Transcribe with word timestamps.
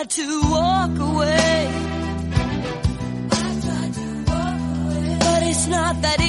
Tried 0.00 0.10
to 0.10 0.42
walk 0.50 0.98
away. 0.98 1.68
I've 3.32 3.64
tried 3.64 3.92
to 3.92 4.24
walk 4.28 4.60
away. 4.80 5.16
But 5.20 5.42
it's 5.42 5.66
not 5.66 6.00
that 6.00 6.19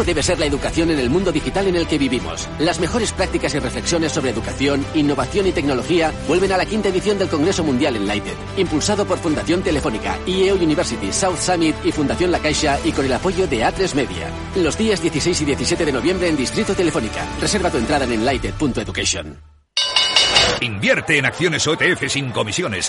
¿Cómo 0.00 0.06
debe 0.06 0.22
ser 0.22 0.38
la 0.38 0.46
educación 0.46 0.90
en 0.90 0.98
el 0.98 1.10
mundo 1.10 1.30
digital 1.30 1.66
en 1.66 1.76
el 1.76 1.86
que 1.86 1.98
vivimos? 1.98 2.48
Las 2.58 2.80
mejores 2.80 3.12
prácticas 3.12 3.54
y 3.54 3.58
reflexiones 3.58 4.12
sobre 4.12 4.30
educación, 4.30 4.82
innovación 4.94 5.46
y 5.46 5.52
tecnología 5.52 6.10
vuelven 6.26 6.52
a 6.52 6.56
la 6.56 6.64
quinta 6.64 6.88
edición 6.88 7.18
del 7.18 7.28
Congreso 7.28 7.62
Mundial 7.62 7.96
en 7.96 8.06
Lighted, 8.06 8.32
impulsado 8.56 9.04
por 9.04 9.18
Fundación 9.18 9.62
Telefónica, 9.62 10.18
IEO 10.24 10.54
University, 10.54 11.12
South 11.12 11.36
Summit 11.36 11.76
y 11.84 11.92
Fundación 11.92 12.32
La 12.32 12.38
Caixa 12.38 12.80
y 12.82 12.92
con 12.92 13.04
el 13.04 13.12
apoyo 13.12 13.46
de 13.46 13.62
A3 13.62 13.94
Media. 13.94 14.30
Los 14.56 14.78
días 14.78 15.02
16 15.02 15.38
y 15.42 15.44
17 15.44 15.84
de 15.84 15.92
noviembre 15.92 16.28
en 16.28 16.36
Distrito 16.38 16.74
Telefónica. 16.74 17.28
Reserva 17.38 17.68
tu 17.68 17.76
entrada 17.76 18.06
en 18.06 18.12
enlighted.education. 18.12 19.36
Invierte 20.62 21.18
en 21.18 21.26
acciones 21.26 21.66
OTF 21.66 22.08
sin 22.08 22.30
comisiones. 22.32 22.88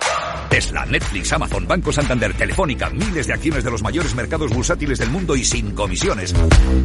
Tesla, 0.51 0.85
Netflix, 0.85 1.31
Amazon, 1.31 1.65
Banco 1.65 1.93
Santander, 1.93 2.33
Telefónica, 2.33 2.89
miles 2.89 3.25
de 3.25 3.33
acciones 3.33 3.63
de 3.63 3.71
los 3.71 3.81
mayores 3.81 4.13
mercados 4.13 4.53
bursátiles 4.53 4.99
del 4.99 5.09
mundo 5.09 5.37
y 5.37 5.45
sin 5.45 5.71
comisiones. 5.71 6.35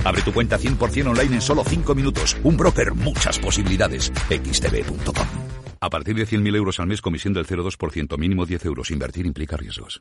Abre 0.05 0.23
tu 0.23 0.33
cuenta 0.33 0.57
100% 0.57 1.09
online 1.09 1.35
en 1.35 1.41
solo 1.43 1.65
5 1.65 1.95
minutos. 1.97 2.37
Un 2.45 2.57
broker, 2.57 2.95
muchas 2.95 3.41
posibilidades. 3.41 4.13
xtb.com. 4.31 5.27
A 5.81 5.91
partir 5.91 6.15
de 6.15 6.27
100.000 6.27 6.57
euros 6.57 6.79
al 6.79 6.87
mes, 6.87 7.03
comisión 7.03 7.35
del 7.35 7.45
0,2%, 7.45 8.17
mínimo 8.17 8.47
10 8.47 8.65
euros. 8.67 8.91
Invertir 8.93 9.27
implica 9.27 9.57
riesgos. 9.57 10.01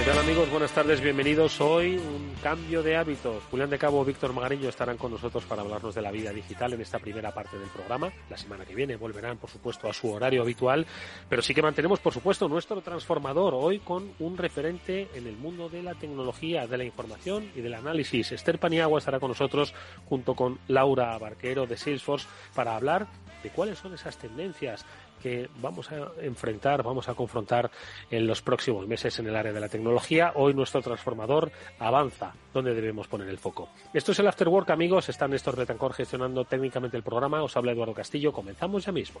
¿Qué 0.00 0.06
tal 0.06 0.18
amigos? 0.18 0.50
Buenas 0.50 0.72
tardes, 0.72 1.02
bienvenidos. 1.02 1.60
Hoy 1.60 1.96
un 1.96 2.34
cambio 2.42 2.82
de 2.82 2.96
hábitos. 2.96 3.44
Julián 3.50 3.68
de 3.68 3.76
Cabo, 3.76 4.02
Víctor 4.02 4.32
Magariño 4.32 4.70
estarán 4.70 4.96
con 4.96 5.10
nosotros 5.10 5.44
para 5.44 5.60
hablarnos 5.60 5.94
de 5.94 6.00
la 6.00 6.10
vida 6.10 6.32
digital 6.32 6.72
en 6.72 6.80
esta 6.80 6.98
primera 6.98 7.34
parte 7.34 7.58
del 7.58 7.68
programa. 7.68 8.10
La 8.30 8.38
semana 8.38 8.64
que 8.64 8.74
viene 8.74 8.96
volverán, 8.96 9.36
por 9.36 9.50
supuesto, 9.50 9.90
a 9.90 9.92
su 9.92 10.10
horario 10.10 10.40
habitual, 10.40 10.86
pero 11.28 11.42
sí 11.42 11.52
que 11.52 11.60
mantenemos, 11.60 12.00
por 12.00 12.14
supuesto, 12.14 12.48
nuestro 12.48 12.80
transformador 12.80 13.52
hoy 13.54 13.80
con 13.80 14.14
un 14.20 14.38
referente 14.38 15.10
en 15.14 15.26
el 15.26 15.36
mundo 15.36 15.68
de 15.68 15.82
la 15.82 15.94
tecnología, 15.94 16.66
de 16.66 16.78
la 16.78 16.84
información 16.84 17.50
y 17.54 17.60
del 17.60 17.74
análisis. 17.74 18.32
Esther 18.32 18.58
Paniagua 18.58 19.00
estará 19.00 19.20
con 19.20 19.28
nosotros 19.28 19.74
junto 20.06 20.34
con 20.34 20.60
Laura 20.66 21.18
Barquero 21.18 21.66
de 21.66 21.76
Salesforce 21.76 22.26
para 22.54 22.74
hablar 22.74 23.06
de 23.42 23.50
cuáles 23.50 23.78
son 23.78 23.94
esas 23.94 24.16
tendencias 24.16 24.84
que 25.22 25.48
vamos 25.60 25.90
a 25.92 26.12
enfrentar, 26.22 26.82
vamos 26.82 27.08
a 27.08 27.14
confrontar 27.14 27.70
en 28.10 28.26
los 28.26 28.42
próximos 28.42 28.86
meses 28.86 29.18
en 29.18 29.26
el 29.26 29.36
área 29.36 29.52
de 29.52 29.60
la 29.60 29.68
tecnología. 29.68 30.32
Hoy 30.34 30.54
nuestro 30.54 30.82
transformador 30.82 31.52
avanza. 31.78 32.32
¿Dónde 32.52 32.74
debemos 32.74 33.06
poner 33.06 33.28
el 33.28 33.38
foco? 33.38 33.68
Esto 33.94 34.12
es 34.12 34.18
el 34.18 34.26
After 34.26 34.48
Work, 34.48 34.70
amigos. 34.70 35.08
Está 35.08 35.28
Néstor 35.28 35.56
Betancor 35.56 35.92
gestionando 35.92 36.44
técnicamente 36.44 36.96
el 36.96 37.02
programa. 37.02 37.42
Os 37.42 37.56
habla 37.56 37.72
Eduardo 37.72 37.94
Castillo. 37.94 38.32
Comenzamos 38.32 38.84
ya 38.84 38.92
mismo. 38.92 39.20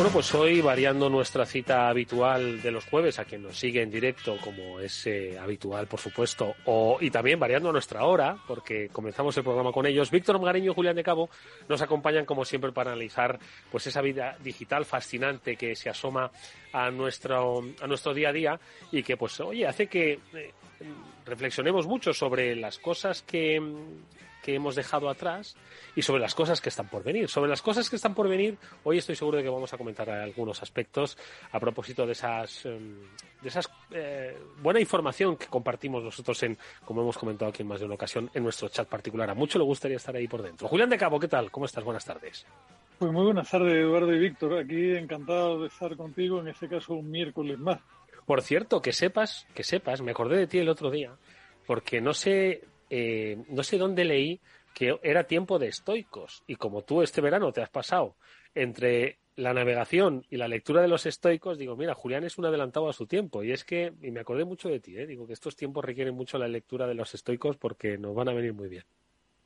Bueno, 0.00 0.14
pues 0.14 0.34
hoy 0.34 0.62
variando 0.62 1.10
nuestra 1.10 1.44
cita 1.44 1.90
habitual 1.90 2.62
de 2.62 2.70
los 2.70 2.86
jueves 2.86 3.18
a 3.18 3.26
quien 3.26 3.42
nos 3.42 3.58
sigue 3.58 3.82
en 3.82 3.90
directo, 3.90 4.38
como 4.42 4.80
es 4.80 5.06
eh, 5.06 5.38
habitual, 5.38 5.88
por 5.88 6.00
supuesto, 6.00 6.54
o, 6.64 6.96
y 7.02 7.10
también 7.10 7.38
variando 7.38 7.70
nuestra 7.70 8.06
hora, 8.06 8.34
porque 8.48 8.88
comenzamos 8.88 9.36
el 9.36 9.44
programa 9.44 9.72
con 9.72 9.84
ellos. 9.84 10.10
Víctor 10.10 10.40
Magariño 10.40 10.70
y 10.70 10.74
Julián 10.74 10.96
de 10.96 11.02
Cabo 11.02 11.28
nos 11.68 11.82
acompañan, 11.82 12.24
como 12.24 12.46
siempre, 12.46 12.72
para 12.72 12.92
analizar 12.92 13.38
pues 13.70 13.88
esa 13.88 14.00
vida 14.00 14.38
digital 14.42 14.86
fascinante 14.86 15.54
que 15.56 15.76
se 15.76 15.90
asoma 15.90 16.30
a 16.72 16.90
nuestro, 16.90 17.62
a 17.82 17.86
nuestro 17.86 18.14
día 18.14 18.30
a 18.30 18.32
día 18.32 18.60
y 18.90 19.02
que, 19.02 19.18
pues, 19.18 19.38
oye, 19.40 19.66
hace 19.66 19.86
que 19.86 20.12
eh, 20.32 20.52
reflexionemos 21.26 21.86
mucho 21.86 22.14
sobre 22.14 22.56
las 22.56 22.78
cosas 22.78 23.20
que 23.20 23.60
que 24.42 24.54
hemos 24.54 24.74
dejado 24.74 25.08
atrás 25.08 25.56
y 25.94 26.02
sobre 26.02 26.20
las 26.20 26.34
cosas 26.34 26.60
que 26.60 26.68
están 26.68 26.88
por 26.88 27.02
venir. 27.02 27.28
Sobre 27.28 27.50
las 27.50 27.62
cosas 27.62 27.88
que 27.88 27.96
están 27.96 28.14
por 28.14 28.28
venir, 28.28 28.56
hoy 28.84 28.98
estoy 28.98 29.16
seguro 29.16 29.38
de 29.38 29.44
que 29.44 29.48
vamos 29.48 29.72
a 29.72 29.78
comentar 29.78 30.08
algunos 30.10 30.62
aspectos 30.62 31.16
a 31.52 31.60
propósito 31.60 32.06
de 32.06 32.12
esas, 32.12 32.66
em, 32.66 33.00
de 33.40 33.48
esas 33.48 33.70
eh, 33.90 34.36
buena 34.60 34.80
información 34.80 35.36
que 35.36 35.46
compartimos 35.46 36.02
nosotros 36.02 36.42
en, 36.42 36.56
como 36.84 37.02
hemos 37.02 37.18
comentado 37.18 37.50
aquí 37.50 37.62
en 37.62 37.68
más 37.68 37.80
de 37.80 37.86
una 37.86 37.94
ocasión, 37.94 38.30
en 38.34 38.42
nuestro 38.42 38.68
chat 38.68 38.88
particular. 38.88 39.30
A 39.30 39.34
mucho 39.34 39.58
le 39.58 39.64
gustaría 39.64 39.96
estar 39.96 40.14
ahí 40.14 40.28
por 40.28 40.42
dentro. 40.42 40.68
Julián 40.68 40.90
de 40.90 40.98
Cabo, 40.98 41.18
¿qué 41.18 41.28
tal? 41.28 41.50
¿Cómo 41.50 41.66
estás? 41.66 41.84
Buenas 41.84 42.04
tardes. 42.04 42.46
Pues 42.98 43.12
muy 43.12 43.24
buenas 43.24 43.50
tardes, 43.50 43.72
Eduardo 43.72 44.12
y 44.14 44.18
Víctor. 44.18 44.58
Aquí 44.58 44.94
encantado 44.94 45.62
de 45.62 45.68
estar 45.68 45.96
contigo, 45.96 46.40
en 46.40 46.48
este 46.48 46.68
caso 46.68 46.94
un 46.94 47.10
miércoles 47.10 47.58
más. 47.58 47.80
Por 48.26 48.42
cierto, 48.42 48.82
que 48.82 48.92
sepas, 48.92 49.46
que 49.54 49.62
sepas, 49.62 50.02
me 50.02 50.10
acordé 50.10 50.36
de 50.36 50.46
ti 50.46 50.58
el 50.58 50.68
otro 50.68 50.90
día, 50.90 51.16
porque 51.66 52.00
no 52.00 52.12
sé, 52.12 52.62
eh, 52.90 53.42
no 53.48 53.62
sé 53.62 53.78
dónde 53.78 54.04
leí 54.04 54.40
que 54.74 54.98
era 55.02 55.24
tiempo 55.24 55.58
de 55.58 55.68
estoicos. 55.68 56.42
Y 56.46 56.56
como 56.56 56.82
tú 56.82 57.02
este 57.02 57.20
verano 57.20 57.52
te 57.52 57.62
has 57.62 57.70
pasado 57.70 58.16
entre 58.54 59.18
la 59.36 59.54
navegación 59.54 60.26
y 60.28 60.36
la 60.36 60.48
lectura 60.48 60.82
de 60.82 60.88
los 60.88 61.06
estoicos, 61.06 61.56
digo, 61.56 61.76
mira, 61.76 61.94
Julián 61.94 62.24
es 62.24 62.36
un 62.36 62.44
adelantado 62.44 62.88
a 62.88 62.92
su 62.92 63.06
tiempo. 63.06 63.42
Y 63.42 63.52
es 63.52 63.64
que, 63.64 63.92
y 64.02 64.10
me 64.10 64.20
acordé 64.20 64.44
mucho 64.44 64.68
de 64.68 64.80
ti, 64.80 64.96
¿eh? 64.96 65.06
digo 65.06 65.26
que 65.26 65.32
estos 65.32 65.56
tiempos 65.56 65.84
requieren 65.84 66.14
mucho 66.14 66.38
la 66.38 66.48
lectura 66.48 66.86
de 66.86 66.94
los 66.94 67.14
estoicos 67.14 67.56
porque 67.56 67.96
nos 67.96 68.14
van 68.14 68.28
a 68.28 68.32
venir 68.32 68.52
muy 68.52 68.68
bien. 68.68 68.84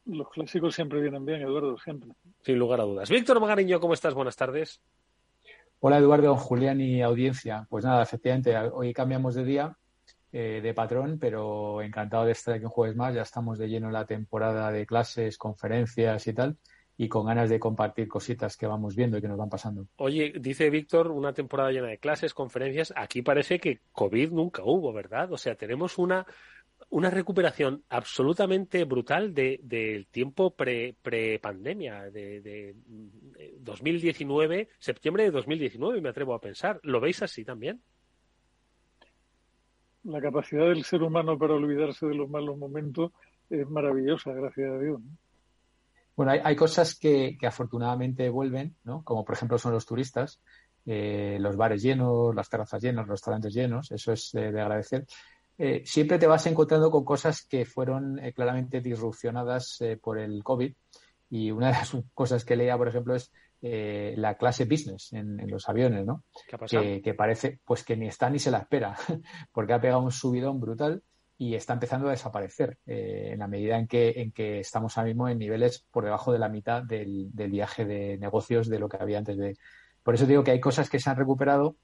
Los 0.06 0.28
clásicos 0.28 0.74
siempre 0.74 1.00
vienen 1.00 1.24
bien, 1.24 1.40
Eduardo, 1.40 1.78
siempre. 1.78 2.10
Sin 2.42 2.58
lugar 2.58 2.80
a 2.80 2.84
dudas. 2.84 3.08
Víctor 3.08 3.40
Magariño, 3.40 3.80
¿cómo 3.80 3.94
estás? 3.94 4.12
Buenas 4.12 4.36
tardes. 4.36 4.80
Hola 5.80 5.98
Eduardo, 5.98 6.36
Julián 6.36 6.80
y 6.80 7.02
audiencia. 7.02 7.66
Pues 7.68 7.84
nada, 7.84 8.02
efectivamente, 8.02 8.56
hoy 8.56 8.92
cambiamos 8.92 9.34
de 9.34 9.44
día, 9.44 9.76
eh, 10.36 10.60
de 10.60 10.74
patrón, 10.74 11.18
pero 11.20 11.80
encantado 11.80 12.24
de 12.24 12.32
estar 12.32 12.54
aquí 12.54 12.64
un 12.64 12.70
jueves 12.70 12.96
más. 12.96 13.14
Ya 13.14 13.22
estamos 13.22 13.56
de 13.56 13.68
lleno 13.68 13.86
en 13.86 13.92
la 13.92 14.04
temporada 14.04 14.72
de 14.72 14.84
clases, 14.84 15.38
conferencias 15.38 16.26
y 16.26 16.32
tal, 16.32 16.56
y 16.96 17.08
con 17.08 17.26
ganas 17.26 17.48
de 17.50 17.60
compartir 17.60 18.08
cositas 18.08 18.56
que 18.56 18.66
vamos 18.66 18.96
viendo 18.96 19.16
y 19.16 19.20
que 19.20 19.28
nos 19.28 19.38
van 19.38 19.48
pasando. 19.48 19.86
Oye, 19.96 20.32
dice 20.40 20.70
Víctor, 20.70 21.12
una 21.12 21.32
temporada 21.32 21.70
llena 21.70 21.86
de 21.86 21.98
clases, 21.98 22.34
conferencias. 22.34 22.92
Aquí 22.96 23.22
parece 23.22 23.60
que 23.60 23.78
COVID 23.92 24.32
nunca 24.32 24.62
hubo, 24.64 24.92
¿verdad? 24.92 25.32
O 25.32 25.38
sea, 25.38 25.54
tenemos 25.54 25.98
una, 25.98 26.26
una 26.90 27.10
recuperación 27.10 27.84
absolutamente 27.88 28.82
brutal 28.84 29.34
de- 29.34 29.60
del 29.62 30.08
tiempo 30.08 30.54
pre, 30.56 30.96
pre-pandemia, 31.00 32.10
de, 32.10 32.40
de, 32.40 32.74
de 32.86 33.54
2019, 33.60 34.68
septiembre 34.80 35.22
de 35.24 35.30
2019, 35.30 36.00
me 36.00 36.08
atrevo 36.08 36.34
a 36.34 36.40
pensar. 36.40 36.80
¿Lo 36.82 37.00
veis 37.00 37.22
así 37.22 37.44
también? 37.44 37.80
La 40.04 40.20
capacidad 40.20 40.68
del 40.68 40.84
ser 40.84 41.02
humano 41.02 41.38
para 41.38 41.54
olvidarse 41.54 42.06
de 42.06 42.14
los 42.14 42.28
malos 42.28 42.56
momentos 42.56 43.12
es 43.50 43.68
maravillosa, 43.68 44.32
gracias 44.32 44.70
a 44.70 44.78
Dios. 44.78 45.00
¿no? 45.00 45.10
Bueno, 46.16 46.32
hay, 46.32 46.40
hay 46.44 46.56
cosas 46.56 46.96
que, 46.98 47.36
que 47.38 47.46
afortunadamente 47.46 48.28
vuelven, 48.28 48.76
¿no? 48.84 49.02
Como 49.02 49.24
por 49.24 49.34
ejemplo 49.34 49.58
son 49.58 49.72
los 49.72 49.84
turistas, 49.84 50.40
eh, 50.86 51.38
los 51.40 51.56
bares 51.56 51.82
llenos, 51.82 52.34
las 52.34 52.48
terrazas 52.48 52.82
llenas, 52.82 53.06
los 53.06 53.16
restaurantes 53.16 53.52
llenos, 53.52 53.90
eso 53.90 54.12
es 54.12 54.30
de, 54.32 54.52
de 54.52 54.60
agradecer. 54.60 55.06
Eh, 55.56 55.82
siempre 55.84 56.18
te 56.18 56.26
vas 56.26 56.46
encontrando 56.46 56.90
con 56.90 57.04
cosas 57.04 57.46
que 57.46 57.64
fueron 57.64 58.18
eh, 58.18 58.32
claramente 58.32 58.80
disrupcionadas 58.80 59.80
eh, 59.80 59.96
por 59.96 60.18
el 60.18 60.42
COVID 60.42 60.72
y 61.30 61.50
una 61.52 61.68
de 61.68 61.72
las 61.74 61.92
cosas 62.14 62.44
que 62.44 62.56
leía, 62.56 62.76
por 62.76 62.88
ejemplo, 62.88 63.14
es 63.14 63.32
eh, 63.66 64.12
la 64.18 64.34
clase 64.34 64.66
business 64.66 65.14
en, 65.14 65.40
en 65.40 65.50
los 65.50 65.66
aviones, 65.70 66.04
¿no? 66.04 66.24
¿Qué 66.46 66.56
ha 66.56 66.58
pasado? 66.58 66.82
que, 66.82 67.00
que 67.00 67.14
parece 67.14 67.60
pues 67.64 67.82
que 67.82 67.96
ni 67.96 68.06
está 68.06 68.28
ni 68.28 68.38
se 68.38 68.50
la 68.50 68.58
espera, 68.58 68.94
porque 69.52 69.72
ha 69.72 69.80
pegado 69.80 70.02
un 70.02 70.12
subidón 70.12 70.60
brutal 70.60 71.02
y 71.38 71.54
está 71.54 71.72
empezando 71.72 72.08
a 72.08 72.10
desaparecer 72.10 72.76
eh, 72.84 73.30
en 73.32 73.38
la 73.38 73.48
medida 73.48 73.78
en 73.78 73.86
que, 73.86 74.20
en 74.20 74.32
que 74.32 74.60
estamos 74.60 74.98
ahora 74.98 75.08
mismo 75.08 75.30
en 75.30 75.38
niveles 75.38 75.86
por 75.90 76.04
debajo 76.04 76.30
de 76.30 76.40
la 76.40 76.50
mitad 76.50 76.82
del, 76.82 77.30
del 77.32 77.50
viaje 77.50 77.86
de 77.86 78.18
negocios 78.18 78.68
de 78.68 78.78
lo 78.78 78.90
que 78.90 78.98
había 79.00 79.16
antes 79.16 79.38
de. 79.38 79.56
Por 80.02 80.14
eso 80.14 80.26
digo 80.26 80.44
que 80.44 80.50
hay 80.50 80.60
cosas 80.60 80.90
que 80.90 81.00
se 81.00 81.08
han 81.08 81.16
recuperado 81.16 81.76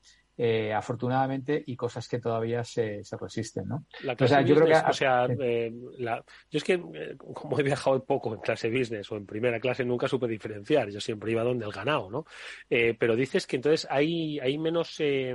eh, 0.42 0.73
afortunadamente 0.73 1.62
y 1.66 1.76
cosas 1.76 2.09
que 2.09 2.18
todavía 2.18 2.64
se, 2.64 3.04
se 3.04 3.16
resisten, 3.18 3.68
¿no? 3.68 3.85
La 4.02 4.14
O 4.14 4.16
clase 4.16 4.35
sea, 4.35 4.40
yo 4.42 4.54
creo 4.54 4.66
que 4.68 4.88
o 4.88 4.92
sea, 4.94 5.26
sí. 5.26 5.35
eh, 5.38 5.70
la- 5.99 6.25
yo 6.50 6.56
es 6.56 6.64
que 6.64 6.73
eh, 6.94 7.16
como 7.18 7.61
he 7.61 7.62
viajado 7.62 8.02
poco 8.06 8.32
en 8.32 8.40
clase 8.40 8.70
business 8.70 9.12
o 9.12 9.16
en 9.18 9.26
primera 9.26 9.61
clase 9.61 9.85
nunca 9.85 10.09
supe 10.09 10.26
diferenciar, 10.28 10.88
yo 10.88 10.99
siempre 10.99 11.30
iba 11.32 11.42
donde 11.44 11.66
el 11.66 11.73
ganado, 11.73 12.11
¿no? 12.11 12.25
Eh, 12.70 12.97
pero 12.99 13.16
dices 13.16 13.47
que 13.47 13.56
entonces 13.56 13.87
hay, 13.90 14.38
hay 14.40 14.56
menos, 14.56 14.97
eh, 15.00 15.35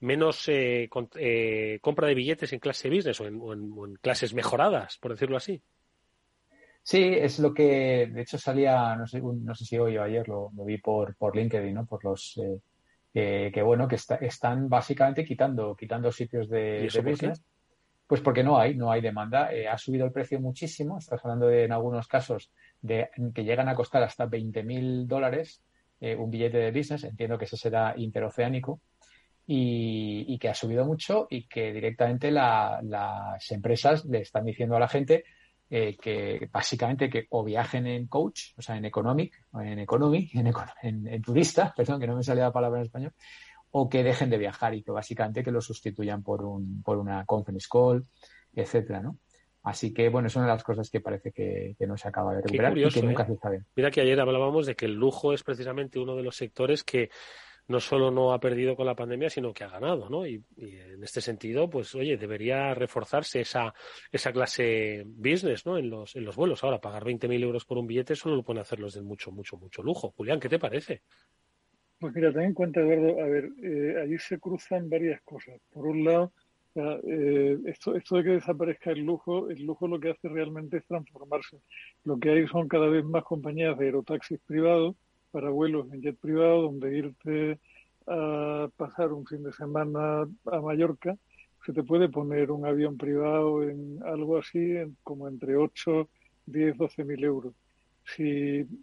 menos 0.00 0.48
con- 0.88 1.10
compra 1.82 2.08
de 2.08 2.14
billetes 2.14 2.50
en 2.54 2.60
clase 2.60 2.88
business 2.88 3.20
o 3.20 3.26
en, 3.26 3.38
o 3.42 3.52
en- 3.52 3.72
o 3.76 3.86
en 3.86 3.94
clases 3.96 4.32
mejoradas, 4.32 4.96
por 4.96 5.10
decirlo 5.10 5.36
así. 5.36 5.62
Sí, 6.82 7.02
es 7.02 7.38
lo 7.38 7.54
que, 7.54 8.10
de 8.12 8.20
hecho, 8.22 8.36
salía, 8.36 8.94
no 8.96 9.06
sé, 9.06 9.20
no 9.22 9.54
sé 9.54 9.64
si 9.64 9.78
hoy 9.78 9.96
o 9.96 10.02
ayer 10.02 10.28
lo, 10.28 10.50
lo 10.54 10.64
vi 10.64 10.78
por, 10.78 11.14
por 11.16 11.34
LinkedIn, 11.34 11.74
¿no? 11.74 11.86
Por 11.86 12.04
los 12.04 12.36
eh, 12.36 12.60
que, 13.14 13.50
que, 13.54 13.62
bueno, 13.62 13.88
que 13.88 13.94
está- 13.94 14.16
están 14.16 14.68
básicamente 14.68 15.24
quitando, 15.24 15.74
quitando 15.76 16.12
sitios 16.12 16.48
¿Y 16.48 16.50
de, 16.50 16.60
de 16.60 16.88
por 17.02 17.10
business. 17.12 17.42
Pues 18.06 18.20
porque 18.20 18.42
no 18.44 18.58
hay, 18.58 18.74
no 18.74 18.90
hay 18.92 19.00
demanda. 19.00 19.50
Eh, 19.54 19.66
ha 19.66 19.78
subido 19.78 20.04
el 20.04 20.12
precio 20.12 20.38
muchísimo. 20.40 20.98
Estás 20.98 21.24
hablando 21.24 21.46
de, 21.46 21.64
en 21.64 21.72
algunos 21.72 22.06
casos, 22.08 22.50
de 22.82 23.08
que 23.34 23.44
llegan 23.44 23.68
a 23.70 23.74
costar 23.74 24.02
hasta 24.02 24.26
20 24.26 24.62
mil 24.62 25.06
dólares 25.08 25.62
eh, 26.00 26.14
un 26.16 26.30
billete 26.30 26.58
de 26.58 26.70
business. 26.72 27.04
Entiendo 27.04 27.38
que 27.38 27.46
ese 27.46 27.56
será 27.56 27.94
interoceánico. 27.96 28.80
y, 29.46 30.24
y 30.28 30.38
que 30.38 30.48
ha 30.48 30.54
subido 30.54 30.86
mucho 30.86 31.26
y 31.30 31.46
que 31.46 31.72
directamente 31.72 32.30
la- 32.30 32.80
las 32.82 33.50
empresas 33.52 34.04
le 34.06 34.20
están 34.20 34.44
diciendo 34.46 34.74
a 34.76 34.80
la 34.80 34.88
gente 34.88 35.24
eh, 35.76 35.96
que 36.00 36.48
básicamente 36.52 37.10
que 37.10 37.26
o 37.30 37.42
viajen 37.42 37.86
en 37.88 38.06
coach, 38.06 38.52
o 38.56 38.62
sea, 38.62 38.76
en 38.76 38.84
economic, 38.84 39.34
en 39.54 39.80
economy, 39.80 40.30
en, 40.34 40.46
econo- 40.46 40.72
en- 40.82 41.08
en 41.08 41.20
turista, 41.22 41.72
perdón, 41.76 42.00
que 42.00 42.06
no 42.06 42.14
me 42.16 42.22
sale 42.22 42.40
la 42.42 42.52
palabra 42.52 42.78
en 42.80 42.86
español, 42.86 43.12
o 43.72 43.88
que 43.88 44.04
dejen 44.04 44.30
de 44.30 44.38
viajar 44.38 44.72
y 44.74 44.82
que 44.84 44.92
básicamente 44.92 45.42
que 45.42 45.50
lo 45.50 45.60
sustituyan 45.60 46.22
por 46.22 46.44
un, 46.44 46.80
por 46.84 46.96
una 46.98 47.24
conference 47.26 47.66
call, 47.68 48.06
etcétera, 48.54 49.00
¿no? 49.00 49.18
Así 49.64 49.92
que, 49.92 50.10
bueno, 50.10 50.28
es 50.28 50.36
una 50.36 50.44
de 50.44 50.52
las 50.52 50.62
cosas 50.62 50.90
que 50.90 51.00
parece 51.00 51.32
que, 51.32 51.74
que 51.76 51.86
no 51.86 51.96
se 51.96 52.06
acaba 52.06 52.34
de 52.34 52.42
recuperar 52.42 52.70
curioso, 52.72 52.98
y 52.98 53.00
que 53.00 53.06
nunca 53.08 53.22
¿eh? 53.24 53.26
se 53.26 53.36
sabe. 53.38 53.62
Mira 53.74 53.90
que 53.90 54.00
ayer 54.02 54.20
hablábamos 54.20 54.66
de 54.66 54.76
que 54.76 54.84
el 54.84 54.94
lujo 54.94 55.32
es 55.32 55.42
precisamente 55.42 55.98
uno 55.98 56.14
de 56.14 56.22
los 56.22 56.36
sectores 56.36 56.84
que 56.84 57.08
no 57.68 57.80
solo 57.80 58.10
no 58.10 58.32
ha 58.32 58.40
perdido 58.40 58.76
con 58.76 58.86
la 58.86 58.94
pandemia, 58.94 59.30
sino 59.30 59.52
que 59.52 59.64
ha 59.64 59.68
ganado, 59.68 60.08
¿no? 60.10 60.26
Y, 60.26 60.42
en 60.56 61.02
este 61.02 61.20
sentido, 61.20 61.68
pues 61.68 61.94
oye, 61.94 62.16
debería 62.16 62.74
reforzarse 62.74 63.40
esa, 63.40 63.72
esa 64.12 64.32
clase 64.32 65.02
business, 65.06 65.64
¿no? 65.66 65.78
En 65.78 65.90
los, 65.90 66.14
en 66.16 66.24
los 66.24 66.36
vuelos. 66.36 66.62
Ahora, 66.62 66.80
pagar 66.80 67.04
20.000 67.04 67.42
euros 67.42 67.64
por 67.64 67.78
un 67.78 67.86
billete 67.86 68.14
solo 68.14 68.36
lo 68.36 68.42
pueden 68.42 68.60
hacer 68.60 68.80
los 68.80 68.94
de 68.94 69.02
mucho, 69.02 69.30
mucho, 69.30 69.56
mucho 69.56 69.82
lujo. 69.82 70.10
Julián, 70.10 70.40
¿qué 70.40 70.48
te 70.48 70.58
parece? 70.58 71.02
Pues 71.98 72.14
mira, 72.14 72.32
ten 72.32 72.42
en 72.42 72.54
cuenta, 72.54 72.80
Eduardo, 72.80 73.20
a 73.22 73.26
ver, 73.26 73.48
eh, 73.62 74.00
allí 74.02 74.18
se 74.18 74.38
cruzan 74.38 74.90
varias 74.90 75.22
cosas. 75.22 75.58
Por 75.72 75.86
un 75.86 76.04
lado, 76.04 76.32
eh, 76.74 77.56
esto, 77.66 77.94
esto 77.94 78.16
de 78.16 78.24
que 78.24 78.30
desaparezca 78.30 78.90
el 78.90 79.00
lujo, 79.00 79.48
el 79.48 79.62
lujo 79.62 79.88
lo 79.88 80.00
que 80.00 80.10
hace 80.10 80.28
realmente 80.28 80.78
es 80.78 80.86
transformarse. 80.86 81.60
Lo 82.04 82.18
que 82.18 82.30
hay 82.30 82.46
son 82.48 82.68
cada 82.68 82.88
vez 82.88 83.04
más 83.04 83.24
compañías 83.24 83.78
de 83.78 83.86
aerotaxis 83.86 84.40
privados 84.40 84.96
para 85.34 85.50
vuelos 85.50 85.92
en 85.92 86.00
jet 86.00 86.16
privado, 86.20 86.62
donde 86.62 86.96
irte 86.96 87.60
a 88.06 88.68
pasar 88.76 89.12
un 89.12 89.26
fin 89.26 89.42
de 89.42 89.52
semana 89.52 90.22
a 90.22 90.60
Mallorca, 90.60 91.16
se 91.66 91.72
te 91.72 91.82
puede 91.82 92.08
poner 92.08 92.52
un 92.52 92.64
avión 92.66 92.96
privado 92.96 93.64
en 93.68 93.98
algo 94.04 94.38
así, 94.38 94.58
en- 94.60 94.96
como 95.02 95.26
entre 95.28 95.56
8, 95.56 96.08
10, 96.46 96.76
12 96.78 97.02
mil 97.04 97.22
euros. 97.24 97.52
Si 98.04 98.22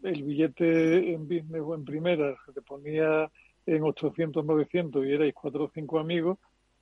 el 0.03 0.23
billete 0.23 1.13
en 1.13 1.23
business 1.27 1.61
o 1.63 1.73
en 1.75 1.85
primera 1.85 2.35
se 2.45 2.51
te 2.53 2.61
ponía 2.61 3.31
en 3.65 3.83
800, 3.83 4.43
900 4.45 5.05
y 5.05 5.13
erais 5.13 5.33
cuatro 5.33 5.65
o 5.65 5.71
cinco 5.73 5.99
amigos, 5.99 6.37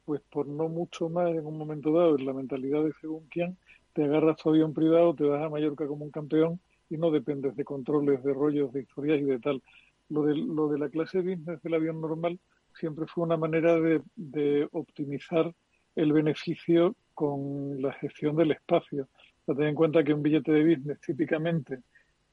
pues 0.05 0.21
por 0.31 0.47
no 0.47 0.67
mucho 0.69 1.09
más 1.09 1.29
en 1.31 1.45
un 1.45 1.57
momento 1.57 1.91
dado, 1.93 2.17
en 2.17 2.25
la 2.25 2.33
mentalidad 2.33 2.83
de 2.83 2.93
según 3.01 3.27
quién, 3.29 3.57
te 3.93 4.03
agarras 4.05 4.37
tu 4.37 4.49
avión 4.49 4.73
privado, 4.73 5.13
te 5.13 5.25
vas 5.25 5.43
a 5.43 5.49
Mallorca 5.49 5.85
como 5.87 6.05
un 6.05 6.11
campeón 6.11 6.59
y 6.89 6.97
no 6.97 7.11
dependes 7.11 7.55
de 7.55 7.63
controles, 7.63 8.23
de 8.23 8.33
rollos, 8.33 8.73
de 8.73 8.81
historias 8.81 9.19
y 9.19 9.25
de 9.25 9.39
tal. 9.39 9.61
Lo 10.09 10.23
de, 10.23 10.35
lo 10.35 10.67
de 10.69 10.79
la 10.79 10.89
clase 10.89 11.19
business 11.19 11.61
del 11.61 11.75
avión 11.75 12.01
normal 12.01 12.39
siempre 12.73 13.05
fue 13.05 13.25
una 13.25 13.37
manera 13.37 13.79
de, 13.79 14.01
de 14.15 14.67
optimizar 14.71 15.53
el 15.95 16.13
beneficio 16.13 16.95
con 17.13 17.81
la 17.81 17.93
gestión 17.93 18.35
del 18.35 18.51
espacio. 18.51 19.07
O 19.41 19.45
sea, 19.45 19.55
ten 19.55 19.67
en 19.67 19.75
cuenta 19.75 20.03
que 20.03 20.13
un 20.13 20.23
billete 20.23 20.51
de 20.51 20.63
business 20.63 20.99
típicamente 21.01 21.79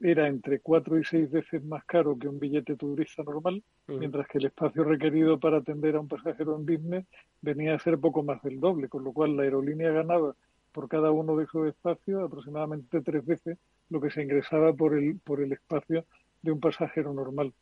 era 0.00 0.28
entre 0.28 0.60
cuatro 0.60 0.98
y 0.98 1.04
seis 1.04 1.30
veces 1.30 1.64
más 1.64 1.84
caro 1.84 2.18
que 2.18 2.28
un 2.28 2.38
billete 2.38 2.76
turista 2.76 3.22
normal, 3.22 3.62
mientras 3.88 4.28
que 4.28 4.38
el 4.38 4.46
espacio 4.46 4.84
requerido 4.84 5.40
para 5.40 5.58
atender 5.58 5.96
a 5.96 6.00
un 6.00 6.08
pasajero 6.08 6.54
en 6.56 6.66
business 6.66 7.06
venía 7.40 7.74
a 7.74 7.78
ser 7.78 7.98
poco 7.98 8.22
más 8.22 8.42
del 8.42 8.60
doble, 8.60 8.88
con 8.88 9.04
lo 9.04 9.12
cual 9.12 9.36
la 9.36 9.44
aerolínea 9.44 9.90
ganaba 9.90 10.34
por 10.72 10.88
cada 10.88 11.10
uno 11.10 11.36
de 11.36 11.44
esos 11.44 11.66
espacios 11.66 12.22
aproximadamente 12.22 13.00
tres 13.00 13.24
veces 13.24 13.58
lo 13.90 14.00
que 14.00 14.10
se 14.10 14.22
ingresaba 14.22 14.72
por 14.72 14.96
el, 14.96 15.18
por 15.20 15.40
el 15.40 15.52
espacio 15.52 16.04
de 16.42 16.52
un 16.52 16.60
pasajero 16.60 17.12
normal. 17.12 17.52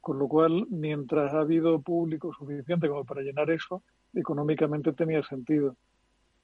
Con 0.00 0.18
lo 0.18 0.26
cual, 0.28 0.66
mientras 0.68 1.32
ha 1.32 1.40
habido 1.40 1.80
público 1.80 2.32
suficiente 2.34 2.88
como 2.88 3.04
para 3.04 3.22
llenar 3.22 3.50
eso, 3.50 3.82
económicamente 4.14 4.92
tenía 4.92 5.22
sentido. 5.22 5.76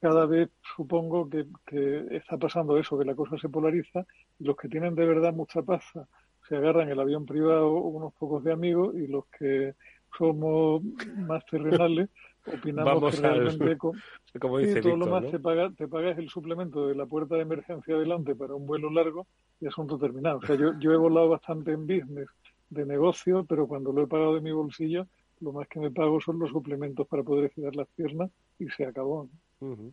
Cada 0.00 0.26
vez 0.26 0.50
supongo 0.76 1.28
que, 1.28 2.06
está 2.10 2.36
pasando 2.38 2.78
eso, 2.78 2.98
que 2.98 3.04
la 3.04 3.16
cosa 3.16 3.36
se 3.36 3.48
polariza 3.48 4.06
y 4.38 4.44
los 4.44 4.56
que 4.56 4.68
tienen 4.68 4.94
de 4.94 5.06
verdad 5.06 5.34
mucha 5.34 5.62
pasta 5.62 6.06
se 6.48 6.56
agarran 6.56 6.88
el 6.88 7.00
avión 7.00 7.26
privado 7.26 7.72
unos 7.72 8.14
pocos 8.14 8.44
de 8.44 8.52
amigos 8.52 8.94
y 8.94 9.06
los 9.08 9.26
que 9.26 9.74
somos 10.16 10.82
más 11.16 11.44
terrenales 11.46 12.08
opinamos 12.54 12.94
Vamos 12.94 13.20
que 13.20 13.26
al- 13.26 13.38
realmente 13.38 13.78
con, 13.78 13.92
Como 14.40 14.58
Sí, 14.60 14.74
todo 14.80 14.96
lo 14.96 15.06
más 15.06 15.22
¿no? 15.24 15.30
te, 15.30 15.38
paga, 15.40 15.70
te 15.76 15.88
pagas 15.88 16.18
el 16.18 16.28
suplemento 16.28 16.86
de 16.86 16.94
la 16.94 17.06
puerta 17.06 17.36
de 17.36 17.42
emergencia 17.42 17.94
adelante 17.94 18.34
para 18.34 18.54
un 18.54 18.66
vuelo 18.66 18.90
largo 18.90 19.26
y 19.60 19.66
asunto 19.66 19.98
terminado. 19.98 20.38
O 20.38 20.46
sea, 20.46 20.56
yo, 20.56 20.78
yo 20.78 20.92
he 20.92 20.96
volado 20.96 21.28
bastante 21.30 21.72
en 21.72 21.86
business 21.86 22.28
de 22.68 22.84
negocio, 22.84 23.44
pero 23.48 23.66
cuando 23.66 23.92
lo 23.92 24.02
he 24.02 24.06
pagado 24.06 24.34
de 24.34 24.40
mi 24.42 24.52
bolsillo, 24.52 25.06
lo 25.40 25.52
más 25.52 25.66
que 25.68 25.80
me 25.80 25.90
pago 25.90 26.20
son 26.20 26.38
los 26.38 26.50
suplementos 26.50 27.06
para 27.08 27.22
poder 27.22 27.46
estirar 27.46 27.74
las 27.74 27.88
piernas 27.96 28.30
y 28.58 28.68
se 28.68 28.84
acabó. 28.84 29.28
¿no? 29.60 29.92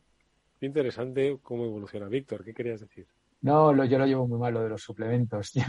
Interesante 0.62 1.38
cómo 1.42 1.66
evoluciona 1.66 2.08
Víctor. 2.08 2.44
¿Qué 2.44 2.54
querías 2.54 2.82
decir? 2.82 3.08
No, 3.42 3.74
lo, 3.74 3.86
yo 3.86 4.00
lo 4.00 4.06
llevo 4.08 4.28
muy 4.28 4.40
mal 4.40 4.54
lo 4.54 4.64
de 4.64 4.70
los 4.70 4.82
suplementos. 4.82 5.52
Yo, 5.54 5.62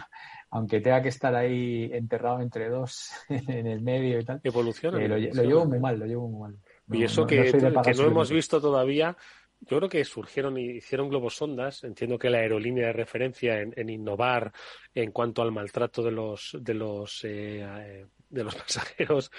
aunque 0.50 0.81
tenga 0.81 1.02
que 1.02 1.09
estar 1.11 1.35
ahí 1.35 1.90
enterrado 1.93 2.40
entre 2.40 2.69
dos 2.69 3.11
en 3.28 3.66
el 3.66 3.83
medio 3.83 4.19
y 4.19 4.25
tal, 4.25 4.40
Evoluciona. 4.43 5.02
eh, 5.02 5.09
lo, 5.09 5.16
llevo 5.19 5.66
muy 5.66 5.78
mal, 5.78 5.99
lo 5.99 6.07
llevo 6.07 6.28
muy 6.28 6.40
mal. 6.40 6.57
Y 6.93 7.02
eso 7.05 7.23
no- 7.23 7.26
que, 7.26 7.37
no 7.75 7.83
que 7.83 7.90
hemos 8.09 8.31
visto 8.37 8.61
todavía, 8.61 9.16
yo 9.61 9.78
creo 9.78 9.88
que 9.88 10.05
surgieron 10.05 10.59
y 10.59 10.66
hicieron 10.76 11.09
globos 11.09 11.35
sondas. 11.37 11.83
Entiendo 11.83 12.19
que 12.19 12.31
la 12.31 12.38
aerolínea 12.38 12.88
de 12.88 12.93
referencia 12.93 13.61
en, 13.61 13.73
en 13.76 13.88
innovar 13.88 14.52
en 14.95 15.11
cuanto 15.12 15.43
al 15.43 15.50
maltrato 15.50 16.02
de 16.02 16.11
los 16.12 16.57
de 16.61 16.75
los 16.75 17.25
eh, 17.25 17.62
eh, 17.64 18.07
de 18.28 18.45
los 18.45 18.55
pasajeros, 18.57 19.31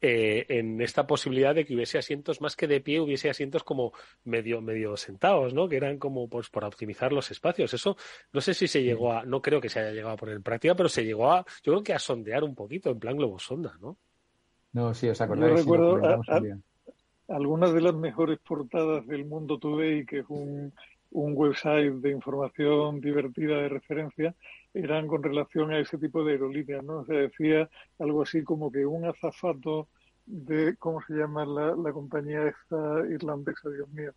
eh, 0.00 0.46
en 0.48 0.80
esta 0.80 1.06
posibilidad 1.06 1.54
de 1.54 1.64
que 1.64 1.74
hubiese 1.74 1.98
asientos 1.98 2.40
más 2.40 2.56
que 2.56 2.66
de 2.68 2.80
pie, 2.80 3.00
hubiese 3.00 3.28
asientos 3.30 3.64
como 3.64 3.92
medio 4.22 4.60
medio 4.60 4.96
sentados, 4.96 5.52
¿no? 5.54 5.68
Que 5.68 5.76
eran 5.76 5.98
como 5.98 6.28
pues 6.28 6.50
para 6.50 6.68
optimizar 6.68 7.12
los 7.12 7.30
espacios. 7.30 7.74
Eso 7.74 7.96
no 8.32 8.40
sé 8.40 8.54
si 8.54 8.68
se 8.68 8.82
llegó 8.82 9.12
a, 9.12 9.24
no 9.24 9.42
creo 9.42 9.60
que 9.60 9.68
se 9.68 9.80
haya 9.80 9.90
llegado 9.92 10.14
a 10.14 10.16
poner 10.16 10.36
en 10.36 10.42
práctica, 10.42 10.74
pero 10.76 10.88
se 10.88 11.04
llegó 11.04 11.32
a, 11.32 11.44
yo 11.64 11.72
creo 11.72 11.82
que 11.82 11.94
a 11.94 11.98
sondear 11.98 12.44
un 12.44 12.54
poquito 12.54 12.90
en 12.90 13.00
plan 13.00 13.16
globos 13.16 13.42
sonda, 13.42 13.76
¿no? 13.80 13.98
No, 14.72 14.92
sí, 14.94 15.08
os 15.08 15.20
acordáis. 15.20 15.50
Yo 15.52 15.56
recuerdo 15.62 15.88
comentamos 15.90 16.28
a- 16.28 16.36
un 16.38 16.42
día. 16.42 16.58
Algunas 17.28 17.72
de 17.72 17.80
las 17.80 17.94
mejores 17.94 18.38
portadas 18.40 19.06
del 19.06 19.24
Mundo 19.24 19.58
Today, 19.58 20.04
que 20.04 20.18
es 20.20 20.26
un, 20.28 20.72
un 21.10 21.32
website 21.36 21.92
de 21.94 22.10
información 22.10 23.00
divertida 23.00 23.56
de 23.62 23.68
referencia, 23.70 24.34
eran 24.74 25.06
con 25.06 25.22
relación 25.22 25.72
a 25.72 25.78
ese 25.78 25.96
tipo 25.98 26.22
de 26.24 26.32
aerolíneas, 26.32 26.84
¿no? 26.84 26.98
O 26.98 27.04
sea, 27.06 27.16
decía 27.18 27.68
algo 27.98 28.22
así 28.22 28.42
como 28.44 28.70
que 28.70 28.84
un 28.84 29.06
azafato 29.06 29.88
de, 30.26 30.76
¿cómo 30.78 31.00
se 31.02 31.14
llama 31.14 31.46
la, 31.46 31.74
la 31.76 31.92
compañía 31.92 32.46
esta 32.48 33.06
irlandesa, 33.08 33.70
Dios 33.70 33.88
mío? 33.90 34.12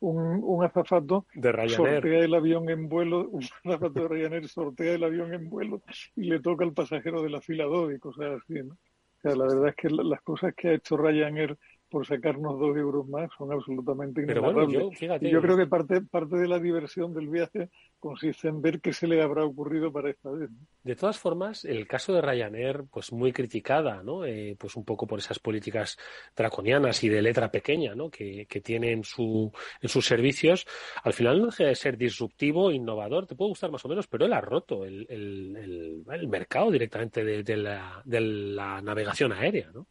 Un, 0.00 0.40
un 0.44 0.64
azafato 0.64 1.26
De 1.34 1.50
Ryanair. 1.52 2.02
sortea 2.02 2.24
el 2.24 2.34
avión 2.34 2.68
en 2.68 2.88
vuelo, 2.88 3.28
un 3.30 3.42
azafato 3.64 4.02
de 4.02 4.08
Ryanair 4.08 4.48
sortea 4.48 4.94
el 4.94 5.04
avión 5.04 5.32
en 5.32 5.48
vuelo 5.48 5.82
y 6.14 6.24
le 6.24 6.40
toca 6.40 6.64
al 6.64 6.74
pasajero 6.74 7.22
de 7.22 7.30
la 7.30 7.40
fila 7.40 7.64
2 7.64 7.92
y 7.94 7.98
cosas 7.98 8.42
así, 8.42 8.54
¿no? 8.62 8.74
O 8.74 9.20
sea, 9.22 9.34
la 9.36 9.46
verdad 9.46 9.68
es 9.68 9.76
que 9.76 9.88
la- 9.90 10.02
las 10.04 10.20
cosas 10.22 10.54
que 10.54 10.68
ha 10.68 10.74
hecho 10.74 10.96
Ryanair 10.98 11.58
por 11.94 12.04
sacarnos 12.04 12.58
dos 12.58 12.76
euros 12.76 13.06
más 13.06 13.30
son 13.38 13.52
absolutamente 13.52 14.24
Pero 14.26 14.42
bueno, 14.42 14.68
yo, 14.68 14.90
fíjate, 14.90 15.28
Y 15.28 15.30
yo 15.30 15.40
creo 15.40 15.56
que 15.56 15.68
parte, 15.68 16.00
parte 16.00 16.34
de 16.34 16.48
la 16.48 16.58
diversión 16.58 17.14
del 17.14 17.28
viaje 17.28 17.70
consiste 18.00 18.48
en 18.48 18.60
ver 18.60 18.80
qué 18.80 18.92
se 18.92 19.06
le 19.06 19.22
habrá 19.22 19.44
ocurrido 19.44 19.92
para 19.92 20.10
esta 20.10 20.28
vez. 20.32 20.50
¿no? 20.50 20.66
De 20.82 20.96
todas 20.96 21.20
formas, 21.20 21.64
el 21.64 21.86
caso 21.86 22.12
de 22.12 22.20
Ryanair, 22.20 22.82
pues 22.90 23.12
muy 23.12 23.32
criticada, 23.32 24.02
¿no? 24.02 24.24
Eh, 24.24 24.56
pues 24.58 24.74
un 24.74 24.84
poco 24.84 25.06
por 25.06 25.20
esas 25.20 25.38
políticas 25.38 25.96
draconianas 26.34 27.04
y 27.04 27.08
de 27.08 27.22
letra 27.22 27.48
pequeña, 27.52 27.94
¿no? 27.94 28.10
Que, 28.10 28.46
que 28.46 28.60
tiene 28.60 28.90
en, 28.90 29.04
su, 29.04 29.52
en 29.80 29.88
sus 29.88 30.04
servicios. 30.04 30.66
Al 31.04 31.12
final 31.12 31.38
no 31.38 31.46
deja 31.46 31.62
de 31.62 31.76
ser 31.76 31.96
disruptivo, 31.96 32.72
innovador, 32.72 33.28
te 33.28 33.36
puede 33.36 33.50
gustar 33.50 33.70
más 33.70 33.84
o 33.84 33.88
menos, 33.88 34.08
pero 34.08 34.26
él 34.26 34.32
ha 34.32 34.40
roto 34.40 34.84
el, 34.84 35.06
el, 35.08 35.56
el, 35.56 36.04
el 36.12 36.28
mercado 36.28 36.72
directamente 36.72 37.24
de, 37.24 37.44
de 37.44 37.56
la, 37.56 38.02
de 38.04 38.20
la 38.20 38.82
navegación 38.82 39.32
aérea, 39.32 39.70
¿no? 39.72 39.86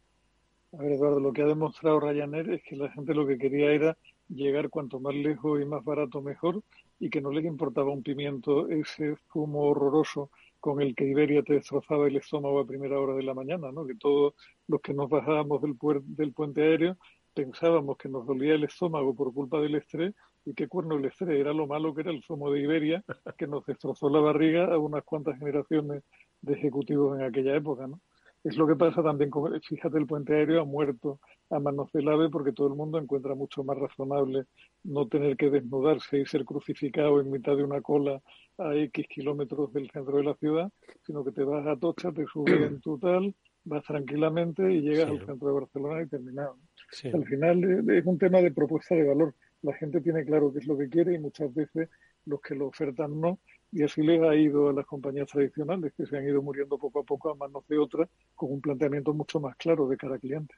A 0.78 0.82
ver, 0.82 0.92
Eduardo, 0.92 1.20
lo 1.20 1.32
que 1.32 1.42
ha 1.42 1.46
demostrado 1.46 2.00
Ryanair 2.00 2.50
es 2.50 2.62
que 2.64 2.76
la 2.76 2.90
gente 2.90 3.14
lo 3.14 3.26
que 3.26 3.38
quería 3.38 3.70
era 3.72 3.96
llegar 4.28 4.68
cuanto 4.70 4.98
más 5.00 5.14
lejos 5.14 5.60
y 5.60 5.64
más 5.64 5.84
barato 5.84 6.20
mejor 6.20 6.62
y 6.98 7.10
que 7.10 7.20
no 7.20 7.30
les 7.30 7.44
importaba 7.44 7.90
un 7.92 8.02
pimiento 8.02 8.68
ese 8.68 9.14
zumo 9.32 9.62
horroroso 9.62 10.30
con 10.60 10.80
el 10.82 10.94
que 10.94 11.04
Iberia 11.06 11.42
te 11.42 11.54
destrozaba 11.54 12.08
el 12.08 12.16
estómago 12.16 12.58
a 12.58 12.66
primera 12.66 12.98
hora 12.98 13.14
de 13.14 13.22
la 13.22 13.34
mañana, 13.34 13.70
¿no? 13.72 13.86
Que 13.86 13.94
todos 13.94 14.34
los 14.66 14.80
que 14.80 14.94
nos 14.94 15.08
bajábamos 15.08 15.62
del, 15.62 15.74
puer- 15.78 16.02
del 16.04 16.32
puente 16.32 16.62
aéreo 16.62 16.96
pensábamos 17.34 17.96
que 17.98 18.08
nos 18.08 18.26
dolía 18.26 18.54
el 18.54 18.64
estómago 18.64 19.14
por 19.14 19.32
culpa 19.34 19.60
del 19.60 19.74
estrés 19.76 20.14
y 20.44 20.54
qué 20.54 20.66
cuerno 20.68 20.96
el 20.96 21.04
estrés 21.04 21.38
era 21.38 21.52
lo 21.52 21.66
malo 21.66 21.94
que 21.94 22.00
era 22.02 22.10
el 22.10 22.22
zumo 22.24 22.50
de 22.50 22.60
Iberia 22.60 23.04
que 23.38 23.46
nos 23.46 23.64
destrozó 23.66 24.08
la 24.08 24.20
barriga 24.20 24.72
a 24.72 24.78
unas 24.78 25.04
cuantas 25.04 25.38
generaciones 25.38 26.02
de 26.40 26.54
ejecutivos 26.54 27.18
en 27.18 27.24
aquella 27.26 27.54
época, 27.56 27.86
¿no? 27.86 28.00
Es 28.44 28.56
lo 28.58 28.66
que 28.66 28.76
pasa 28.76 29.02
también 29.02 29.30
con, 29.30 29.58
fíjate, 29.62 29.96
el 29.98 30.06
puente 30.06 30.34
aéreo 30.34 30.60
ha 30.60 30.64
muerto 30.66 31.18
a 31.50 31.58
manos 31.58 31.90
del 31.92 32.08
AVE 32.08 32.28
porque 32.28 32.52
todo 32.52 32.68
el 32.68 32.74
mundo 32.74 32.98
encuentra 32.98 33.34
mucho 33.34 33.64
más 33.64 33.78
razonable 33.78 34.44
no 34.82 35.08
tener 35.08 35.36
que 35.38 35.48
desnudarse 35.50 36.18
y 36.20 36.26
ser 36.26 36.44
crucificado 36.44 37.20
en 37.20 37.30
mitad 37.30 37.56
de 37.56 37.64
una 37.64 37.80
cola 37.80 38.20
a 38.58 38.74
X 38.76 39.06
kilómetros 39.08 39.72
del 39.72 39.90
centro 39.90 40.18
de 40.18 40.24
la 40.24 40.34
ciudad, 40.34 40.70
sino 41.06 41.24
que 41.24 41.32
te 41.32 41.42
vas 41.42 41.66
a 41.66 41.76
Tocha, 41.78 42.12
te 42.12 42.26
subes 42.26 42.60
en 42.60 42.80
tu 42.80 42.98
tal, 42.98 43.34
vas 43.64 43.82
tranquilamente 43.84 44.70
y 44.72 44.82
llegas 44.82 45.08
Sí. 45.08 45.16
al 45.16 45.26
centro 45.26 45.48
de 45.48 45.54
Barcelona 45.54 46.02
y 46.02 46.06
terminado. 46.08 46.58
Sí. 46.90 47.08
Al 47.12 47.24
final 47.24 47.64
eh, 47.88 47.98
es 47.98 48.04
un 48.04 48.18
tema 48.18 48.42
de 48.42 48.52
propuesta 48.52 48.94
de 48.94 49.04
valor. 49.04 49.34
La 49.62 49.72
gente 49.72 50.02
tiene 50.02 50.22
claro 50.26 50.52
qué 50.52 50.58
es 50.58 50.66
lo 50.66 50.76
que 50.76 50.90
quiere 50.90 51.14
y 51.14 51.18
muchas 51.18 51.52
veces 51.54 51.88
los 52.26 52.42
que 52.42 52.54
lo 52.54 52.66
ofertan 52.66 53.18
no. 53.18 53.38
Y 53.74 53.82
así 53.82 54.02
les 54.02 54.22
ha 54.22 54.36
ido 54.36 54.68
a 54.68 54.72
las 54.72 54.86
compañías 54.86 55.26
tradicionales 55.26 55.92
que 55.96 56.06
se 56.06 56.16
han 56.16 56.24
ido 56.24 56.40
muriendo 56.40 56.78
poco 56.78 57.00
a 57.00 57.02
poco 57.02 57.30
a 57.30 57.34
manos 57.34 57.66
de 57.66 57.76
otras 57.76 58.08
con 58.36 58.52
un 58.52 58.60
planteamiento 58.60 59.12
mucho 59.12 59.40
más 59.40 59.56
claro 59.56 59.88
de 59.88 59.96
cara 59.96 60.14
al 60.14 60.20
cliente. 60.20 60.54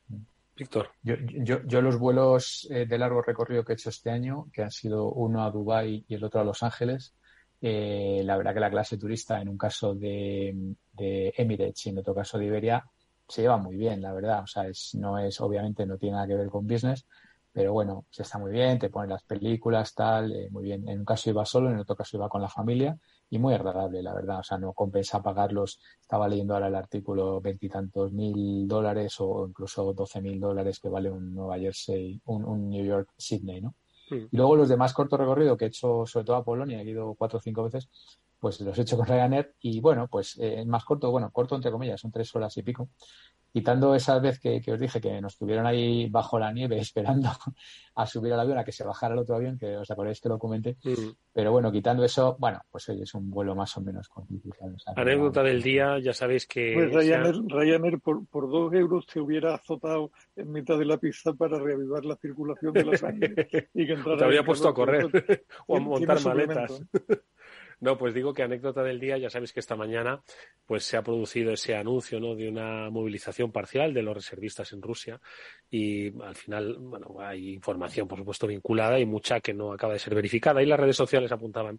Víctor. 0.54 0.90
Yo, 1.02 1.14
yo, 1.16 1.62
yo 1.64 1.80
los 1.80 1.98
vuelos 1.98 2.68
eh, 2.70 2.84
de 2.84 2.98
largo 2.98 3.22
recorrido 3.22 3.64
que 3.64 3.72
he 3.72 3.74
hecho 3.74 3.88
este 3.88 4.10
año, 4.10 4.48
que 4.52 4.62
han 4.62 4.70
sido 4.70 5.10
uno 5.12 5.44
a 5.44 5.50
Dubái 5.50 6.04
y 6.06 6.14
el 6.14 6.24
otro 6.24 6.42
a 6.42 6.44
Los 6.44 6.62
Ángeles, 6.62 7.14
eh, 7.62 8.20
la 8.22 8.36
verdad 8.36 8.52
que 8.52 8.60
la 8.60 8.70
clase 8.70 8.98
turista, 8.98 9.40
en 9.40 9.48
un 9.48 9.56
caso 9.56 9.94
de, 9.94 10.74
de 10.92 11.32
Emirates 11.38 11.86
y 11.86 11.88
en 11.88 11.98
otro 11.98 12.14
caso 12.14 12.36
de 12.36 12.44
Iberia, 12.44 12.84
se 13.26 13.40
lleva 13.40 13.56
muy 13.56 13.76
bien, 13.76 14.02
la 14.02 14.12
verdad. 14.12 14.42
O 14.42 14.46
sea, 14.46 14.68
es, 14.68 14.94
no 14.94 15.18
es, 15.18 15.40
obviamente 15.40 15.86
no 15.86 15.96
tiene 15.96 16.16
nada 16.16 16.26
que 16.26 16.36
ver 16.36 16.48
con 16.48 16.66
business, 16.66 17.06
pero 17.56 17.72
bueno, 17.72 18.04
se 18.10 18.20
está 18.20 18.38
muy 18.38 18.52
bien, 18.52 18.78
te 18.78 18.90
ponen 18.90 19.08
las 19.08 19.22
películas, 19.22 19.94
tal, 19.94 20.30
eh, 20.30 20.50
muy 20.50 20.64
bien. 20.64 20.86
En 20.90 20.98
un 20.98 21.04
caso 21.06 21.30
iba 21.30 21.42
solo, 21.46 21.70
en 21.70 21.78
otro 21.78 21.96
caso 21.96 22.18
iba 22.18 22.28
con 22.28 22.42
la 22.42 22.50
familia 22.50 22.98
y 23.30 23.38
muy 23.38 23.54
agradable, 23.54 24.02
la 24.02 24.12
verdad. 24.12 24.40
O 24.40 24.42
sea, 24.42 24.58
no 24.58 24.74
compensa 24.74 25.22
pagarlos. 25.22 25.80
Estaba 25.98 26.28
leyendo 26.28 26.52
ahora 26.52 26.68
el 26.68 26.74
artículo 26.74 27.40
veintitantos 27.40 28.12
mil 28.12 28.68
dólares 28.68 29.16
o 29.20 29.46
incluso 29.48 29.94
doce 29.94 30.20
mil 30.20 30.38
dólares 30.38 30.78
que 30.80 30.90
vale 30.90 31.10
un 31.10 31.34
Nueva 31.34 31.58
Jersey, 31.58 32.20
un, 32.26 32.44
un 32.44 32.68
New 32.68 32.84
York, 32.84 33.08
Sydney, 33.16 33.62
¿no? 33.62 33.74
Y 34.30 34.36
luego 34.36 34.54
los 34.54 34.68
demás 34.68 34.92
corto 34.92 35.16
recorrido 35.16 35.56
que 35.56 35.64
he 35.64 35.68
hecho, 35.68 36.04
sobre 36.04 36.26
todo 36.26 36.36
a 36.36 36.44
Polonia, 36.44 36.82
he 36.82 36.84
ido 36.84 37.14
cuatro 37.14 37.38
o 37.38 37.40
cinco 37.40 37.64
veces, 37.64 37.88
pues 38.38 38.60
los 38.60 38.78
he 38.78 38.82
hecho 38.82 38.98
con 38.98 39.06
Ryanair 39.06 39.54
y 39.60 39.80
bueno, 39.80 40.08
pues 40.08 40.36
eh, 40.38 40.62
más 40.66 40.84
corto, 40.84 41.10
bueno, 41.10 41.30
corto 41.32 41.56
entre 41.56 41.70
comillas, 41.70 42.02
son 42.02 42.12
tres 42.12 42.36
horas 42.36 42.54
y 42.58 42.62
pico. 42.62 42.90
Quitando 43.56 43.94
esa 43.94 44.18
vez 44.18 44.38
que, 44.38 44.60
que 44.60 44.72
os 44.72 44.78
dije 44.78 45.00
que 45.00 45.18
nos 45.18 45.38
tuvieron 45.38 45.64
ahí 45.64 46.10
bajo 46.10 46.38
la 46.38 46.52
nieve 46.52 46.76
esperando 46.86 47.30
a 47.94 48.06
subir 48.06 48.34
al 48.34 48.40
avión, 48.40 48.58
a 48.58 48.64
que 48.64 48.70
se 48.70 48.84
bajara 48.84 49.14
el 49.14 49.20
otro 49.20 49.34
avión, 49.34 49.56
que 49.58 49.78
os 49.78 49.90
acordáis 49.90 50.20
que 50.20 50.28
lo 50.28 50.38
comenté. 50.38 50.76
Mm. 50.84 51.08
Pero 51.32 51.52
bueno, 51.52 51.72
quitando 51.72 52.04
eso, 52.04 52.36
bueno, 52.38 52.60
pues 52.70 52.86
oye, 52.90 53.04
es 53.04 53.14
un 53.14 53.30
vuelo 53.30 53.54
más 53.54 53.74
o 53.78 53.80
menos 53.80 54.10
cortito. 54.10 54.50
¿sabes? 54.58 54.74
O 54.74 54.78
sea, 54.78 54.92
Anécdota 54.94 55.40
no- 55.40 55.48
del 55.48 55.62
día, 55.62 55.98
ya 56.00 56.12
sabéis 56.12 56.46
que 56.46 56.74
Pues 56.74 56.92
Ryanair, 56.92 57.98
por, 58.00 58.26
por 58.26 58.50
dos 58.50 58.74
euros 58.74 59.06
te 59.06 59.20
hubiera 59.20 59.54
azotado 59.54 60.10
en 60.36 60.52
mitad 60.52 60.78
de 60.78 60.84
la 60.84 60.98
pista 60.98 61.32
para 61.32 61.58
reavivar 61.58 62.04
la 62.04 62.16
circulación 62.16 62.74
de 62.74 62.84
la 62.84 62.98
sangre 62.98 63.48
y 63.72 63.86
que 63.86 63.92
entrara 63.94 64.18
te 64.18 64.24
habría 64.24 64.44
puesto 64.44 64.68
a 64.68 64.74
correr 64.74 65.06
o 65.66 65.78
a 65.78 65.80
montar 65.80 66.22
maletas. 66.22 66.78
No, 67.78 67.98
pues 67.98 68.14
digo 68.14 68.32
que 68.32 68.42
anécdota 68.42 68.82
del 68.82 68.98
día, 68.98 69.18
ya 69.18 69.28
sabéis 69.28 69.52
que 69.52 69.60
esta 69.60 69.76
mañana 69.76 70.22
pues 70.64 70.84
se 70.84 70.96
ha 70.96 71.02
producido 71.02 71.52
ese 71.52 71.76
anuncio 71.76 72.18
¿no? 72.18 72.34
de 72.34 72.48
una 72.48 72.88
movilización 72.88 73.52
parcial 73.52 73.92
de 73.92 74.02
los 74.02 74.14
reservistas 74.14 74.72
en 74.72 74.80
Rusia 74.80 75.20
y 75.70 76.18
al 76.22 76.34
final, 76.34 76.76
bueno, 76.78 77.16
hay 77.20 77.52
información 77.52 78.08
por 78.08 78.18
supuesto 78.18 78.46
vinculada 78.46 78.98
y 78.98 79.04
mucha 79.04 79.40
que 79.40 79.52
no 79.52 79.72
acaba 79.72 79.92
de 79.92 79.98
ser 79.98 80.14
verificada 80.14 80.62
y 80.62 80.66
las 80.66 80.80
redes 80.80 80.96
sociales 80.96 81.30
apuntaban 81.32 81.78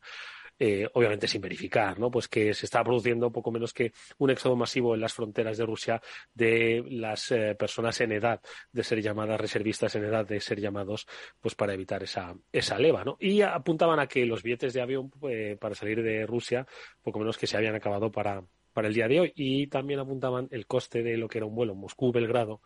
eh, 0.59 0.87
obviamente 0.93 1.27
sin 1.27 1.41
verificar, 1.41 1.99
¿no? 1.99 2.09
Pues 2.09 2.27
que 2.27 2.53
se 2.53 2.65
está 2.65 2.83
produciendo 2.83 3.31
poco 3.31 3.51
menos 3.51 3.73
que 3.73 3.93
un 4.17 4.29
éxodo 4.29 4.55
masivo 4.55 4.95
en 4.95 5.01
las 5.01 5.13
fronteras 5.13 5.57
de 5.57 5.65
Rusia 5.65 6.01
de 6.33 6.83
las 6.89 7.31
eh, 7.31 7.55
personas 7.55 7.99
en 8.01 8.11
edad 8.11 8.41
de 8.71 8.83
ser 8.83 9.01
llamadas 9.01 9.39
reservistas, 9.39 9.95
en 9.95 10.05
edad 10.05 10.25
de 10.25 10.39
ser 10.39 10.59
llamados, 10.59 11.07
pues 11.39 11.55
para 11.55 11.73
evitar 11.73 12.03
esa, 12.03 12.35
esa 12.51 12.79
leva, 12.79 13.03
¿no? 13.03 13.17
Y 13.19 13.41
apuntaban 13.41 13.99
a 13.99 14.07
que 14.07 14.25
los 14.25 14.43
billetes 14.43 14.73
de 14.73 14.81
avión 14.81 15.11
eh, 15.29 15.57
para 15.59 15.75
salir 15.75 16.01
de 16.01 16.25
Rusia, 16.25 16.65
poco 17.01 17.19
menos 17.19 17.37
que 17.37 17.47
se 17.47 17.57
habían 17.57 17.75
acabado 17.75 18.11
para, 18.11 18.43
para 18.73 18.87
el 18.87 18.93
día 18.93 19.07
de 19.07 19.19
hoy. 19.19 19.33
Y 19.35 19.67
también 19.67 19.99
apuntaban 19.99 20.47
el 20.51 20.65
coste 20.67 21.03
de 21.03 21.17
lo 21.17 21.27
que 21.27 21.39
era 21.39 21.45
un 21.45 21.55
vuelo 21.55 21.75
Moscú-Belgrado, 21.75 22.61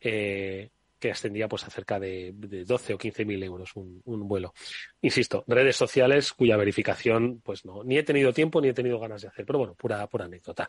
eh, 0.00 0.70
que 1.04 1.10
ascendía 1.10 1.48
pues 1.48 1.62
a 1.64 1.68
cerca 1.68 2.00
de, 2.00 2.32
de 2.34 2.64
12 2.64 2.94
o 2.94 2.96
15 2.96 3.26
mil 3.26 3.42
euros 3.42 3.72
un, 3.76 4.02
vuelo. 4.26 4.54
Insisto, 5.02 5.44
redes 5.46 5.76
sociales 5.76 6.32
cuya 6.32 6.56
verificación, 6.56 7.42
pues 7.44 7.66
no, 7.66 7.84
ni 7.84 7.98
he 7.98 8.02
tenido 8.02 8.32
tiempo 8.32 8.58
ni 8.58 8.68
he 8.68 8.72
tenido 8.72 8.98
ganas 8.98 9.20
de 9.20 9.28
hacer, 9.28 9.44
pero 9.44 9.58
bueno, 9.58 9.74
pura, 9.74 10.06
pura 10.06 10.24
anécdota. 10.24 10.66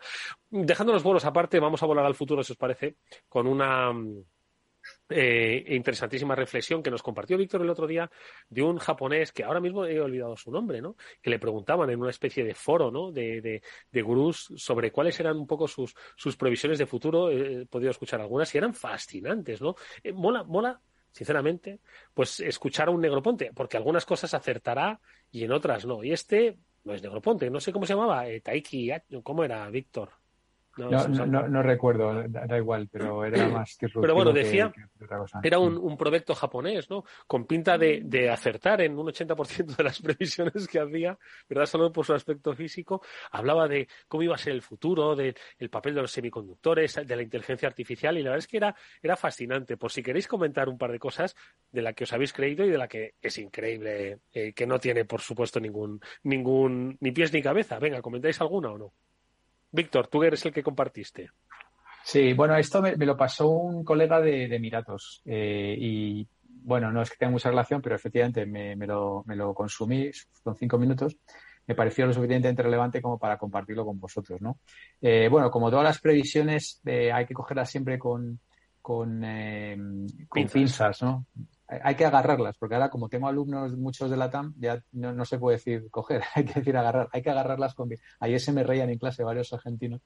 Dejando 0.50 0.92
los 0.92 1.02
vuelos 1.02 1.24
aparte, 1.24 1.58
vamos 1.58 1.82
a 1.82 1.86
volar 1.86 2.04
al 2.04 2.14
futuro, 2.14 2.44
si 2.44 2.52
os 2.52 2.58
parece, 2.58 2.96
con 3.30 3.46
una 3.46 3.94
eh, 5.08 5.64
interesantísima 5.68 6.34
reflexión 6.34 6.82
que 6.82 6.90
nos 6.90 7.02
compartió 7.02 7.38
Víctor 7.38 7.62
el 7.62 7.70
otro 7.70 7.86
día 7.86 8.10
de 8.48 8.62
un 8.62 8.78
japonés 8.78 9.32
que 9.32 9.44
ahora 9.44 9.60
mismo 9.60 9.86
he 9.86 10.00
olvidado 10.00 10.36
su 10.36 10.50
nombre, 10.50 10.80
¿no? 10.80 10.96
Que 11.22 11.30
le 11.30 11.38
preguntaban 11.38 11.90
en 11.90 12.00
una 12.00 12.10
especie 12.10 12.44
de 12.44 12.54
foro, 12.54 12.90
¿no? 12.90 13.12
De, 13.12 13.40
de, 13.40 13.62
de 13.90 14.02
gurús 14.02 14.52
sobre 14.56 14.90
cuáles 14.90 15.18
eran 15.20 15.36
un 15.36 15.46
poco 15.46 15.68
sus, 15.68 15.94
sus 16.16 16.36
previsiones 16.36 16.78
de 16.78 16.86
futuro. 16.86 17.30
Eh, 17.30 17.62
He 17.62 17.66
podido 17.66 17.90
escuchar 17.90 18.20
algunas 18.20 18.54
y 18.54 18.58
eran 18.58 18.74
fascinantes, 18.74 19.60
¿no? 19.60 19.76
Eh, 20.02 20.12
mola, 20.12 20.42
mola, 20.44 20.80
sinceramente, 21.10 21.80
pues 22.12 22.40
escuchar 22.40 22.88
a 22.88 22.90
un 22.90 23.00
negroponte, 23.00 23.52
porque 23.54 23.76
algunas 23.76 24.04
cosas 24.04 24.34
acertará 24.34 25.00
y 25.30 25.44
en 25.44 25.52
otras 25.52 25.86
no. 25.86 26.04
Y 26.04 26.12
este 26.12 26.58
no 26.84 26.92
es 26.94 27.02
negroponte, 27.02 27.50
no 27.50 27.60
sé 27.60 27.72
cómo 27.72 27.86
se 27.86 27.94
llamaba, 27.94 28.28
eh, 28.28 28.40
Taiki, 28.40 28.90
¿cómo 29.22 29.42
era, 29.44 29.68
Víctor? 29.70 30.10
No, 30.76 31.62
recuerdo, 31.62 32.24
da, 32.28 32.56
igual, 32.58 32.88
pero 32.90 33.24
era 33.24 33.48
más 33.48 33.76
Pero 33.80 34.14
bueno, 34.14 34.32
que- 34.32 34.40
decía- 34.40 34.72
que 34.74 35.04
otra 35.04 35.18
cosa. 35.18 35.40
Era 35.42 35.58
un, 35.58 35.76
un 35.78 35.96
proyecto 35.96 36.34
japonés, 36.34 36.90
¿no? 36.90 37.04
Con 37.26 37.46
pinta 37.46 37.78
de, 37.78 38.02
de 38.04 38.30
acertar 38.30 38.80
en 38.82 38.98
un 38.98 39.06
80% 39.06 39.76
de 39.76 39.84
las 39.84 40.00
previsiones 40.02 40.68
que 40.68 40.80
hacía, 40.80 41.18
¿verdad? 41.48 41.66
Solo 41.66 41.90
por 41.92 42.04
su 42.04 42.12
aspecto 42.14 42.54
físico. 42.54 43.02
Hablaba 43.30 43.68
de 43.68 43.88
cómo 44.08 44.22
iba 44.22 44.34
a 44.34 44.38
ser 44.38 44.52
el 44.52 44.62
futuro, 44.62 45.16
del 45.16 45.34
papel 45.70 45.94
de 45.94 46.02
los 46.02 46.10
semiconductores, 46.12 46.94
de 47.06 47.16
la 47.16 47.22
inteligencia 47.22 47.68
artificial, 47.68 48.16
y 48.18 48.22
la 48.22 48.30
verdad 48.30 48.38
es 48.44 48.48
que 48.48 48.56
era, 48.58 48.74
era 49.02 49.16
fascinante. 49.16 49.76
Por 49.76 49.90
si 49.90 50.02
queréis 50.02 50.28
comentar 50.28 50.68
un 50.68 50.78
par 50.78 50.92
de 50.92 50.98
cosas 50.98 51.34
de 51.72 51.82
la 51.82 51.92
que 51.92 52.04
os 52.04 52.12
habéis 52.12 52.32
creído 52.32 52.64
y 52.64 52.70
de 52.70 52.78
la 52.78 52.88
que 52.88 53.14
es 53.20 53.38
increíble, 53.38 54.18
eh, 54.32 54.52
que 54.52 54.66
no 54.66 54.78
tiene, 54.78 55.04
por 55.04 55.20
supuesto, 55.20 55.60
ningún, 55.60 56.00
ningún, 56.22 56.96
ni 57.00 57.12
pies 57.12 57.32
ni 57.32 57.42
cabeza. 57.42 57.78
Venga, 57.78 58.02
¿comentáis 58.02 58.40
alguna 58.40 58.70
o 58.72 58.78
no? 58.78 58.92
Víctor, 59.70 60.08
tú 60.08 60.22
eres 60.22 60.44
el 60.46 60.52
que 60.52 60.62
compartiste. 60.62 61.30
Sí, 62.04 62.32
bueno, 62.34 62.56
esto 62.56 62.80
me, 62.80 62.96
me 62.96 63.06
lo 63.06 63.16
pasó 63.16 63.48
un 63.48 63.84
colega 63.84 64.20
de, 64.20 64.46
de 64.48 64.56
Emiratos 64.56 65.22
eh, 65.24 65.76
y 65.78 66.28
bueno, 66.66 66.90
no 66.92 67.02
es 67.02 67.10
que 67.10 67.16
tenga 67.16 67.32
mucha 67.32 67.48
relación, 67.48 67.80
pero 67.82 67.94
efectivamente 67.96 68.46
me, 68.46 68.76
me 68.76 68.86
lo, 68.86 69.22
me 69.26 69.36
lo 69.36 69.54
consumí, 69.54 70.10
son 70.12 70.56
cinco 70.56 70.78
minutos, 70.78 71.16
me 71.66 71.74
pareció 71.74 72.06
lo 72.06 72.12
suficientemente 72.12 72.62
relevante 72.62 73.02
como 73.02 73.18
para 73.18 73.38
compartirlo 73.38 73.84
con 73.84 73.98
vosotros, 74.00 74.40
¿no? 74.40 74.58
Eh, 75.00 75.28
bueno, 75.30 75.50
como 75.50 75.70
todas 75.70 75.84
las 75.84 76.00
previsiones, 76.00 76.80
eh, 76.84 77.12
hay 77.12 77.26
que 77.26 77.34
cogerlas 77.34 77.70
siempre 77.70 77.98
con, 77.98 78.40
con, 78.80 79.22
eh, 79.24 79.76
con 79.76 80.42
Pinzas. 80.42 80.52
pinzas, 80.52 81.02
¿no? 81.02 81.26
Hay 81.68 81.96
que 81.96 82.04
agarrarlas, 82.04 82.56
porque 82.58 82.76
ahora 82.76 82.90
como 82.90 83.08
tengo 83.08 83.26
alumnos 83.26 83.76
muchos 83.76 84.08
de 84.08 84.16
la 84.16 84.30
TAM, 84.30 84.54
ya 84.58 84.80
no, 84.92 85.12
no 85.12 85.24
se 85.24 85.38
puede 85.38 85.56
decir 85.56 85.90
coger, 85.90 86.22
hay 86.34 86.44
que 86.44 86.54
decir 86.54 86.76
agarrar, 86.76 87.08
hay 87.12 87.22
que 87.22 87.30
agarrarlas 87.30 87.74
con 87.74 87.90
Ayer 88.20 88.40
se 88.40 88.52
me 88.52 88.62
reían 88.62 88.90
en 88.90 88.98
clase 88.98 89.24
varios 89.24 89.52
argentinos, 89.52 90.00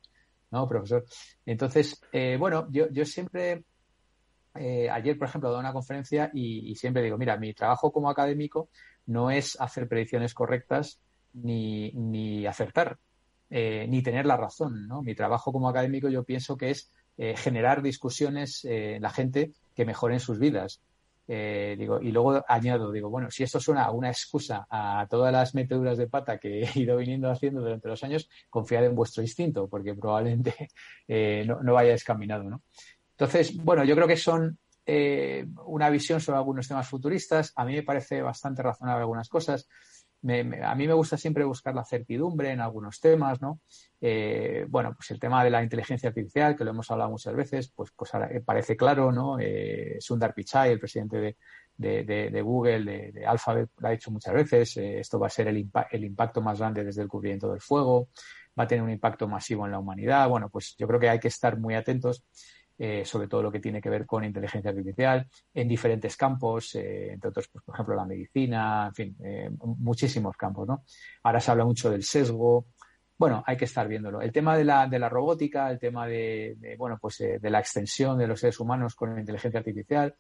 ¿no, 0.51 0.67
profesor? 0.67 1.05
Entonces, 1.45 2.01
eh, 2.13 2.37
bueno, 2.39 2.67
yo, 2.71 2.89
yo 2.91 3.05
siempre, 3.05 3.65
eh, 4.55 4.89
ayer, 4.91 5.19
por 5.19 5.29
ejemplo, 5.29 5.51
dado 5.51 5.61
una 5.61 5.75
conferencia 5.75 6.31
y, 6.33 6.75
siempre 6.77 7.03
digo, 7.03 7.19
mira, 7.19 7.37
mi 7.37 7.53
trabajo 7.53 7.93
como 7.93 8.09
académico 8.09 8.71
no 9.07 9.31
es 9.31 9.61
hacer 9.61 9.87
predicciones 9.87 10.33
correctas 10.33 10.99
ni, 11.35 11.93
ni 11.93 12.47
acertar, 12.47 12.99
eh, 13.51 13.87
ni 13.87 14.03
tener 14.03 14.25
la 14.25 14.39
razón, 14.39 14.89
¿no? 14.89 15.03
Mi 15.03 15.15
trabajo 15.15 15.53
como 15.53 15.69
académico 15.69 16.09
yo 16.09 16.25
pienso 16.25 16.57
que 16.57 16.71
es 16.71 16.91
eh, 17.19 17.37
generar 17.37 17.83
discusiones 17.83 18.65
en 18.65 19.03
la 19.03 19.11
gente 19.11 19.53
que 19.77 19.85
mejoren 19.85 20.21
sus 20.21 20.39
vidas. 20.39 20.81
Eh, 21.33 21.77
digo, 21.79 22.01
y 22.01 22.11
luego 22.11 22.45
añado, 22.49 22.91
digo, 22.91 23.09
bueno, 23.09 23.31
si 23.31 23.45
esto 23.45 23.61
suena 23.61 23.85
a 23.85 23.93
una 23.93 24.09
excusa 24.09 24.67
a 24.69 25.07
todas 25.09 25.33
las 25.33 25.55
meteduras 25.55 25.97
de 25.97 26.09
pata 26.09 26.39
que 26.39 26.63
he 26.75 26.81
ido 26.81 26.97
viniendo 26.97 27.31
haciendo 27.31 27.61
durante 27.61 27.87
los 27.87 28.03
años, 28.03 28.29
confiad 28.49 28.87
en 28.87 28.97
vuestro 28.97 29.23
instinto, 29.23 29.69
porque 29.69 29.95
probablemente 29.95 30.55
eh, 31.07 31.45
no, 31.47 31.63
no 31.63 31.75
vayáis 31.75 32.03
caminado, 32.03 32.43
¿no? 32.43 32.63
Entonces, 33.13 33.57
bueno, 33.57 33.85
yo 33.85 33.95
creo 33.95 34.09
que 34.09 34.17
son 34.17 34.59
eh, 34.87 35.47
una 35.67 35.89
visión 35.89 36.21
sobre 36.21 36.39
algunos 36.39 36.67
temas 36.67 36.89
futuristas. 36.89 37.53
A 37.55 37.65
mí 37.65 37.75
me 37.75 37.85
parece 37.85 38.23
bastante 38.23 38.61
razonable 38.61 39.03
algunas 39.03 39.29
cosas. 39.29 39.69
Me- 40.23 40.45
me- 40.45 40.63
a 40.63 40.75
mí 40.75 40.87
me 40.87 40.93
gusta 40.95 41.17
siempre 41.17 41.45
buscar 41.45 41.75
la 41.75 41.85
certidumbre 41.85 42.51
en 42.51 42.61
algunos 42.61 43.01
temas, 43.01 43.41
¿no? 43.41 43.61
Eh, 44.01 44.67
bueno, 44.69 44.93
pues 44.95 45.11
el 45.13 45.19
tema 45.19 45.43
de 45.43 45.51
la 45.51 45.63
inteligencia 45.63 46.11
artificial, 46.11 46.55
que 46.57 46.65
lo 46.65 46.71
hemos 46.71 46.91
hablado 46.91 47.11
muchas 47.11 47.35
veces, 47.35 47.73
pues, 47.75 47.91
pues 47.97 48.13
ahora, 48.15 48.29
eh, 48.31 48.41
parece 48.43 48.77
claro, 48.77 49.13
¿no? 49.13 49.39
Eh, 49.41 49.97
Sundar 50.01 50.35
Pichai, 50.35 50.73
el 50.73 50.79
presidente 50.79 51.37
de, 51.77 52.05
de- 52.31 52.43
Google, 52.43 52.85
de, 53.13 53.27
Alphabet, 53.27 53.71
lo 53.79 53.89
ha 53.89 53.91
dicho 53.93 54.11
muchas 54.11 54.35
veces. 54.35 54.77
eh, 54.77 55.01
esto 55.01 55.19
va 55.19 55.29
a 55.29 55.31
ser 55.31 55.49
el, 55.49 55.71
el 55.91 56.05
impacto 56.05 56.43
más 56.43 56.59
grande 56.59 56.85
desde 56.85 57.03
el 57.03 57.09
cubrimiento 57.09 57.51
del 57.51 57.61
fuego, 57.63 58.09
va 58.59 58.65
a 58.65 58.67
tener 58.67 58.85
un 58.85 58.91
impacto 58.91 59.27
masivo 59.29 59.65
en 59.67 59.73
la 59.73 59.79
humanidad. 59.79 60.29
Bueno, 60.29 60.49
pues 60.51 60.75
yo 60.79 60.87
creo 60.87 61.01
que 61.01 61.09
hay 61.09 61.19
que 61.21 61.29
estar 61.29 61.59
muy 61.59 61.75
atentos 61.75 62.25
eh, 62.83 63.05
sobre 63.05 63.29
todo 63.29 63.43
lo 63.43 63.53
que 63.53 63.61
tiene 63.61 63.81
que 63.81 63.91
ver 63.91 64.07
con 64.07 64.25
inteligencia 64.25 64.71
artificial 64.71 65.29
en 65.53 65.69
diferentes 65.69 66.17
campos, 66.17 66.75
eh, 66.75 67.13
entre 67.13 67.29
otros, 67.29 67.49
pues, 67.53 67.63
por 67.63 67.75
ejemplo, 67.75 67.95
la 67.95 68.07
medicina, 68.07 68.87
en 68.89 68.95
fin, 68.95 69.17
eh, 69.23 69.51
muchísimos 69.61 70.35
campos, 70.37 70.67
¿no? 70.67 70.83
Ahora 71.23 71.41
se 71.41 71.51
habla 71.51 71.67
mucho 71.67 71.91
del 71.91 72.03
sesgo, 72.03 72.67
bueno, 73.19 73.45
hay 73.47 73.59
que 73.59 73.67
estar 73.67 73.87
viéndolo. 73.87 74.23
El 74.23 74.33
tema 74.33 74.57
de 74.57 74.65
la, 74.65 74.87
de 74.87 74.99
la 74.99 75.11
robótica, 75.11 75.71
el 75.71 75.79
tema 75.79 76.07
de, 76.07 76.57
bueno, 76.79 76.97
pues 76.99 77.19
de 77.19 77.51
la 77.51 77.61
extensión 77.61 78.17
de 78.17 78.27
los 78.27 78.41
seres 78.41 78.59
humanos 78.61 78.95
con 78.95 79.13
la 79.13 79.21
inteligencia 79.21 79.61
artificial, 79.61 80.15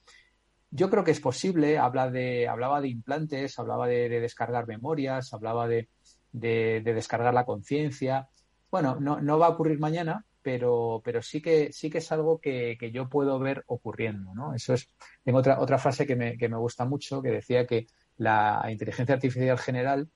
yo 0.71 0.91
creo 0.91 1.03
que 1.03 1.13
es 1.13 1.21
posible. 1.21 1.79
Habla 1.79 2.11
de, 2.11 2.47
hablaba 2.47 2.79
de 2.83 2.89
implantes, 2.89 3.59
hablaba 3.59 3.87
de, 3.87 4.11
de 4.11 4.21
descargar 4.21 4.67
memorias, 4.67 5.33
hablaba 5.33 5.67
de, 5.67 5.89
de, 6.31 6.83
de 6.85 6.93
descargar 6.93 7.33
la 7.33 7.47
conciencia. 7.47 8.29
Bueno, 8.71 8.99
no, 9.01 9.19
no 9.21 9.39
va 9.39 9.47
a 9.47 9.51
ocurrir 9.51 9.79
mañana, 9.81 10.27
pero, 10.43 11.01
pero 11.05 11.23
sí 11.23 11.41
que 11.41 11.73
sí 11.73 11.91
que 11.91 11.99
es 11.99 12.13
algo 12.13 12.41
que, 12.41 12.77
que 12.79 12.91
yo 12.91 13.09
puedo 13.09 13.39
ver 13.39 13.65
ocurriendo, 13.67 14.35
¿no? 14.35 14.55
Eso 14.55 14.75
es. 14.75 14.89
Tengo 15.25 15.39
otra 15.39 15.61
otra 15.61 15.79
frase 15.79 16.07
que 16.07 16.17
me, 16.17 16.37
que 16.37 16.49
me 16.49 16.57
gusta 16.57 16.85
mucho 16.85 17.23
que 17.23 17.31
decía 17.31 17.67
que 17.67 17.87
la 18.17 18.63
inteligencia 18.71 19.15
artificial 19.15 19.59
general 19.59 20.09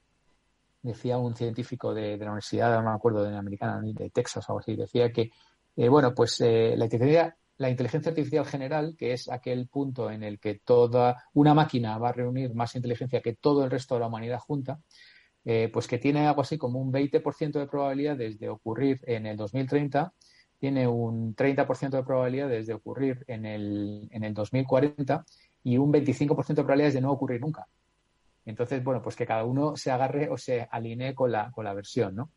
decía 0.83 1.19
un 1.19 1.35
científico 1.35 1.95
de, 1.95 2.19
de 2.19 2.25
la 2.25 2.33
universidad, 2.33 2.75
no 2.75 2.91
me 2.91 2.95
acuerdo, 2.95 3.25
de 3.25 3.31
la 3.31 3.39
americana, 3.39 3.81
de 3.83 4.11
Texas 4.11 4.49
o 4.49 4.53
algo 4.53 4.61
así, 4.61 4.77
decía 4.77 5.11
que 5.13 5.31
eh, 5.77 5.89
bueno, 5.89 6.15
pues 6.15 6.41
eh, 6.41 6.75
la 6.77 6.85
inteligencia 6.85 7.37
la 7.57 7.71
inteligencia 7.71 8.11
artificial 8.11 8.47
general, 8.47 8.97
que 8.99 9.13
es 9.13 9.31
aquel 9.31 9.69
punto 9.69 10.11
en 10.11 10.23
el 10.23 10.41
que 10.41 10.57
toda 10.57 11.25
una 11.35 11.55
máquina 11.55 11.99
va 11.99 12.09
a 12.09 12.13
reunir 12.13 12.55
más 12.55 12.75
inteligencia 12.75 13.21
que 13.21 13.35
todo 13.35 13.65
el 13.65 13.71
resto 13.71 13.95
de 13.95 14.01
la 14.01 14.09
humanidad 14.09 14.41
junta, 14.41 14.81
eh, 15.45 15.71
pues 15.73 15.87
que 15.87 15.99
tiene 15.99 16.27
algo 16.27 16.41
así 16.41 16.57
como 16.57 16.81
un 16.81 16.93
20% 16.93 17.53
de 17.53 17.67
probabilidades 17.67 18.39
de 18.39 18.49
ocurrir 18.49 19.01
en 19.03 19.27
el 19.27 19.37
2030, 19.37 20.13
tiene 20.59 20.89
un 20.89 21.35
30% 21.37 21.91
de 21.91 22.03
probabilidades 22.03 22.67
de 22.67 22.75
ocurrir 22.75 23.25
en 23.27 23.45
el, 23.45 24.09
en 24.11 24.25
el 24.25 24.33
2040 24.33 25.25
y 25.65 25.77
un 25.77 25.93
25% 25.93 26.47
de 26.47 26.55
probabilidades 26.55 26.95
de 26.95 27.01
no 27.01 27.13
ocurrir 27.13 27.41
nunca. 27.41 27.67
Entonces, 28.47 28.83
bueno, 28.83 29.03
pues 29.03 29.17
que 29.17 29.27
cada 29.27 29.45
uno 29.45 29.77
se 29.77 29.91
agarre 29.91 30.29
o 30.31 30.37
se 30.37 30.69
alinee 30.71 31.15
con 31.15 31.33
la, 31.33 31.51
con 31.51 31.65
la 31.65 31.75
versión, 31.75 32.15
¿no? 32.15 32.31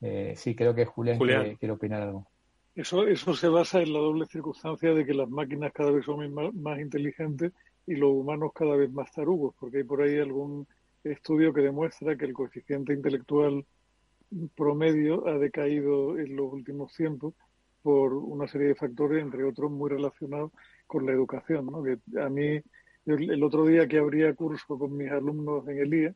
Eh, 0.00 0.34
sí, 0.36 0.54
creo 0.54 0.74
que 0.74 0.84
Julián, 0.84 1.18
Julián. 1.18 1.42
Quiere, 1.42 1.56
quiere 1.58 1.72
opinar 1.72 2.02
algo. 2.02 2.26
Eso, 2.74 3.06
eso 3.06 3.34
se 3.34 3.48
basa 3.48 3.82
en 3.82 3.92
la 3.92 3.98
doble 3.98 4.26
circunstancia 4.26 4.94
de 4.94 5.04
que 5.04 5.14
las 5.14 5.28
máquinas 5.28 5.72
cada 5.72 5.90
vez 5.90 6.04
son 6.04 6.32
más, 6.32 6.52
más 6.54 6.80
inteligentes 6.80 7.52
y 7.86 7.96
los 7.96 8.10
humanos 8.10 8.52
cada 8.54 8.76
vez 8.76 8.90
más 8.90 9.12
tarugos, 9.12 9.54
porque 9.58 9.78
hay 9.78 9.84
por 9.84 10.02
ahí 10.02 10.18
algún 10.18 10.66
estudio 11.04 11.52
que 11.52 11.62
demuestra 11.62 12.16
que 12.16 12.24
el 12.24 12.32
coeficiente 12.32 12.92
intelectual 12.92 13.64
promedio 14.56 15.26
ha 15.28 15.38
decaído 15.38 16.18
en 16.18 16.36
los 16.36 16.52
últimos 16.52 16.94
tiempos 16.94 17.34
por 17.82 18.14
una 18.14 18.46
serie 18.46 18.68
de 18.68 18.74
factores, 18.74 19.22
entre 19.22 19.44
otros 19.44 19.70
muy 19.70 19.90
relacionados 19.90 20.52
con 20.86 21.04
la 21.04 21.12
educación. 21.12 21.66
¿no? 21.66 21.82
Que 21.82 21.98
a 22.20 22.28
mí, 22.28 22.60
el 23.06 23.42
otro 23.42 23.66
día 23.66 23.88
que 23.88 23.98
abría 23.98 24.34
curso 24.34 24.78
con 24.78 24.96
mis 24.96 25.10
alumnos 25.10 25.66
en 25.68 25.78
el 25.78 25.94
IE, 25.94 26.14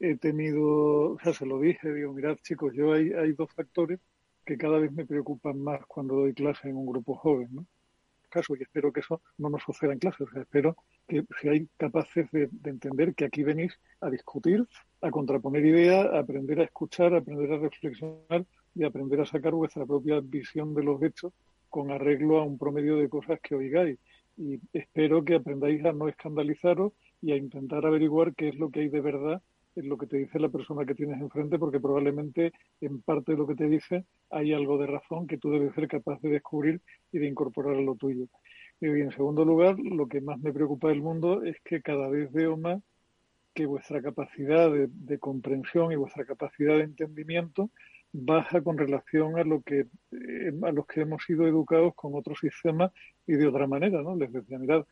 he 0.00 0.16
tenido, 0.16 1.12
o 1.12 1.18
sea, 1.22 1.32
se 1.32 1.46
lo 1.46 1.58
dije, 1.60 1.92
digo, 1.92 2.12
mirad 2.12 2.36
chicos, 2.42 2.72
yo 2.74 2.92
hay, 2.92 3.12
hay 3.12 3.32
dos 3.32 3.52
factores 3.52 4.00
que 4.44 4.56
cada 4.56 4.78
vez 4.78 4.92
me 4.92 5.06
preocupan 5.06 5.58
más 5.58 5.84
cuando 5.86 6.14
doy 6.16 6.34
clase 6.34 6.68
en 6.68 6.76
un 6.76 6.86
grupo 6.86 7.14
joven, 7.14 7.48
¿no? 7.52 7.66
Caso, 8.28 8.56
y 8.56 8.62
espero 8.62 8.92
que 8.92 9.00
eso 9.00 9.20
no 9.38 9.50
nos 9.50 9.62
suceda 9.62 9.92
en 9.92 9.98
clase, 9.98 10.24
o 10.24 10.28
sea, 10.28 10.42
espero 10.42 10.76
que 11.08 11.24
seáis 11.40 11.68
capaces 11.76 12.30
de, 12.30 12.48
de 12.50 12.70
entender 12.70 13.14
que 13.14 13.24
aquí 13.24 13.42
venís 13.42 13.72
a 14.00 14.10
discutir, 14.10 14.66
a 15.00 15.10
contraponer 15.10 15.64
ideas, 15.64 16.06
a 16.12 16.20
aprender 16.20 16.60
a 16.60 16.64
escuchar, 16.64 17.14
a 17.14 17.18
aprender 17.18 17.52
a 17.52 17.58
reflexionar 17.58 18.44
y 18.74 18.84
a 18.84 18.88
aprender 18.88 19.20
a 19.20 19.26
sacar 19.26 19.52
vuestra 19.52 19.84
propia 19.84 20.20
visión 20.20 20.74
de 20.74 20.84
los 20.84 21.02
hechos 21.02 21.32
con 21.68 21.90
arreglo 21.90 22.38
a 22.38 22.44
un 22.44 22.58
promedio 22.58 22.96
de 22.96 23.08
cosas 23.08 23.40
que 23.40 23.54
oigáis. 23.54 23.98
Y 24.36 24.60
espero 24.72 25.24
que 25.24 25.36
aprendáis 25.36 25.84
a 25.84 25.92
no 25.92 26.08
escandalizaros 26.08 26.92
y 27.20 27.32
a 27.32 27.36
intentar 27.36 27.84
averiguar 27.86 28.34
qué 28.34 28.48
es 28.48 28.56
lo 28.56 28.70
que 28.70 28.80
hay 28.80 28.88
de 28.88 29.00
verdad 29.00 29.42
en 29.74 29.88
lo 29.88 29.96
que 29.96 30.06
te 30.06 30.18
dice 30.18 30.38
la 30.38 30.50
persona 30.50 30.84
que 30.84 30.94
tienes 30.94 31.20
enfrente, 31.20 31.58
porque 31.58 31.80
probablemente 31.80 32.52
en 32.80 33.00
parte 33.00 33.32
de 33.32 33.38
lo 33.38 33.46
que 33.46 33.54
te 33.54 33.68
dice 33.68 34.04
hay 34.30 34.52
algo 34.52 34.76
de 34.78 34.86
razón 34.86 35.26
que 35.26 35.38
tú 35.38 35.50
debes 35.50 35.74
ser 35.74 35.88
capaz 35.88 36.20
de 36.20 36.30
descubrir 36.30 36.80
y 37.10 37.18
de 37.18 37.26
incorporar 37.26 37.76
a 37.76 37.80
lo 37.80 37.94
tuyo. 37.94 38.26
Y 38.82 39.00
en 39.00 39.12
segundo 39.12 39.44
lugar, 39.44 39.78
lo 39.78 40.08
que 40.08 40.20
más 40.20 40.40
me 40.40 40.52
preocupa 40.52 40.88
del 40.88 41.02
mundo 41.02 41.44
es 41.44 41.56
que 41.60 41.80
cada 41.80 42.08
vez 42.08 42.32
veo 42.32 42.56
más 42.56 42.82
que 43.54 43.64
vuestra 43.64 44.02
capacidad 44.02 44.72
de, 44.72 45.18
comprensión 45.20 45.92
y 45.92 45.96
vuestra 45.96 46.24
capacidad 46.24 46.78
de 46.78 46.82
entendimiento 46.82 47.70
baja 48.12 48.60
con 48.60 48.76
relación 48.76 49.38
a 49.38 49.44
lo 49.44 49.62
que 49.62 49.86
eh, 50.10 50.52
a 50.62 50.72
los 50.72 50.84
que 50.86 51.02
hemos 51.02 51.22
sido 51.22 51.46
educados 51.46 51.94
con 51.94 52.16
otros 52.16 52.40
sistemas 52.40 52.90
y 53.24 53.34
de 53.34 53.46
otra 53.46 53.68
manera, 53.68 54.02
¿no? 54.02 54.16
Les 54.16 54.32
decía, 54.32 54.58
mirad, 54.58 54.84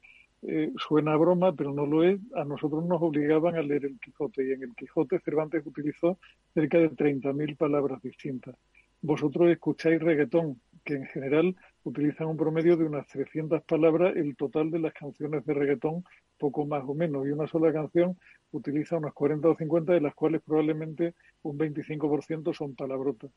eh, 0.43 0.71
suena 0.77 1.17
broma, 1.17 1.53
pero 1.57 1.73
no 1.73 1.85
lo 1.85 2.05
es. 2.05 2.21
A 2.37 2.45
nosotros 2.45 2.87
nos 2.87 3.03
obligaban 3.03 3.57
a 3.57 3.63
leer 3.63 3.87
el 3.87 3.99
Quijote 3.99 4.47
y 4.47 4.53
en 4.53 4.63
el 4.63 4.75
Quijote 4.77 5.19
Cervantes 5.19 5.67
utilizó 5.67 6.17
cerca 6.55 6.79
de 6.79 6.91
30.000 6.91 7.57
palabras 7.57 8.01
distintas. 8.03 8.55
Vosotros 9.03 9.51
escucháis 9.51 10.01
reggaetón, 10.01 10.61
que 10.91 10.97
en 10.97 11.07
general 11.07 11.57
utilizan 11.85 12.27
un 12.27 12.37
promedio 12.37 12.77
de 12.77 12.85
unas 12.85 13.07
300 13.07 13.63
palabras 13.63 14.17
el 14.17 14.35
total 14.35 14.73
de 14.73 14.81
las 14.81 14.93
canciones 14.93 15.47
de 15.47 15.55
reggaetón, 15.55 16.03
poco 16.37 16.67
más 16.67 16.83
o 16.85 16.95
menos, 16.95 17.25
y 17.27 17.31
una 17.31 17.47
sola 17.47 17.73
canción 17.73 18.19
utiliza 18.51 18.97
unas 18.97 19.15
40 19.15 19.51
o 19.51 19.57
50, 19.57 19.93
de 19.93 20.01
las 20.01 20.15
cuales 20.17 20.43
probablemente 20.43 21.15
un 21.43 21.57
25% 21.59 22.53
son 22.53 22.75
palabrotas. 22.75 23.31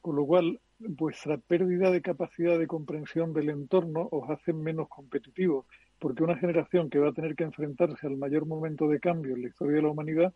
Con 0.00 0.16
lo 0.16 0.26
cual, 0.26 0.60
vuestra 0.80 1.38
pérdida 1.38 1.92
de 1.92 2.02
capacidad 2.02 2.58
de 2.58 2.66
comprensión 2.66 3.32
del 3.32 3.50
entorno 3.50 4.08
os 4.10 4.28
hace 4.28 4.52
menos 4.52 4.88
competitivos, 4.88 5.66
porque 6.00 6.24
una 6.24 6.36
generación 6.36 6.90
que 6.90 6.98
va 6.98 7.10
a 7.10 7.12
tener 7.12 7.36
que 7.36 7.44
enfrentarse 7.44 8.08
al 8.08 8.16
mayor 8.16 8.44
momento 8.44 8.88
de 8.88 8.98
cambio 8.98 9.36
en 9.36 9.42
la 9.42 9.48
historia 9.48 9.76
de 9.76 9.82
la 9.82 9.90
humanidad, 9.90 10.34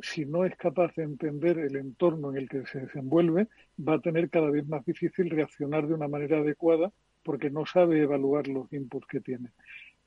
si 0.00 0.26
no 0.26 0.44
es 0.44 0.56
capaz 0.56 0.94
de 0.94 1.04
entender 1.04 1.58
el 1.58 1.76
entorno 1.76 2.30
en 2.30 2.36
el 2.36 2.48
que 2.48 2.66
se 2.66 2.80
desenvuelve, 2.80 3.48
va 3.78 3.94
a 3.94 4.00
tener 4.00 4.28
cada 4.30 4.50
vez 4.50 4.66
más 4.68 4.84
difícil 4.84 5.30
reaccionar 5.30 5.86
de 5.86 5.94
una 5.94 6.08
manera 6.08 6.38
adecuada 6.38 6.92
porque 7.22 7.50
no 7.50 7.66
sabe 7.66 8.02
evaluar 8.02 8.46
los 8.48 8.72
inputs 8.72 9.06
que 9.06 9.20
tiene. 9.20 9.50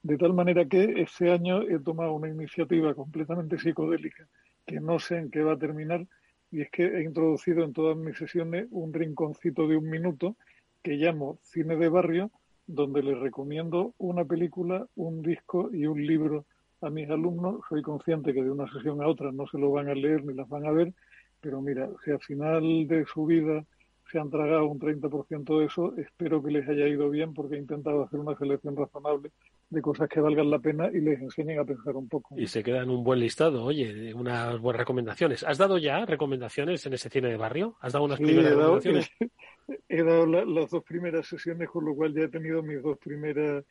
De 0.02 0.18
tal 0.18 0.34
manera 0.34 0.66
que 0.66 1.02
este 1.02 1.32
año 1.32 1.64
he 1.64 1.80
tomado 1.80 2.14
una 2.14 2.30
iniciativa 2.30 2.94
completamente 2.94 3.58
psicodélica 3.58 4.28
que 4.66 4.80
no 4.80 5.00
sé 5.00 5.18
en 5.18 5.32
qué 5.32 5.42
va 5.42 5.54
a 5.54 5.58
terminar 5.58 6.06
y 6.52 6.62
es 6.62 6.70
que 6.70 6.86
he 6.86 7.04
introducido 7.04 7.64
en 7.64 7.74
todas 7.74 7.98
mis 7.98 8.18
sesiones 8.18 8.68
un 8.70 8.94
rinconcito 8.94 9.68
de 9.68 9.76
un 9.76 9.90
minuto 9.90 10.36
que 10.84 10.94
llamo 10.94 11.40
cine 11.44 11.76
de 11.76 11.90
barrio, 11.90 12.32
donde 12.68 13.04
les 13.04 13.18
recomiendo 13.18 13.94
una 13.98 14.26
película, 14.26 14.88
un 14.96 15.22
disco 15.22 15.70
y 15.74 15.88
un 15.88 16.06
libro 16.06 16.46
a 16.82 16.90
mis 16.90 17.10
alumnos. 17.10 17.62
Soy 17.70 17.82
consciente 17.82 18.34
que 18.34 18.44
de 18.44 18.52
una 18.52 18.72
sesión 18.72 19.02
a 19.02 19.08
otra 19.08 19.32
no 19.32 19.48
se 19.48 19.58
lo 19.58 19.72
van 19.72 19.90
a 19.90 19.94
leer 19.96 20.24
ni 20.26 20.34
las 20.34 20.48
van 20.50 20.66
a 20.66 20.72
ver, 20.72 20.94
pero 21.42 21.62
mira, 21.62 21.90
si 22.04 22.12
al 22.12 22.20
final 22.22 22.88
de 22.88 23.06
su 23.06 23.26
vida 23.26 23.64
se 24.12 24.18
han 24.18 24.30
tragado 24.32 24.66
un 24.66 24.80
30% 24.80 25.60
de 25.60 25.66
eso, 25.66 25.94
espero 25.98 26.42
que 26.42 26.50
les 26.52 26.68
haya 26.68 26.88
ido 26.88 27.10
bien 27.12 27.34
porque 27.34 27.56
he 27.56 27.60
intentado 27.60 28.04
hacer 28.04 28.20
una 28.20 28.36
selección 28.36 28.76
razonable 28.76 29.30
de 29.70 29.82
cosas 29.84 30.10
que 30.10 30.20
valgan 30.20 30.50
la 30.50 30.58
pena 30.58 30.90
y 30.92 31.00
les 31.00 31.22
enseñen 31.22 31.60
a 31.60 31.64
pensar 31.64 31.96
un 31.96 32.10
poco. 32.10 32.34
Y 32.36 32.48
se 32.48 32.64
queda 32.64 32.82
en 32.82 32.90
un 32.90 33.04
buen 33.04 33.20
listado, 33.20 33.64
oye, 33.64 34.12
unas 34.16 34.60
buenas 34.60 34.80
recomendaciones. 34.80 35.44
¿Has 35.44 35.60
dado 35.60 35.78
ya 35.78 36.08
recomendaciones 36.08 36.84
en 36.88 36.94
ese 36.94 37.08
cine 37.10 37.30
de 37.30 37.38
barrio? 37.38 37.76
¿Has 37.82 37.94
dado 37.94 38.06
unas 38.06 38.18
Sí, 38.18 38.24
primeras 38.24 38.52
he 38.52 38.56
dado, 38.56 38.76
recomendaciones? 38.80 39.12
he 39.90 40.04
dado 40.04 40.26
la- 40.26 40.46
las 40.46 40.72
dos 40.72 40.84
primeras 40.84 41.28
sesiones, 41.28 41.70
con 41.70 41.86
lo 41.86 41.94
cual 41.94 42.12
ya 42.16 42.24
he 42.24 42.30
tenido 42.30 42.64
mis 42.64 42.82
dos 42.82 42.98
primeras 42.98 43.64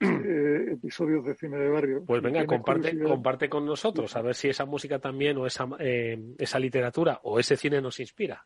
eh, 0.00 0.72
episodios 0.72 1.24
de 1.24 1.34
cine 1.34 1.56
de 1.58 1.68
barrio. 1.68 2.04
Pues 2.06 2.22
venga, 2.22 2.44
comparte, 2.46 2.90
curiosidad- 2.90 3.08
comparte 3.08 3.48
con 3.48 3.66
nosotros, 3.66 4.14
a 4.16 4.22
ver 4.22 4.34
si 4.34 4.48
esa 4.48 4.64
música 4.64 4.98
también 4.98 5.36
o 5.38 5.46
esa, 5.46 5.68
eh, 5.78 6.18
esa 6.38 6.58
literatura 6.58 7.20
o 7.22 7.38
ese 7.38 7.56
cine 7.56 7.80
nos 7.80 8.00
inspira. 8.00 8.44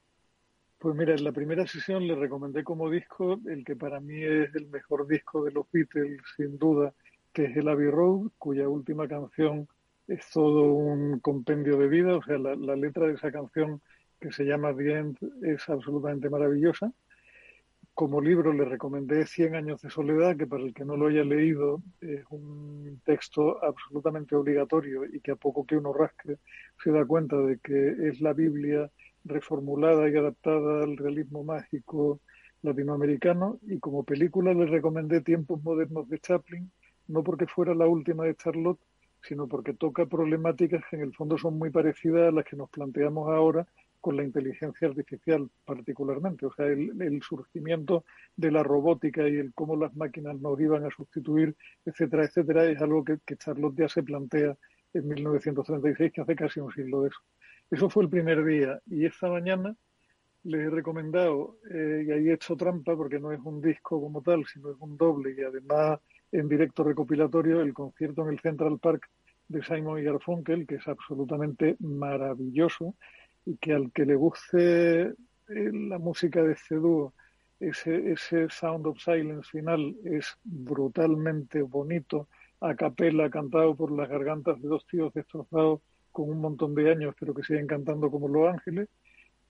Pues 0.79 0.94
mira, 0.94 1.14
en 1.14 1.24
la 1.24 1.33
primera 1.33 1.66
sesión 1.66 2.07
le 2.07 2.14
recomendé 2.14 2.62
como 2.62 2.88
disco 2.88 3.40
el 3.48 3.64
que 3.64 3.74
para 3.74 3.98
mí 4.01 4.22
es 4.22 4.55
el 4.55 4.68
mejor 4.68 5.09
disco 5.09 5.44
de 5.44 5.51
los 5.51 5.66
Beatles, 5.72 6.20
sin 6.37 6.57
duda, 6.59 6.92
que 7.33 7.46
es 7.46 7.57
el 7.57 7.68
Abbey 7.68 7.90
Road, 7.90 8.31
cuya 8.38 8.68
última 8.68 9.09
canción 9.09 9.66
es 10.07 10.24
todo 10.33 10.62
un 10.72 11.18
compendio 11.20 11.77
de 11.79 11.88
vida, 11.88 12.16
o 12.16 12.22
sea, 12.22 12.38
la, 12.38 12.55
la 12.55 12.77
letra 12.77 13.07
de 13.07 13.14
esa 13.14 13.31
canción 13.33 13.81
que 14.20 14.33
se 14.33 14.44
llama 14.44 14.74
The 14.74 14.92
End 14.98 15.18
es 15.42 15.68
absolutamente 15.68 16.31
maravillosa. 16.31 16.92
Como 17.98 18.20
libro 18.20 18.52
le 18.52 18.64
recomendé 18.64 19.26
Cien 19.26 19.56
años 19.56 19.82
de 19.82 19.90
soledad, 19.90 20.37
que 20.37 20.46
para 20.46 20.62
el 20.62 20.72
que 20.72 20.84
no 20.84 20.96
lo 20.96 21.08
haya 21.08 21.24
leído 21.24 21.82
es 22.00 22.24
un 22.30 23.00
texto 23.04 23.61
absolutamente 23.64 24.37
obligatorio 24.37 25.04
y 25.04 25.18
que 25.18 25.32
a 25.32 25.34
poco 25.34 25.66
que 25.66 25.76
uno 25.76 25.92
rasque 25.92 26.37
se 26.80 26.92
da 26.92 27.04
cuenta 27.04 27.37
de 27.38 27.58
que 27.58 28.08
es 28.08 28.20
la 28.20 28.34
Biblia 28.34 28.88
reformulada 29.24 30.08
y 30.08 30.16
adaptada 30.16 30.84
al 30.84 30.96
realismo 30.96 31.42
mágico 31.42 32.20
latinoamericano. 32.62 33.58
Y 33.62 33.80
como 33.80 34.04
película 34.04 34.54
le 34.54 34.66
recomendé 34.66 35.20
Tiempos 35.20 35.61
modernos 35.64 36.08
de 36.08 36.20
Chaplin, 36.20 36.70
no 37.08 37.24
porque 37.24 37.48
fuera 37.48 37.74
la 37.74 37.88
última 37.88 38.26
de 38.26 38.37
Charlotte, 38.37 38.78
sino 39.22 39.48
porque 39.48 39.74
toca 39.74 40.06
problemáticas 40.06 40.84
que 40.88 40.94
en 40.94 41.02
el 41.02 41.16
fondo 41.16 41.37
son 41.37 41.58
muy 41.58 41.70
parecidas 41.70 42.28
a 42.28 42.30
las 42.30 42.44
que 42.44 42.54
nos 42.54 42.70
planteamos 42.70 43.28
ahora 43.28 43.66
con 44.00 44.16
la 44.16 44.24
inteligencia 44.24 44.88
artificial 44.88 45.50
particularmente, 45.64 46.46
o 46.46 46.52
sea, 46.52 46.66
el, 46.66 47.20
surgimiento 47.22 48.04
de 48.37 48.50
la 48.50 48.62
robótica 48.62 49.28
y 49.28 49.37
el 49.37 49.52
cómo 49.54 49.76
las 49.76 49.94
máquinas 49.96 50.40
nos 50.40 50.61
iban 50.61 50.84
a 50.84 50.90
sustituir, 50.90 51.56
etcétera, 51.84 52.24
etcétera, 52.24 52.64
es 52.66 52.80
algo 52.80 53.04
que, 53.04 53.18
que 53.26 53.37
Charlotte 53.37 53.76
ya 53.76 53.88
se 53.88 54.02
plantea 54.02 54.56
en 54.94 55.08
1936, 55.08 56.12
que 56.12 56.20
hace 56.20 56.37
casi 56.37 56.61
un 56.61 56.72
siglo 56.72 57.02
de 57.02 57.08
eso. 57.08 57.18
Eso 57.70 57.90
fue 57.90 58.04
el 58.04 58.08
primer 58.08 58.44
día 58.44 58.80
y 58.87 59.04
esta 59.04 59.28
mañana 59.28 59.76
les 60.44 60.66
he 60.66 60.70
recomendado, 60.70 61.58
eh, 61.70 62.04
y 62.06 62.11
ahí 62.11 62.28
he 62.28 62.34
hecho 62.34 62.56
trampa 62.56 62.96
porque 62.96 63.18
no 63.18 63.32
es 63.32 63.40
un 63.40 63.61
disco 63.61 64.00
como 64.00 64.22
tal, 64.22 64.46
sino 64.46 64.70
es 64.70 64.76
un 64.80 64.96
doble 64.96 65.34
y 65.37 65.42
además 65.42 66.00
en 66.32 66.48
directo 66.48 66.84
recopilatorio, 66.84 67.61
el 67.61 67.74
concierto 67.74 68.22
en 68.22 68.34
el 68.34 68.40
Central 68.40 68.78
Park 68.78 69.08
de 69.48 69.62
Simon 69.62 69.98
y 69.98 70.04
Garfunkel, 70.04 70.66
que 70.66 70.76
es 70.76 70.87
absolutamente 70.87 71.76
maravilloso 71.80 72.94
y 73.48 73.56
que 73.56 73.72
al 73.72 73.90
que 73.92 74.04
le 74.04 74.14
guste 74.14 75.02
eh, 75.02 75.14
la 75.72 75.98
música 75.98 76.42
de 76.42 76.52
este 76.52 76.76
ese, 77.61 78.12
ese 78.12 78.48
Sound 78.50 78.87
of 78.87 78.98
Silence 79.02 79.48
final 79.50 79.96
es 80.04 80.37
brutalmente 80.44 81.62
bonito, 81.62 82.28
a 82.61 82.74
capela, 82.74 83.30
cantado 83.30 83.74
por 83.74 83.90
las 83.90 84.08
gargantas 84.08 84.61
de 84.61 84.68
dos 84.68 84.87
tíos 84.87 85.14
destrozados 85.14 85.80
con 86.12 86.28
un 86.28 86.40
montón 86.40 86.74
de 86.74 86.90
años, 86.90 87.14
pero 87.18 87.32
que 87.32 87.42
siguen 87.42 87.66
cantando 87.66 88.11
como 88.11 88.28
Los 88.28 88.52
Ángeles. 88.52 88.88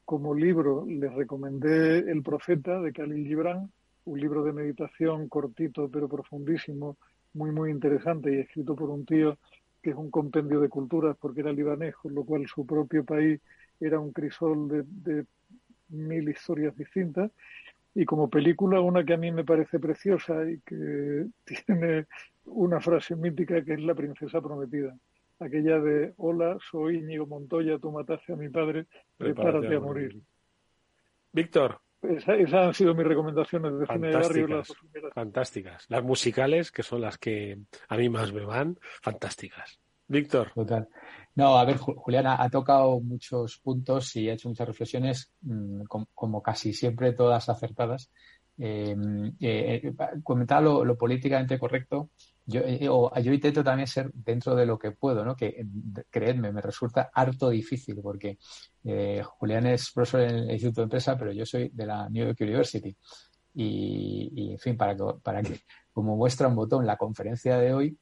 Como 0.05 0.35
libro 0.35 0.87
les 0.87 1.13
recomendé 1.13 1.99
El 1.99 2.23
Profeta 2.23 2.81
de 2.81 2.93
Khalil 2.93 3.27
Gibran, 3.27 3.71
un 4.05 4.21
libro 4.21 4.45
de 4.45 4.53
meditación 4.53 5.29
cortito 5.29 5.91
pero 5.91 6.09
profundísimo, 6.09 6.97
muy 7.35 7.51
muy 7.51 7.71
interesante 7.71 8.33
y 8.33 8.39
escrito 8.39 8.75
por 8.77 8.91
un 8.91 9.05
tío 9.05 9.39
que 9.83 9.91
es 9.91 9.97
un 9.97 10.11
compendio 10.11 10.61
de 10.61 10.69
culturas 10.69 11.17
porque 11.21 11.41
era 11.41 11.53
libanés, 11.53 11.95
con 11.97 12.15
lo 12.15 12.25
cual 12.25 12.47
su 12.47 12.65
propio 12.65 13.05
país 13.05 13.41
era 13.81 13.99
un 13.99 14.13
crisol 14.13 14.69
de, 14.69 14.83
de 14.87 15.25
mil 15.89 16.29
historias 16.29 16.77
distintas. 16.77 17.31
Y 17.95 18.05
como 18.05 18.29
película, 18.31 18.81
una 18.81 19.05
que 19.05 19.15
a 19.15 19.17
mí 19.17 19.33
me 19.33 19.45
parece 19.45 19.79
preciosa 19.81 20.49
y 20.49 20.61
que 20.61 21.27
tiene 21.67 22.07
una 22.45 22.81
frase 22.81 23.17
mítica 23.17 23.63
que 23.65 23.75
es 23.75 23.81
La 23.81 23.95
princesa 23.95 24.41
prometida. 24.41 24.95
Aquella 25.41 25.79
de, 25.81 26.15
hola, 26.17 26.59
soy 26.71 26.97
Íñigo 26.99 27.27
Montoya, 27.27 27.79
tú 27.79 27.93
mataste 27.93 28.33
a 28.33 28.37
mi 28.37 28.49
padre, 28.49 28.87
prepárate 29.17 29.67
a 29.77 29.81
morir. 29.81 30.21
Víctor, 31.33 31.81
Esa- 32.03 32.35
esas 32.37 32.67
han 32.67 32.75
sido 32.75 32.95
mis 32.95 33.07
recomendaciones 33.07 33.79
de 33.79 33.87
cine 33.87 34.09
de 34.09 34.15
barrio. 34.15 34.47
Las 34.49 34.73
fantásticas. 35.15 35.87
Las 35.89 36.03
musicales, 36.03 36.73
que 36.73 36.83
son 36.83 37.01
las 37.03 37.19
que 37.19 37.59
a 37.89 37.97
mí 37.97 38.09
más 38.09 38.33
me 38.33 38.45
van, 38.45 38.79
fantásticas. 39.03 39.79
Víctor, 40.09 40.53
Total. 40.55 40.89
No, 41.39 41.57
a 41.57 41.65
ver, 41.65 41.79
Ju- 41.79 41.95
Juliana 41.97 42.37
ha 42.43 42.51
tocado 42.51 42.99
muchos 43.01 43.59
puntos 43.63 44.15
y 44.17 44.29
ha 44.29 44.33
hecho 44.35 44.49
muchas 44.49 44.67
reflexiones, 44.67 45.31
mm, 45.43 45.83
com- 45.85 46.07
como 46.15 46.43
casi 46.43 46.73
siempre, 46.73 47.13
todas 47.13 47.49
acertadas. 47.49 48.11
Eh, 48.59 48.97
eh, 49.41 49.81
eh, 49.85 49.95
comentaba 50.25 50.61
lo, 50.85 50.97
políticamente 50.99 51.57
correcto. 51.59 52.11
Yo, 52.45 52.61
eh, 52.65 52.81
yo 53.23 53.33
intento 53.33 53.63
también 53.63 53.87
ser 53.87 54.11
dentro 54.13 54.57
de 54.57 54.67
lo 54.67 54.79
que 54.79 54.91
puedo, 54.93 55.25
¿no? 55.25 55.37
Que, 55.37 55.47
eh, 55.49 55.65
creedme, 56.11 56.51
me 56.51 56.61
resulta 56.61 57.09
harto 57.15 57.51
difícil 57.51 58.01
porque 58.03 58.39
eh, 58.85 59.23
Julián 59.25 59.67
es 59.67 59.93
profesor 59.93 60.23
en 60.23 60.37
el 60.39 60.51
Instituto 60.51 60.81
de 60.81 60.85
Empresa, 60.87 61.17
pero 61.17 61.31
yo 61.33 61.47
soy 61.47 61.69
de 61.73 61.87
la 61.87 62.09
New 62.09 62.27
York 62.27 62.39
University. 62.41 62.97
Y, 63.55 64.31
y, 64.35 64.53
en 64.53 64.59
fin, 64.59 64.77
para 64.77 64.97
que, 64.97 65.05
para 65.23 65.43
que, 65.43 65.61
como 65.93 66.17
muestra 66.17 66.49
un 66.49 66.57
botón, 66.57 66.85
la 66.87 66.97
conferencia 66.97 67.59
de 67.59 67.73
hoy 67.75 67.99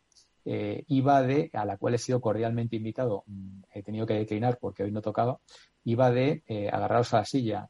eh, 0.46 0.84
iba 0.88 1.20
de, 1.22 1.50
a 1.52 1.64
la 1.66 1.76
cual 1.76 1.94
he 1.94 1.98
sido 1.98 2.20
cordialmente 2.22 2.76
invitado, 2.76 3.24
mm, 3.26 3.62
he 3.74 3.82
tenido 3.82 4.06
que 4.06 4.14
declinar 4.14 4.58
porque 4.58 4.84
hoy 4.84 4.92
no 4.92 5.02
tocaba, 5.02 5.38
iba 5.84 6.10
de, 6.10 6.42
eh, 6.46 6.68
agarraros 6.72 7.12
a 7.14 7.18
la 7.18 7.24
silla, 7.26 7.68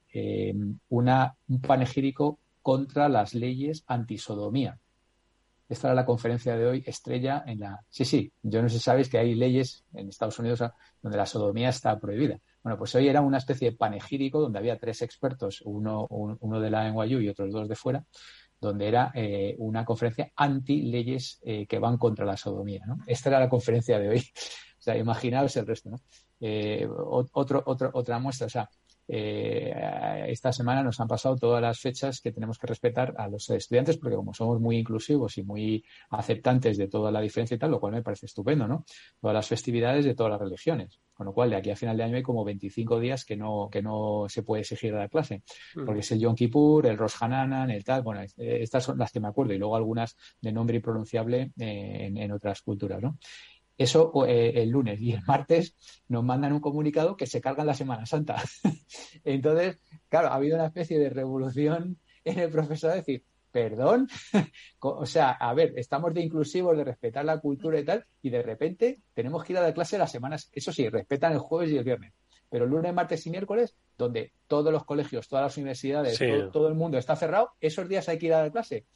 una, 0.88 1.34
un 1.48 1.60
panegírico 1.60 2.38
contra 2.62 3.08
las 3.08 3.34
leyes 3.34 3.84
antisodomía. 3.86 4.78
Esta 5.68 5.88
era 5.88 5.94
la 5.96 6.06
conferencia 6.06 6.56
de 6.56 6.64
hoy, 6.66 6.84
estrella 6.86 7.42
en 7.44 7.58
la... 7.60 7.80
Sí, 7.90 8.04
sí, 8.04 8.30
yo 8.42 8.62
no 8.62 8.68
sé 8.68 8.76
si 8.78 8.84
sabéis 8.84 9.08
que 9.08 9.18
hay 9.18 9.34
leyes 9.34 9.84
en 9.94 10.08
Estados 10.08 10.38
Unidos 10.38 10.62
donde 11.02 11.18
la 11.18 11.26
sodomía 11.26 11.70
está 11.70 11.98
prohibida. 11.98 12.38
Bueno, 12.62 12.78
pues 12.78 12.94
hoy 12.94 13.08
era 13.08 13.20
una 13.20 13.38
especie 13.38 13.70
de 13.72 13.76
panegírico 13.76 14.40
donde 14.40 14.60
había 14.60 14.78
tres 14.78 15.02
expertos, 15.02 15.62
uno, 15.64 16.06
un- 16.10 16.36
uno 16.40 16.60
de 16.60 16.70
la 16.70 16.86
NYU 16.88 17.20
y 17.20 17.28
otros 17.28 17.52
dos 17.52 17.68
de 17.68 17.74
fuera, 17.74 18.04
donde 18.66 18.88
era 18.88 19.12
eh, 19.14 19.54
una 19.58 19.84
conferencia 19.84 20.30
anti-leyes 20.36 21.40
eh, 21.44 21.66
que 21.66 21.78
van 21.78 21.96
contra 21.98 22.24
la 22.26 22.36
sodomía. 22.36 22.84
¿no? 22.86 22.98
Esta 23.06 23.30
era 23.30 23.40
la 23.40 23.48
conferencia 23.48 23.98
de 23.98 24.08
hoy. 24.10 24.22
O 24.78 24.82
sea, 24.86 24.96
imaginaos 24.98 25.56
el 25.56 25.66
resto. 25.66 25.90
¿no? 25.90 25.96
Eh, 26.40 26.86
otro- 27.32 27.62
otra 27.66 28.18
muestra, 28.20 28.46
o 28.46 28.50
sea, 28.50 28.70
eh, 29.08 30.26
esta 30.28 30.52
semana 30.52 30.82
nos 30.82 31.00
han 31.00 31.08
pasado 31.08 31.36
todas 31.36 31.62
las 31.62 31.78
fechas 31.78 32.20
que 32.20 32.32
tenemos 32.32 32.58
que 32.58 32.66
respetar 32.66 33.14
a 33.16 33.28
los 33.28 33.48
estudiantes, 33.50 33.96
porque 33.98 34.16
como 34.16 34.34
somos 34.34 34.60
muy 34.60 34.78
inclusivos 34.78 35.38
y 35.38 35.42
muy 35.42 35.84
aceptantes 36.10 36.76
de 36.76 36.88
toda 36.88 37.10
la 37.10 37.20
diferencia 37.20 37.54
y 37.54 37.58
tal, 37.58 37.70
lo 37.70 37.80
cual 37.80 37.92
me 37.94 38.02
parece 38.02 38.26
estupendo, 38.26 38.66
¿no? 38.66 38.84
Todas 39.20 39.34
las 39.34 39.46
festividades 39.46 40.04
de 40.04 40.14
todas 40.14 40.32
las 40.32 40.40
religiones. 40.40 41.00
Con 41.14 41.26
lo 41.26 41.32
cual, 41.32 41.48
de 41.48 41.56
aquí 41.56 41.70
a 41.70 41.76
final 41.76 41.96
de 41.96 42.02
año 42.02 42.16
hay 42.16 42.22
como 42.22 42.44
25 42.44 43.00
días 43.00 43.24
que 43.24 43.36
no, 43.36 43.70
que 43.72 43.80
no 43.80 44.26
se 44.28 44.42
puede 44.42 44.60
exigir 44.60 44.94
a 44.94 44.98
la 44.98 45.08
clase 45.08 45.42
porque 45.74 46.00
es 46.00 46.12
el 46.12 46.20
Yom 46.20 46.34
Kippur, 46.34 46.86
el 46.86 46.98
Rosh 46.98 47.14
Hananan, 47.20 47.70
el 47.70 47.84
tal, 47.84 48.02
bueno, 48.02 48.22
eh, 48.22 48.28
estas 48.36 48.84
son 48.84 48.98
las 48.98 49.12
que 49.12 49.20
me 49.20 49.28
acuerdo 49.28 49.52
y 49.52 49.58
luego 49.58 49.76
algunas 49.76 50.16
de 50.40 50.52
nombre 50.52 50.76
impronunciable 50.76 51.52
eh, 51.58 52.06
en, 52.06 52.16
en 52.16 52.32
otras 52.32 52.62
culturas, 52.62 53.02
¿no? 53.02 53.18
Eso 53.78 54.12
eh, 54.26 54.52
el 54.56 54.70
lunes 54.70 55.00
y 55.00 55.12
el 55.12 55.22
martes 55.26 55.76
nos 56.08 56.24
mandan 56.24 56.52
un 56.52 56.60
comunicado 56.60 57.16
que 57.16 57.26
se 57.26 57.40
cargan 57.40 57.66
la 57.66 57.74
Semana 57.74 58.06
Santa. 58.06 58.42
Entonces, 59.24 59.78
claro, 60.08 60.28
ha 60.28 60.34
habido 60.34 60.56
una 60.56 60.66
especie 60.66 60.98
de 60.98 61.10
revolución 61.10 61.98
en 62.24 62.38
el 62.38 62.50
profesor 62.50 62.90
de 62.90 62.96
decir, 62.96 63.24
perdón, 63.50 64.08
o 64.80 65.06
sea, 65.06 65.30
a 65.30 65.54
ver, 65.54 65.72
estamos 65.76 66.12
de 66.12 66.22
inclusivos, 66.22 66.76
de 66.76 66.84
respetar 66.84 67.24
la 67.24 67.38
cultura 67.38 67.78
y 67.78 67.84
tal, 67.84 68.04
y 68.22 68.30
de 68.30 68.42
repente 68.42 68.98
tenemos 69.14 69.44
que 69.44 69.52
ir 69.52 69.58
a 69.58 69.62
la 69.62 69.72
clase 69.72 69.96
las 69.98 70.10
semanas, 70.12 70.50
eso 70.52 70.72
sí, 70.72 70.88
respetan 70.88 71.32
el 71.32 71.38
jueves 71.38 71.70
y 71.70 71.78
el 71.78 71.84
viernes, 71.84 72.12
pero 72.50 72.66
lunes, 72.66 72.92
martes 72.92 73.26
y 73.26 73.30
miércoles, 73.30 73.74
donde 73.96 74.32
todos 74.46 74.72
los 74.72 74.84
colegios, 74.84 75.28
todas 75.28 75.44
las 75.44 75.56
universidades, 75.56 76.16
Sí. 76.16 76.26
todo, 76.26 76.50
todo 76.50 76.68
el 76.68 76.74
mundo 76.74 76.98
está 76.98 77.16
cerrado, 77.16 77.52
esos 77.60 77.88
días 77.88 78.08
hay 78.08 78.18
que 78.18 78.26
ir 78.26 78.34
a 78.34 78.42
la 78.42 78.50
clase. 78.50 78.86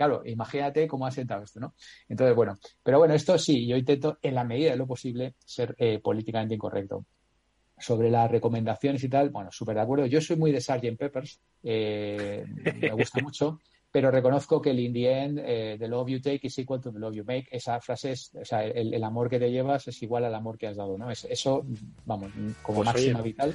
Claro, 0.00 0.22
imagínate 0.24 0.88
cómo 0.88 1.04
ha 1.06 1.10
sentado 1.10 1.42
esto, 1.42 1.60
¿no? 1.60 1.74
Entonces, 2.08 2.34
bueno, 2.34 2.56
pero 2.82 2.96
bueno, 2.96 3.12
esto 3.12 3.36
sí, 3.36 3.66
yo 3.66 3.76
intento 3.76 4.16
en 4.22 4.34
la 4.34 4.44
medida 4.44 4.70
de 4.70 4.78
lo 4.78 4.86
posible 4.86 5.34
ser 5.44 5.74
eh, 5.76 5.98
políticamente 5.98 6.54
incorrecto. 6.54 7.04
Sobre 7.76 8.10
las 8.10 8.30
recomendaciones 8.30 9.04
y 9.04 9.10
tal, 9.10 9.28
bueno, 9.28 9.50
súper 9.52 9.74
de 9.74 9.82
acuerdo. 9.82 10.06
Yo 10.06 10.22
soy 10.22 10.36
muy 10.36 10.52
de 10.52 10.60
Sgt. 10.62 10.96
Peppers, 10.98 11.38
eh, 11.62 12.46
me 12.48 12.92
gusta 12.94 13.20
mucho, 13.20 13.58
pero 13.90 14.10
reconozco 14.10 14.62
que 14.62 14.70
el 14.70 14.80
in 14.80 14.94
the 14.94 15.12
end, 15.22 15.38
eh, 15.44 15.76
the 15.78 15.86
love 15.86 16.08
you 16.08 16.18
take 16.22 16.46
is 16.46 16.58
equal 16.58 16.80
to 16.80 16.90
the 16.90 16.98
love 16.98 17.12
you 17.14 17.24
make. 17.26 17.46
Esa 17.50 17.78
frase 17.82 18.12
es, 18.12 18.34
o 18.34 18.44
sea, 18.46 18.64
el, 18.64 18.94
el 18.94 19.04
amor 19.04 19.28
que 19.28 19.38
te 19.38 19.50
llevas 19.50 19.86
es 19.86 20.02
igual 20.02 20.24
al 20.24 20.34
amor 20.34 20.56
que 20.56 20.66
has 20.68 20.78
dado, 20.78 20.96
¿no? 20.96 21.10
Es- 21.10 21.24
eso, 21.28 21.62
vamos, 22.06 22.32
como 22.62 22.78
Pues, 22.78 22.86
máxima 22.86 23.20
oye. 23.20 23.28
vital, 23.32 23.54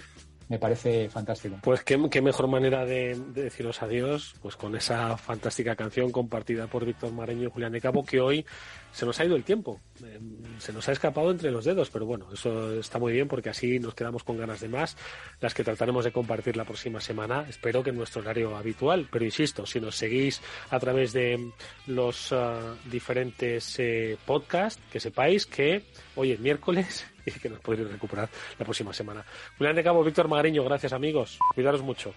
me 0.49 0.59
parece 0.59 1.09
fantástico. 1.09 1.57
Pues 1.61 1.83
qué, 1.83 1.97
mejor 1.97 2.47
manera 2.47 2.85
de, 2.85 3.15
de 3.33 3.43
deciros 3.43 3.81
adiós, 3.81 4.35
pues 4.41 4.55
con 4.55 4.75
esa 4.75 5.17
fantástica 5.17 5.75
canción 5.75 6.11
compartida 6.11 6.67
por 6.67 6.85
Víctor 6.85 7.11
Mareño 7.11 7.47
y 7.47 7.51
Julián 7.51 7.71
de 7.71 7.81
Cabo, 7.81 8.03
que 8.03 8.19
hoy 8.19 8.45
se 8.91 9.05
nos 9.05 9.19
ha 9.19 9.25
ido 9.25 9.35
el 9.35 9.43
tiempo, 9.43 9.81
Eh, 10.03 10.19
se 10.59 10.73
nos 10.73 10.87
ha 10.89 10.91
escapado 10.91 11.31
entre 11.31 11.51
los 11.51 11.63
dedos, 11.63 11.89
pero 11.89 12.05
bueno, 12.05 12.27
eso 12.33 12.77
está 12.79 12.99
muy 12.99 13.13
bien 13.13 13.27
porque 13.27 13.49
así 13.49 13.79
nos 13.79 13.95
quedamos 13.95 14.23
con 14.23 14.37
ganas 14.37 14.59
de 14.59 14.67
más, 14.67 14.97
las 15.39 15.53
que 15.53 15.63
trataremos 15.63 16.03
de 16.03 16.11
compartir 16.11 16.57
la 16.57 16.65
próxima 16.65 16.99
semana, 16.99 17.45
espero 17.47 17.81
que 17.81 17.91
en 17.91 17.97
nuestro 17.97 18.21
horario 18.21 18.55
habitual, 18.55 19.07
pero 19.11 19.23
insisto, 19.23 19.65
si 19.65 19.79
nos 19.79 19.95
seguís 19.95 20.41
a 20.69 20.79
través 20.79 21.13
de 21.13 21.51
los 21.87 22.31
ah, 22.31 22.75
diferentes 22.91 23.79
eh, 23.79 24.17
podcasts, 24.25 24.81
que 24.91 24.99
sepáis 24.99 25.45
que 25.45 25.83
hoy 26.15 26.31
es 26.31 26.39
miércoles 26.39 27.05
y 27.35 27.39
que 27.39 27.49
nos 27.49 27.59
podréis 27.59 27.91
recuperar 27.91 28.29
la 28.57 28.65
próxima 28.65 28.93
semana. 28.93 29.23
Julián 29.57 29.75
de 29.75 29.83
Cabo, 29.83 30.03
Víctor 30.03 30.27
Magariño, 30.27 30.63
gracias 30.63 30.93
amigos. 30.93 31.39
Cuidaros 31.53 31.81
mucho. 31.81 32.13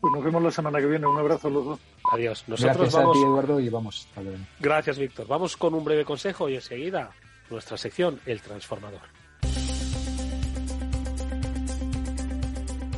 Pues 0.00 0.12
nos 0.14 0.24
vemos 0.24 0.42
la 0.42 0.50
semana 0.50 0.80
que 0.80 0.86
viene. 0.86 1.06
Un 1.06 1.16
abrazo 1.18 1.46
a 1.46 1.50
los 1.52 1.64
dos. 1.64 1.80
Adiós. 2.10 2.42
Nosotros 2.48 2.76
Gracias 2.76 2.94
vamos. 2.94 3.16
a 3.16 3.20
ti, 3.20 3.24
Eduardo, 3.24 3.60
y 3.60 3.68
vamos. 3.68 4.06
hasta 4.08 4.22
luego. 4.22 4.38
Gracias, 4.58 4.98
Víctor. 4.98 5.28
Vamos 5.28 5.56
con 5.56 5.74
un 5.74 5.84
breve 5.84 6.04
consejo 6.04 6.48
y 6.48 6.56
enseguida 6.56 7.10
nuestra 7.50 7.76
sección, 7.76 8.20
El 8.26 8.40
Transformador. 8.40 9.00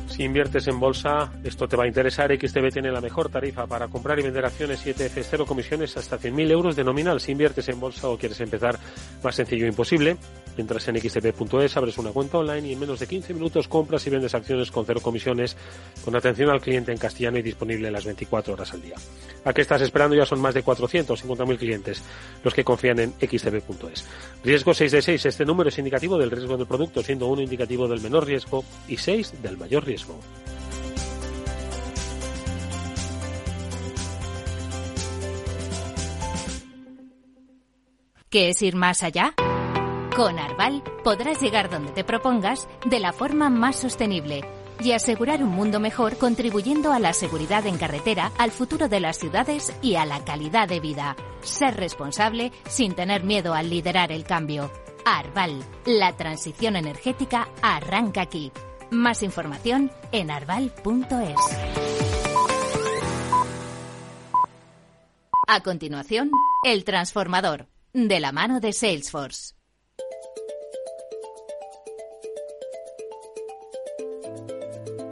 Si 0.07 0.23
inviertes 0.23 0.65
en 0.67 0.79
bolsa, 0.79 1.33
esto 1.43 1.67
te 1.67 1.75
va 1.75 1.83
a 1.83 1.87
interesar. 1.87 2.31
XTB 2.33 2.71
tiene 2.71 2.89
la 2.89 3.01
mejor 3.01 3.29
tarifa 3.29 3.67
para 3.67 3.89
comprar 3.89 4.17
y 4.17 4.23
vender 4.23 4.45
acciones 4.45 4.85
y 4.87 4.91
ETFs, 4.91 5.27
cero 5.29 5.45
comisiones 5.45 5.97
hasta 5.97 6.17
100.000 6.17 6.51
euros 6.51 6.75
de 6.77 6.85
nominal. 6.85 7.19
Si 7.19 7.33
inviertes 7.33 7.67
en 7.67 7.81
bolsa 7.81 8.07
o 8.07 8.17
quieres 8.17 8.39
empezar, 8.39 8.79
más 9.21 9.35
sencillo 9.35 9.67
imposible. 9.67 10.15
Entras 10.57 10.87
en 10.87 10.99
xtb.es, 10.99 11.77
abres 11.77 11.97
una 11.97 12.11
cuenta 12.11 12.37
online 12.37 12.69
y 12.69 12.73
en 12.73 12.79
menos 12.79 12.99
de 12.99 13.07
15 13.07 13.33
minutos 13.33 13.67
compras 13.67 14.05
y 14.07 14.09
vendes 14.09 14.33
acciones 14.33 14.71
con 14.71 14.85
cero 14.85 14.99
comisiones, 15.01 15.57
con 16.03 16.15
atención 16.15 16.49
al 16.49 16.61
cliente 16.61 16.91
en 16.91 16.97
castellano 16.97 17.37
y 17.37 17.41
disponible 17.41 17.91
las 17.91 18.05
24 18.05 18.53
horas 18.53 18.73
al 18.73 18.81
día. 18.81 18.95
¿A 19.43 19.53
qué 19.53 19.61
estás 19.61 19.81
esperando? 19.81 20.15
Ya 20.15 20.25
son 20.25 20.39
más 20.39 20.53
de 20.53 20.63
450.000 20.63 21.57
clientes 21.57 22.01
los 22.43 22.53
que 22.53 22.63
confían 22.63 22.99
en 22.99 23.13
xtb.es. 23.13 24.05
Riesgo 24.43 24.73
6 24.73 24.91
de 24.91 25.01
6. 25.01 25.25
Este 25.25 25.45
número 25.45 25.69
es 25.69 25.77
indicativo 25.77 26.17
del 26.17 26.31
riesgo 26.31 26.57
del 26.57 26.67
producto, 26.67 27.03
siendo 27.03 27.27
1 27.27 27.41
indicativo 27.41 27.87
del 27.87 28.01
menor 28.01 28.25
riesgo 28.25 28.63
y 28.87 28.97
6 28.97 29.41
del 29.41 29.57
mayor 29.57 29.85
riesgo. 29.85 30.19
¿Qué 38.29 38.49
es 38.49 38.61
ir 38.61 38.75
más 38.75 39.01
allá? 39.01 39.33
Con 40.15 40.39
Arval 40.39 40.81
podrás 41.03 41.41
llegar 41.41 41.69
donde 41.69 41.91
te 41.91 42.05
propongas 42.05 42.69
de 42.85 43.01
la 43.01 43.11
forma 43.11 43.49
más 43.49 43.75
sostenible, 43.75 44.45
y 44.81 44.93
asegurar 44.93 45.43
un 45.43 45.49
mundo 45.49 45.81
mejor 45.81 46.17
contribuyendo 46.17 46.93
a 46.93 46.99
la 46.99 47.11
seguridad 47.11 47.65
en 47.67 47.77
carretera, 47.77 48.31
al 48.37 48.51
futuro 48.51 48.87
de 48.87 49.01
las 49.01 49.17
ciudades 49.17 49.73
y 49.81 49.95
a 49.95 50.05
la 50.05 50.23
calidad 50.23 50.69
de 50.69 50.79
vida. 50.79 51.17
Ser 51.41 51.75
responsable 51.75 52.53
sin 52.67 52.95
tener 52.95 53.25
miedo 53.25 53.53
al 53.53 53.69
liderar 53.69 54.13
el 54.13 54.23
cambio. 54.23 54.71
Arval, 55.03 55.63
la 55.85 56.15
transición 56.15 56.77
energética 56.77 57.49
arranca 57.61 58.21
aquí. 58.21 58.53
Más 58.91 59.21
información 59.21 59.91
en 60.13 60.31
arval.es. 60.31 61.35
A 65.47 65.59
continuación, 65.61 66.31
el 66.63 66.85
transformador, 66.85 67.67
de 67.93 68.19
la 68.21 68.31
mano 68.31 68.61
de 68.61 68.71
Salesforce. 68.71 69.55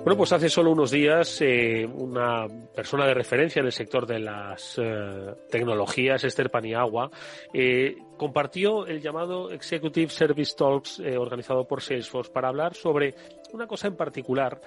Bueno, 0.03 0.17
pues 0.17 0.33
hace 0.33 0.49
solo 0.49 0.71
unos 0.71 0.91
días 0.91 1.39
eh, 1.39 1.85
una 1.85 2.45
persona 2.75 3.07
de 3.07 3.13
referencia 3.13 3.61
en 3.61 3.67
el 3.67 3.71
sector 3.71 4.05
de 4.05 4.19
las 4.19 4.77
eh, 4.77 5.33
tecnologías, 5.49 6.21
Esther 6.25 6.49
Paniagua, 6.49 7.09
eh, 7.53 7.95
compartió 8.17 8.85
el 8.85 9.01
llamado 9.01 9.49
Executive 9.49 10.11
Service 10.11 10.55
Talks 10.57 10.99
eh, 10.99 11.17
organizado 11.17 11.65
por 11.65 11.81
Salesforce 11.81 12.33
para 12.33 12.49
hablar 12.49 12.75
sobre 12.75 13.15
una 13.53 13.65
cosa 13.65 13.87
en 13.87 13.95
particular 13.95 14.59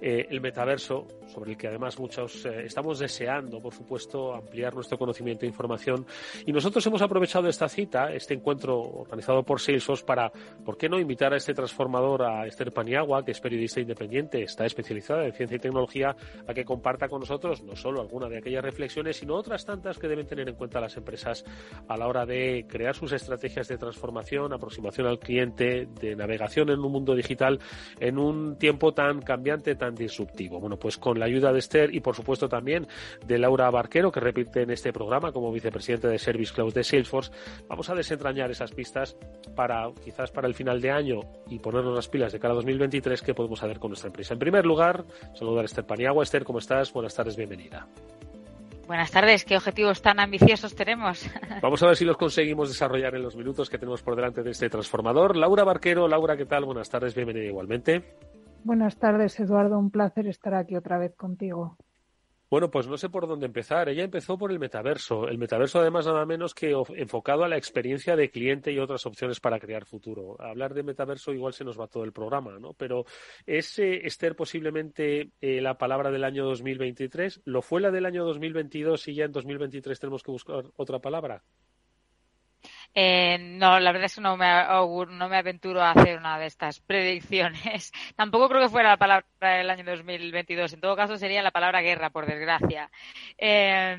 eh, 0.00 0.26
el 0.30 0.40
metaverso, 0.40 1.06
sobre 1.26 1.52
el 1.52 1.56
que 1.56 1.68
además 1.68 1.98
muchos 1.98 2.44
eh, 2.46 2.64
estamos 2.64 2.98
deseando, 2.98 3.60
por 3.60 3.74
supuesto, 3.74 4.34
ampliar 4.34 4.74
nuestro 4.74 4.98
conocimiento 4.98 5.44
e 5.44 5.48
información. 5.48 6.06
Y 6.46 6.52
nosotros 6.52 6.86
hemos 6.86 7.02
aprovechado 7.02 7.48
esta 7.48 7.68
cita, 7.68 8.12
este 8.12 8.34
encuentro 8.34 8.78
organizado 8.80 9.42
por 9.42 9.60
Salesforce, 9.60 10.04
para, 10.04 10.30
¿por 10.64 10.76
qué 10.76 10.88
no 10.88 10.98
invitar 10.98 11.32
a 11.32 11.36
este 11.36 11.54
transformador, 11.54 12.22
a 12.22 12.46
Esther 12.46 12.72
Paniagua, 12.72 13.24
que 13.24 13.32
es 13.32 13.40
periodista 13.40 13.80
independiente, 13.80 14.42
está 14.42 14.64
especializada 14.64 15.26
en 15.26 15.32
ciencia 15.32 15.56
y 15.56 15.60
tecnología, 15.60 16.16
a 16.46 16.54
que 16.54 16.64
comparta 16.64 17.08
con 17.08 17.20
nosotros 17.20 17.62
no 17.62 17.76
solo 17.76 18.00
alguna 18.00 18.28
de 18.28 18.38
aquellas 18.38 18.62
reflexiones, 18.62 19.16
sino 19.16 19.34
otras 19.34 19.64
tantas 19.64 19.98
que 19.98 20.08
deben 20.08 20.26
tener 20.26 20.48
en 20.48 20.54
cuenta 20.54 20.80
las 20.80 20.96
empresas 20.96 21.44
a 21.88 21.96
la 21.96 22.06
hora 22.06 22.26
de 22.26 22.66
crear 22.68 22.94
sus 22.94 23.12
estrategias 23.12 23.68
de 23.68 23.78
transformación, 23.78 24.52
aproximación 24.52 25.06
al 25.06 25.18
cliente, 25.18 25.88
de 26.00 26.16
navegación 26.16 26.70
en 26.70 26.80
un 26.80 26.92
mundo 26.92 27.14
digital, 27.14 27.58
en 28.00 28.18
un 28.18 28.58
tiempo 28.58 28.92
tan 28.92 29.22
cambiante, 29.22 29.74
tan 29.74 29.87
disruptivo. 29.94 30.60
Bueno, 30.60 30.78
pues 30.78 30.96
con 30.96 31.18
la 31.18 31.26
ayuda 31.26 31.52
de 31.52 31.58
Esther 31.58 31.94
y 31.94 32.00
por 32.00 32.14
supuesto 32.14 32.48
también 32.48 32.86
de 33.26 33.38
Laura 33.38 33.70
Barquero, 33.70 34.10
que 34.12 34.20
repite 34.20 34.62
en 34.62 34.70
este 34.70 34.92
programa 34.92 35.32
como 35.32 35.52
vicepresidente 35.52 36.08
de 36.08 36.18
Service 36.18 36.52
Cloud 36.52 36.74
de 36.74 36.84
Salesforce, 36.84 37.32
vamos 37.68 37.88
a 37.90 37.94
desentrañar 37.94 38.50
esas 38.50 38.72
pistas 38.72 39.16
para 39.54 39.90
quizás 40.04 40.30
para 40.30 40.48
el 40.48 40.54
final 40.54 40.80
de 40.80 40.90
año 40.90 41.20
y 41.48 41.58
ponernos 41.58 41.94
las 41.94 42.08
pilas 42.08 42.32
de 42.32 42.40
cara 42.40 42.52
a 42.52 42.56
2023 42.56 43.22
que 43.22 43.34
podemos 43.34 43.62
hacer 43.62 43.78
con 43.78 43.90
nuestra 43.90 44.08
empresa. 44.08 44.34
En 44.34 44.40
primer 44.40 44.64
lugar, 44.66 45.04
saludar 45.34 45.62
a 45.62 45.66
Esther 45.66 45.86
Paniagua. 45.86 46.22
Esther, 46.22 46.44
¿cómo 46.44 46.58
estás? 46.58 46.92
Buenas 46.92 47.14
tardes, 47.14 47.36
bienvenida. 47.36 47.86
Buenas 48.88 49.10
tardes, 49.10 49.44
¿qué 49.44 49.54
objetivos 49.54 50.00
tan 50.00 50.18
ambiciosos 50.18 50.74
tenemos? 50.74 51.28
Vamos 51.62 51.82
a 51.82 51.88
ver 51.88 51.96
si 51.96 52.06
los 52.06 52.16
conseguimos 52.16 52.70
desarrollar 52.70 53.14
en 53.14 53.22
los 53.22 53.36
minutos 53.36 53.68
que 53.68 53.76
tenemos 53.76 54.02
por 54.02 54.16
delante 54.16 54.42
de 54.42 54.50
este 54.50 54.70
transformador. 54.70 55.36
Laura 55.36 55.62
Barquero, 55.62 56.08
Laura, 56.08 56.38
¿qué 56.38 56.46
tal? 56.46 56.64
Buenas 56.64 56.88
tardes, 56.88 57.14
bienvenida 57.14 57.44
igualmente. 57.44 58.02
Buenas 58.64 58.96
tardes, 58.96 59.38
Eduardo. 59.40 59.78
Un 59.78 59.90
placer 59.90 60.26
estar 60.26 60.54
aquí 60.54 60.76
otra 60.76 60.98
vez 60.98 61.14
contigo. 61.14 61.76
Bueno, 62.50 62.70
pues 62.70 62.86
no 62.86 62.96
sé 62.96 63.10
por 63.10 63.26
dónde 63.26 63.44
empezar. 63.44 63.90
Ella 63.90 64.04
empezó 64.04 64.38
por 64.38 64.50
el 64.50 64.58
metaverso. 64.58 65.28
El 65.28 65.36
metaverso, 65.36 65.80
además, 65.80 66.06
nada 66.06 66.24
menos 66.24 66.54
que 66.54 66.74
enfocado 66.96 67.44
a 67.44 67.48
la 67.48 67.58
experiencia 67.58 68.16
de 68.16 68.30
cliente 68.30 68.72
y 68.72 68.78
otras 68.78 69.04
opciones 69.04 69.38
para 69.38 69.60
crear 69.60 69.84
futuro. 69.84 70.40
Hablar 70.40 70.72
de 70.72 70.82
metaverso 70.82 71.34
igual 71.34 71.52
se 71.52 71.64
nos 71.64 71.78
va 71.78 71.88
todo 71.88 72.04
el 72.04 72.12
programa, 72.12 72.58
¿no? 72.58 72.72
Pero 72.72 73.04
¿es, 73.44 73.78
eh, 73.78 74.06
Esther, 74.06 74.34
posiblemente 74.34 75.32
eh, 75.42 75.60
la 75.60 75.76
palabra 75.76 76.10
del 76.10 76.24
año 76.24 76.46
2023? 76.46 77.42
¿Lo 77.44 77.60
fue 77.60 77.82
la 77.82 77.90
del 77.90 78.06
año 78.06 78.24
2022 78.24 79.08
y 79.08 79.14
ya 79.14 79.26
en 79.26 79.32
2023 79.32 80.00
tenemos 80.00 80.22
que 80.22 80.30
buscar 80.30 80.64
otra 80.76 81.00
palabra? 81.00 81.44
Eh, 83.00 83.38
no, 83.40 83.78
la 83.78 83.92
verdad 83.92 84.06
es 84.06 84.14
que 84.16 84.20
no 84.20 84.36
me, 84.36 84.46
no 84.46 85.28
me 85.28 85.36
aventuro 85.36 85.80
a 85.82 85.92
hacer 85.92 86.18
una 86.18 86.36
de 86.38 86.46
estas 86.46 86.80
predicciones. 86.80 87.92
Tampoco 88.16 88.48
creo 88.48 88.62
que 88.62 88.68
fuera 88.70 88.88
la 88.90 88.96
palabra 88.96 89.26
del 89.40 89.70
año 89.70 89.84
2022. 89.84 90.72
En 90.72 90.80
todo 90.80 90.96
caso, 90.96 91.16
sería 91.16 91.42
la 91.42 91.52
palabra 91.52 91.80
guerra, 91.80 92.10
por 92.10 92.26
desgracia. 92.26 92.90
Eh, 93.36 93.96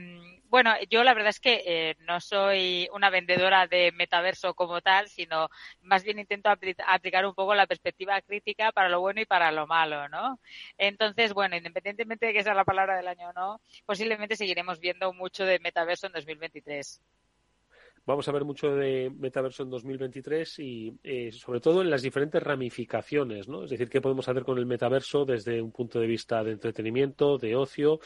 bueno, 0.49 0.73
yo 0.89 1.03
la 1.05 1.13
verdad 1.13 1.29
es 1.29 1.39
que 1.39 1.63
eh, 1.65 1.95
no 1.99 2.19
soy 2.19 2.89
una 2.93 3.09
vendedora 3.09 3.67
de 3.67 3.91
metaverso 3.93 4.53
como 4.53 4.81
tal, 4.81 5.07
sino 5.07 5.47
más 5.81 6.03
bien 6.03 6.19
intento 6.19 6.49
apli- 6.49 6.75
aplicar 6.85 7.25
un 7.25 7.35
poco 7.35 7.55
la 7.55 7.67
perspectiva 7.67 8.21
crítica 8.21 8.71
para 8.73 8.89
lo 8.89 8.99
bueno 8.99 9.21
y 9.21 9.25
para 9.25 9.51
lo 9.51 9.65
malo, 9.67 10.09
¿no? 10.09 10.39
Entonces, 10.77 11.33
bueno, 11.33 11.55
independientemente 11.55 12.25
de 12.25 12.33
que 12.33 12.43
sea 12.43 12.53
la 12.53 12.65
palabra 12.65 12.97
del 12.97 13.07
año 13.07 13.29
o 13.29 13.33
no, 13.33 13.61
posiblemente 13.85 14.35
seguiremos 14.35 14.79
viendo 14.81 15.13
mucho 15.13 15.45
de 15.45 15.59
metaverso 15.59 16.07
en 16.07 16.13
2023. 16.13 17.01
Vamos 18.05 18.27
a 18.27 18.31
ver 18.31 18.45
mucho 18.45 18.75
de 18.75 19.11
metaverso 19.17 19.63
en 19.63 19.69
2023 19.69 20.59
y 20.59 20.93
eh, 21.03 21.31
sobre 21.31 21.59
todo 21.59 21.81
en 21.81 21.89
las 21.89 22.01
diferentes 22.01 22.41
ramificaciones, 22.41 23.47
¿no? 23.47 23.63
Es 23.63 23.69
decir, 23.69 23.89
qué 23.89 24.01
podemos 24.01 24.27
hacer 24.27 24.43
con 24.43 24.57
el 24.57 24.65
metaverso 24.65 25.25
desde 25.25 25.61
un 25.61 25.71
punto 25.71 25.99
de 25.99 26.07
vista 26.07 26.43
de 26.43 26.51
entretenimiento, 26.51 27.37
de 27.37 27.55
ocio, 27.55 27.99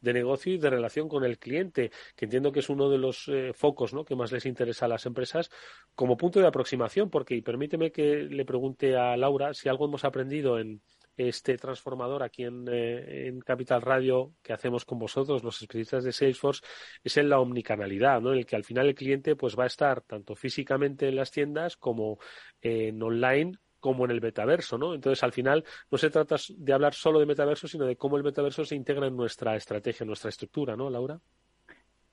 de 0.00 0.12
negocio 0.12 0.54
y 0.54 0.58
de 0.58 0.70
relación 0.70 1.08
con 1.08 1.24
el 1.24 1.38
cliente, 1.38 1.90
que 2.14 2.26
entiendo 2.26 2.52
que 2.52 2.60
es 2.60 2.68
uno 2.68 2.88
de 2.90 2.98
los 2.98 3.28
eh, 3.28 3.52
focos 3.54 3.94
¿no? 3.94 4.04
que 4.04 4.14
más 4.14 4.32
les 4.32 4.46
interesa 4.46 4.86
a 4.86 4.88
las 4.88 5.06
empresas 5.06 5.50
como 5.94 6.16
punto 6.16 6.40
de 6.40 6.46
aproximación, 6.46 7.10
porque 7.10 7.34
y 7.34 7.42
permíteme 7.42 7.90
que 7.90 8.24
le 8.24 8.44
pregunte 8.44 8.96
a 8.96 9.16
Laura 9.16 9.54
si 9.54 9.68
algo 9.68 9.86
hemos 9.86 10.04
aprendido 10.04 10.58
en 10.58 10.80
este 11.16 11.56
transformador 11.56 12.22
aquí 12.22 12.44
en, 12.44 12.66
eh, 12.68 13.28
en 13.28 13.40
Capital 13.40 13.82
Radio 13.82 14.32
que 14.42 14.52
hacemos 14.52 14.84
con 14.84 14.98
vosotros, 14.98 15.42
los 15.42 15.60
especialistas 15.60 16.04
de 16.04 16.12
Salesforce, 16.12 16.62
es 17.02 17.16
en 17.16 17.28
la 17.28 17.40
omnicanalidad, 17.40 18.20
¿no? 18.20 18.32
en 18.32 18.38
el 18.38 18.46
que 18.46 18.56
al 18.56 18.64
final 18.64 18.86
el 18.86 18.94
cliente 18.94 19.36
pues 19.36 19.58
va 19.58 19.64
a 19.64 19.68
estar 19.68 20.02
tanto 20.02 20.34
físicamente 20.34 21.08
en 21.08 21.16
las 21.16 21.30
tiendas 21.30 21.76
como 21.76 22.18
eh, 22.60 22.88
en 22.88 23.02
online 23.02 23.58
como 23.78 24.04
en 24.04 24.10
el 24.10 24.20
metaverso, 24.20 24.78
¿no? 24.78 24.94
Entonces, 24.94 25.22
al 25.22 25.32
final, 25.32 25.62
no 25.92 25.98
se 25.98 26.10
trata 26.10 26.34
de 26.56 26.72
hablar 26.72 26.94
solo 26.94 27.20
de 27.20 27.26
metaverso, 27.26 27.68
sino 27.68 27.84
de 27.84 27.94
cómo 27.94 28.16
el 28.16 28.24
metaverso 28.24 28.64
se 28.64 28.74
integra 28.74 29.06
en 29.06 29.16
nuestra 29.16 29.54
estrategia, 29.54 30.02
en 30.02 30.08
nuestra 30.08 30.30
estructura, 30.30 30.74
¿no, 30.74 30.90
Laura? 30.90 31.20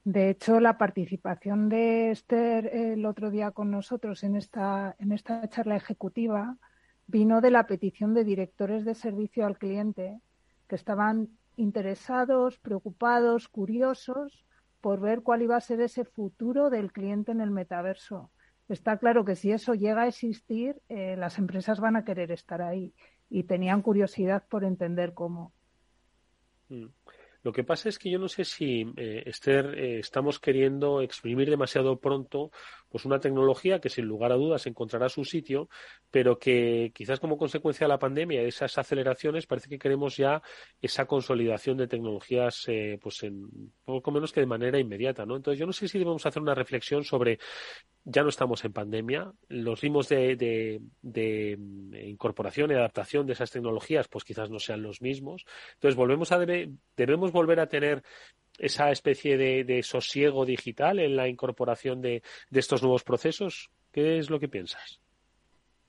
De 0.03 0.29
hecho, 0.29 0.59
la 0.59 0.77
participación 0.77 1.69
de 1.69 2.11
Esther 2.11 2.67
el 2.67 3.05
otro 3.05 3.31
día 3.31 3.51
con 3.51 3.71
nosotros 3.71 4.23
en 4.23 4.35
esta, 4.35 4.95
en 4.99 5.13
esta 5.13 5.47
charla 5.47 5.77
ejecutiva 5.77 6.57
vino 7.07 7.41
de 7.41 7.51
la 7.51 7.67
petición 7.67 8.13
de 8.13 8.23
directores 8.23 8.85
de 8.85 8.95
servicio 8.95 9.45
al 9.45 9.57
cliente 9.57 10.19
que 10.67 10.75
estaban 10.75 11.29
interesados, 11.55 12.57
preocupados, 12.59 13.47
curiosos 13.47 14.45
por 14.81 14.99
ver 14.99 15.21
cuál 15.21 15.41
iba 15.41 15.55
a 15.55 15.61
ser 15.61 15.81
ese 15.81 16.03
futuro 16.03 16.69
del 16.69 16.91
cliente 16.91 17.31
en 17.31 17.41
el 17.41 17.51
metaverso. 17.51 18.31
Está 18.69 18.97
claro 18.97 19.23
que 19.25 19.35
si 19.35 19.51
eso 19.51 19.75
llega 19.75 20.03
a 20.03 20.07
existir, 20.07 20.81
eh, 20.89 21.15
las 21.17 21.37
empresas 21.37 21.79
van 21.79 21.95
a 21.95 22.05
querer 22.05 22.31
estar 22.31 22.61
ahí 22.61 22.93
y 23.29 23.43
tenían 23.43 23.81
curiosidad 23.81 24.43
por 24.49 24.63
entender 24.63 25.13
cómo. 25.13 25.53
Mm. 26.69 26.87
Lo 27.43 27.51
que 27.51 27.65
pasa 27.65 27.89
es 27.89 27.99
que 27.99 28.09
yo 28.09 28.19
no 28.19 28.29
sé 28.29 28.45
si, 28.45 28.93
eh, 28.95 29.23
Esther, 29.25 29.77
eh, 29.77 29.99
estamos 29.99 30.39
queriendo 30.39 31.01
exprimir 31.01 31.49
demasiado 31.49 31.99
pronto 31.99 32.51
pues 32.93 33.05
una 33.05 33.19
tecnología 33.19 33.79
que 33.79 33.89
sin 33.89 34.05
lugar 34.05 34.31
a 34.31 34.35
dudas 34.35 34.67
encontrará 34.67 35.09
su 35.09 35.25
sitio, 35.25 35.67
pero 36.11 36.37
que 36.37 36.91
quizás 36.93 37.19
como 37.19 37.39
consecuencia 37.39 37.85
de 37.85 37.89
la 37.89 37.97
pandemia, 37.97 38.43
de 38.43 38.49
esas 38.49 38.77
aceleraciones, 38.77 39.47
parece 39.47 39.67
que 39.67 39.79
queremos 39.79 40.15
ya 40.15 40.43
esa 40.79 41.07
consolidación 41.07 41.75
de 41.77 41.87
tecnologías, 41.87 42.65
eh, 42.67 42.99
pues 43.01 43.23
en 43.23 43.49
poco 43.83 44.11
menos 44.11 44.31
que 44.31 44.41
de 44.41 44.45
manera 44.45 44.77
inmediata, 44.77 45.25
¿no? 45.25 45.35
Entonces 45.35 45.59
yo 45.59 45.65
no 45.65 45.73
sé 45.73 45.87
si 45.87 45.97
debemos 45.97 46.23
hacer 46.27 46.39
una 46.39 46.53
reflexión 46.53 47.03
sobre 47.03 47.39
ya 48.03 48.21
no 48.21 48.29
estamos 48.29 48.63
en 48.63 48.73
pandemia, 48.73 49.31
los 49.47 49.81
ritmos 49.81 50.07
de, 50.09 50.79
de 51.01 51.57
incorporación 52.05 52.69
y 52.69 52.75
adaptación 52.75 53.25
de 53.25 53.33
esas 53.33 53.49
tecnologías, 53.49 54.07
pues 54.07 54.23
quizás 54.23 54.51
no 54.51 54.59
sean 54.59 54.83
los 54.83 55.01
mismos. 55.01 55.45
Entonces 55.73 55.95
volvemos 55.95 56.31
a 56.31 56.37
debe, 56.37 56.69
debemos 56.95 57.31
volver 57.31 57.59
a 57.59 57.65
tener 57.65 58.03
esa 58.57 58.91
especie 58.91 59.37
de, 59.37 59.83
sosiego 59.83 60.45
digital 60.45 60.99
en 60.99 61.15
la 61.15 61.27
incorporación 61.27 62.01
de, 62.01 62.23
estos 62.51 62.81
nuevos 62.81 63.03
procesos? 63.03 63.69
¿Qué 63.91 64.17
es 64.17 64.29
lo 64.29 64.39
que 64.39 64.49
piensas? 64.49 65.02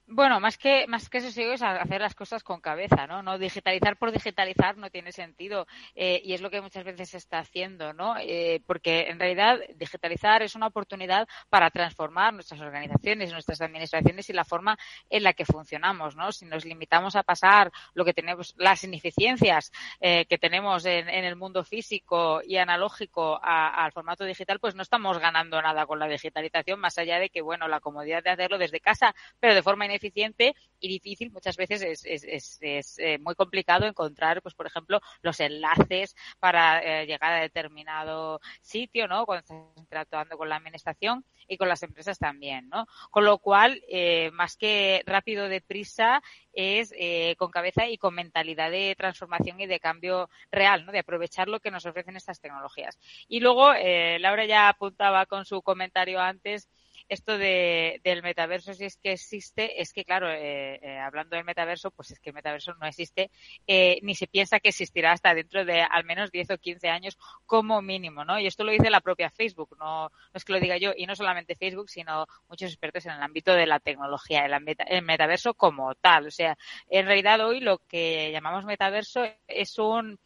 Bueno, 0.07 0.39
más 0.39 0.59
que, 0.59 0.87
más 0.87 1.09
que 1.09 1.23
sosiego 1.23 1.55
es 1.55 1.63
hacer 1.63 1.99
las 1.99 2.15
cosas 2.15 2.43
con 2.43 2.61
cabeza, 2.61 3.07
¿no? 3.07 3.23
No 3.23 3.39
digitalizar 3.39 3.97
por 3.97 4.13
digitalizar 4.13 4.77
no 4.77 4.91
tiene 4.91 5.13
sentido 5.13 5.67
eh, 5.95 6.21
y 6.23 6.35
es 6.35 6.43
lo 6.43 6.51
que 6.51 6.61
muchas 6.61 6.85
veces 6.85 7.09
se 7.09 7.17
está 7.17 7.39
haciendo, 7.39 7.95
¿no? 7.95 8.15
Eh, 8.21 8.63
porque 8.67 9.09
en 9.09 9.19
realidad 9.19 9.61
digitalizar 9.77 10.43
es 10.43 10.57
una 10.57 10.67
oportunidad 10.67 11.27
para 11.49 11.71
transformar 11.71 12.35
nuestras 12.35 12.61
organizaciones, 12.61 13.33
nuestras 13.33 13.63
administraciones 13.63 14.29
y 14.29 14.35
la 14.35 14.45
forma 14.45 14.77
en 15.09 15.23
la 15.23 15.33
que 15.33 15.47
funcionamos, 15.47 16.17
¿no? 16.17 16.33
Si 16.33 16.45
nos 16.45 16.67
limitamos 16.67 17.17
a 17.17 17.23
pasar 17.23 17.73
lo 17.95 18.05
que 18.05 18.13
tenemos, 18.13 18.55
las 18.59 18.85
ineficiencias 18.85 19.73
eh, 20.01 20.27
que 20.27 20.37
tenemos 20.37 20.85
en, 20.85 21.09
en, 21.09 21.25
el 21.25 21.37
mundo 21.37 21.65
físico 21.65 22.43
y 22.45 22.59
analógico 22.59 23.41
al 23.43 23.91
formato 23.93 24.25
digital, 24.25 24.61
pues 24.61 24.75
no 24.75 24.83
estamos 24.83 25.19
ganando 25.19 25.63
nada 25.63 25.87
con 25.87 25.99
la 25.99 26.09
digitalización, 26.09 26.79
más 26.79 26.99
allá 26.99 27.19
de 27.19 27.31
que, 27.31 27.41
bueno, 27.41 27.69
la 27.69 27.81
comodidad 27.81 28.23
de 28.23 28.31
hacerlo 28.31 28.59
desde 28.59 28.81
casa, 28.81 29.15
pero 29.41 29.55
de 29.55 29.63
forma 29.63 29.87
eficiente 29.95 30.55
y 30.85 30.89
difícil. 30.89 31.31
Muchas 31.31 31.57
veces 31.57 31.83
es, 31.83 32.59
es, 32.61 32.99
eh, 32.99 33.19
muy 33.19 33.35
complicado 33.35 33.87
encontrar, 33.87 34.43
pues 34.43 34.55
por 34.55 34.67
ejemplo, 34.67 35.01
los 35.23 35.41
enlaces 35.41 36.15
para 36.39 36.83
eh, 36.83 37.07
llegar 37.07 37.33
a 37.33 37.41
determinado 37.41 38.41
sitio, 38.61 39.09
¿no? 39.09 39.25
Cuando 39.27 39.41
estás 39.41 39.79
interactuando 39.79 40.37
con 40.37 40.49
la 40.49 40.57
administración 40.57 41.25
y 41.49 41.57
con 41.57 41.69
las 41.69 41.83
empresas 41.83 42.19
también, 42.19 42.69
¿no? 42.69 42.87
Con 43.11 43.25
lo 43.25 43.39
cual, 43.39 43.83
eh, 43.89 44.31
más 44.33 44.57
que 44.57 45.03
rápido 45.07 45.49
deprisa, 45.49 46.23
es 46.53 46.95
con 47.37 47.51
cabeza 47.51 47.89
y 47.89 47.99
con 47.99 48.15
mentalidad 48.15 48.71
de 48.71 48.95
transformación 48.97 49.61
y 49.61 49.67
de 49.67 49.81
cambio 49.81 50.29
real, 50.53 50.87
¿no? 50.87 50.93
De 50.93 51.01
aprovechar 51.01 51.49
lo 51.49 51.59
que 51.59 51.73
nos 51.73 51.85
ofrecen 51.85 52.17
estas 52.17 52.41
tecnologías. 52.41 52.97
Y 53.27 53.41
luego, 53.41 53.73
Laura 53.73 54.45
ya 54.47 54.69
apuntaba 54.69 55.27
con 55.27 55.45
su 55.45 55.63
comentario 55.63 56.21
antes, 56.21 56.69
esto 57.09 57.39
de, 57.39 58.01
del 58.05 58.23
metaverso, 58.23 58.75
si 58.75 58.85
es 58.85 58.97
que 58.97 59.13
existe, 59.13 59.81
es 59.81 59.93
que, 59.93 60.05
claro, 60.05 60.31
eh, 60.31 60.79
eh, 60.83 60.99
hablando 60.99 61.37
del 61.37 61.45
metaverso, 61.45 61.91
pues 61.91 62.11
es 62.11 62.21
que 62.21 62.31
el 62.31 62.35
metaverso 62.35 62.75
no 62.81 62.87
existe, 62.87 63.31
eh, 63.67 63.99
ni 64.03 64.15
se 64.15 64.27
piensa 64.27 64.61
que 64.61 64.71
existirá 64.71 65.13
hasta 65.13 65.35
dentro 65.35 65.65
de 65.65 65.83
al 65.83 66.05
menos 66.05 66.31
10 66.31 66.51
o 66.51 66.59
15 66.59 66.89
años 66.89 67.17
como 67.47 67.83
mínimo, 67.83 68.25
¿no? 68.25 68.39
Y 68.39 68.47
esto 68.47 68.65
lo 68.65 68.73
dice 68.73 68.91
la 68.91 69.01
propia 69.01 69.31
Facebook, 69.31 69.77
no, 69.79 70.05
no 70.09 70.11
es 70.35 70.45
que 70.45 70.53
lo 70.53 70.61
diga 70.61 70.77
yo, 70.79 70.93
y 70.97 71.07
no 71.07 71.15
solamente 71.17 71.57
Facebook, 71.57 71.91
sino 71.91 72.27
muchos 72.49 72.71
expertos 72.71 73.07
en 73.07 73.13
el 73.13 73.23
ámbito 73.23 73.53
de 73.55 73.67
la 73.67 73.81
tecnología, 73.81 74.45
el, 74.47 74.61
meta- 74.63 74.85
el 74.85 75.03
metaverso 75.03 75.55
como 75.55 75.95
tal. 75.95 76.27
O 76.27 76.31
sea, 76.31 76.57
en 76.89 77.07
realidad 77.07 77.41
hoy 77.47 77.61
lo 77.61 77.79
que 77.87 78.31
llamamos 78.33 78.65
metaverso 78.65 79.25
es 79.47 79.79
un 79.79 80.19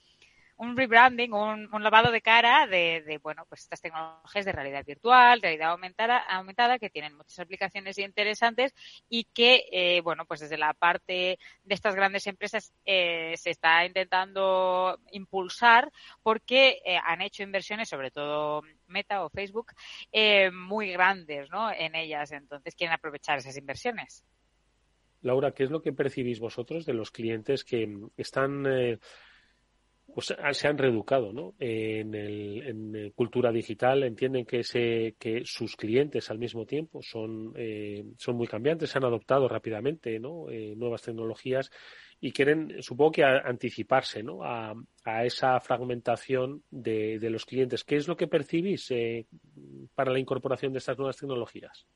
un 0.58 0.76
rebranding, 0.76 1.32
un, 1.32 1.68
un 1.72 1.82
lavado 1.84 2.10
de 2.10 2.20
cara 2.20 2.66
de, 2.66 3.20
bueno, 3.22 3.44
pues 3.48 3.62
estas 3.62 3.80
tecnologías 3.80 4.44
de 4.44 4.52
realidad 4.52 4.84
virtual, 4.84 5.40
realidad 5.40 5.70
aumentada, 5.70 6.18
aumentada, 6.18 6.78
que 6.78 6.90
tienen 6.90 7.16
muchas 7.16 7.38
aplicaciones 7.38 7.96
interesantes 7.98 8.74
y 9.08 9.24
que, 9.24 9.66
eh, 9.70 10.00
bueno, 10.02 10.24
pues 10.26 10.40
desde 10.40 10.58
la 10.58 10.74
parte 10.74 11.38
de 11.62 11.74
estas 11.74 11.94
grandes 11.94 12.26
empresas 12.26 12.72
eh, 12.84 13.34
se 13.36 13.50
está 13.50 13.86
intentando 13.86 14.98
impulsar 15.12 15.92
porque 16.24 16.80
eh, 16.84 16.98
han 17.04 17.22
hecho 17.22 17.44
inversiones, 17.44 17.88
sobre 17.88 18.10
todo 18.10 18.62
Meta 18.88 19.24
o 19.24 19.30
Facebook, 19.30 19.72
eh, 20.10 20.50
muy 20.50 20.90
grandes, 20.90 21.48
¿no? 21.50 21.70
En 21.72 21.94
ellas. 21.94 22.32
Entonces 22.32 22.74
quieren 22.74 22.94
aprovechar 22.94 23.38
esas 23.38 23.56
inversiones. 23.56 24.24
Laura, 25.22 25.52
¿qué 25.52 25.64
es 25.64 25.70
lo 25.70 25.82
que 25.82 25.92
percibís 25.92 26.40
vosotros 26.40 26.84
de 26.84 26.94
los 26.94 27.10
clientes 27.10 27.64
que 27.64 27.88
están, 28.16 28.64
pues 30.18 30.34
se 30.58 30.66
han 30.66 30.78
reeducado, 30.78 31.32
¿no? 31.32 31.54
En, 31.60 32.12
el, 32.12 32.62
en 32.66 33.12
cultura 33.12 33.52
digital, 33.52 34.02
entienden 34.02 34.44
que 34.44 34.60
ese, 34.60 35.14
que 35.16 35.42
sus 35.44 35.76
clientes 35.76 36.28
al 36.28 36.40
mismo 36.40 36.66
tiempo 36.66 37.00
son, 37.02 37.52
eh, 37.54 38.04
son 38.16 38.34
muy 38.34 38.48
cambiantes, 38.48 38.96
han 38.96 39.04
adoptado 39.04 39.46
rápidamente, 39.46 40.18
¿no? 40.18 40.50
Eh, 40.50 40.74
nuevas 40.76 41.02
tecnologías 41.02 41.70
y 42.20 42.32
quieren, 42.32 42.82
supongo 42.82 43.12
que 43.12 43.22
anticiparse, 43.22 44.24
¿no? 44.24 44.42
A, 44.42 44.74
a 45.04 45.24
esa 45.24 45.60
fragmentación 45.60 46.64
de, 46.68 47.20
de 47.20 47.30
los 47.30 47.46
clientes. 47.46 47.84
¿Qué 47.84 47.94
es 47.94 48.08
lo 48.08 48.16
que 48.16 48.26
percibís 48.26 48.90
eh, 48.90 49.24
para 49.94 50.10
la 50.10 50.18
incorporación 50.18 50.72
de 50.72 50.78
estas 50.78 50.98
nuevas 50.98 51.16
tecnologías? 51.16 51.86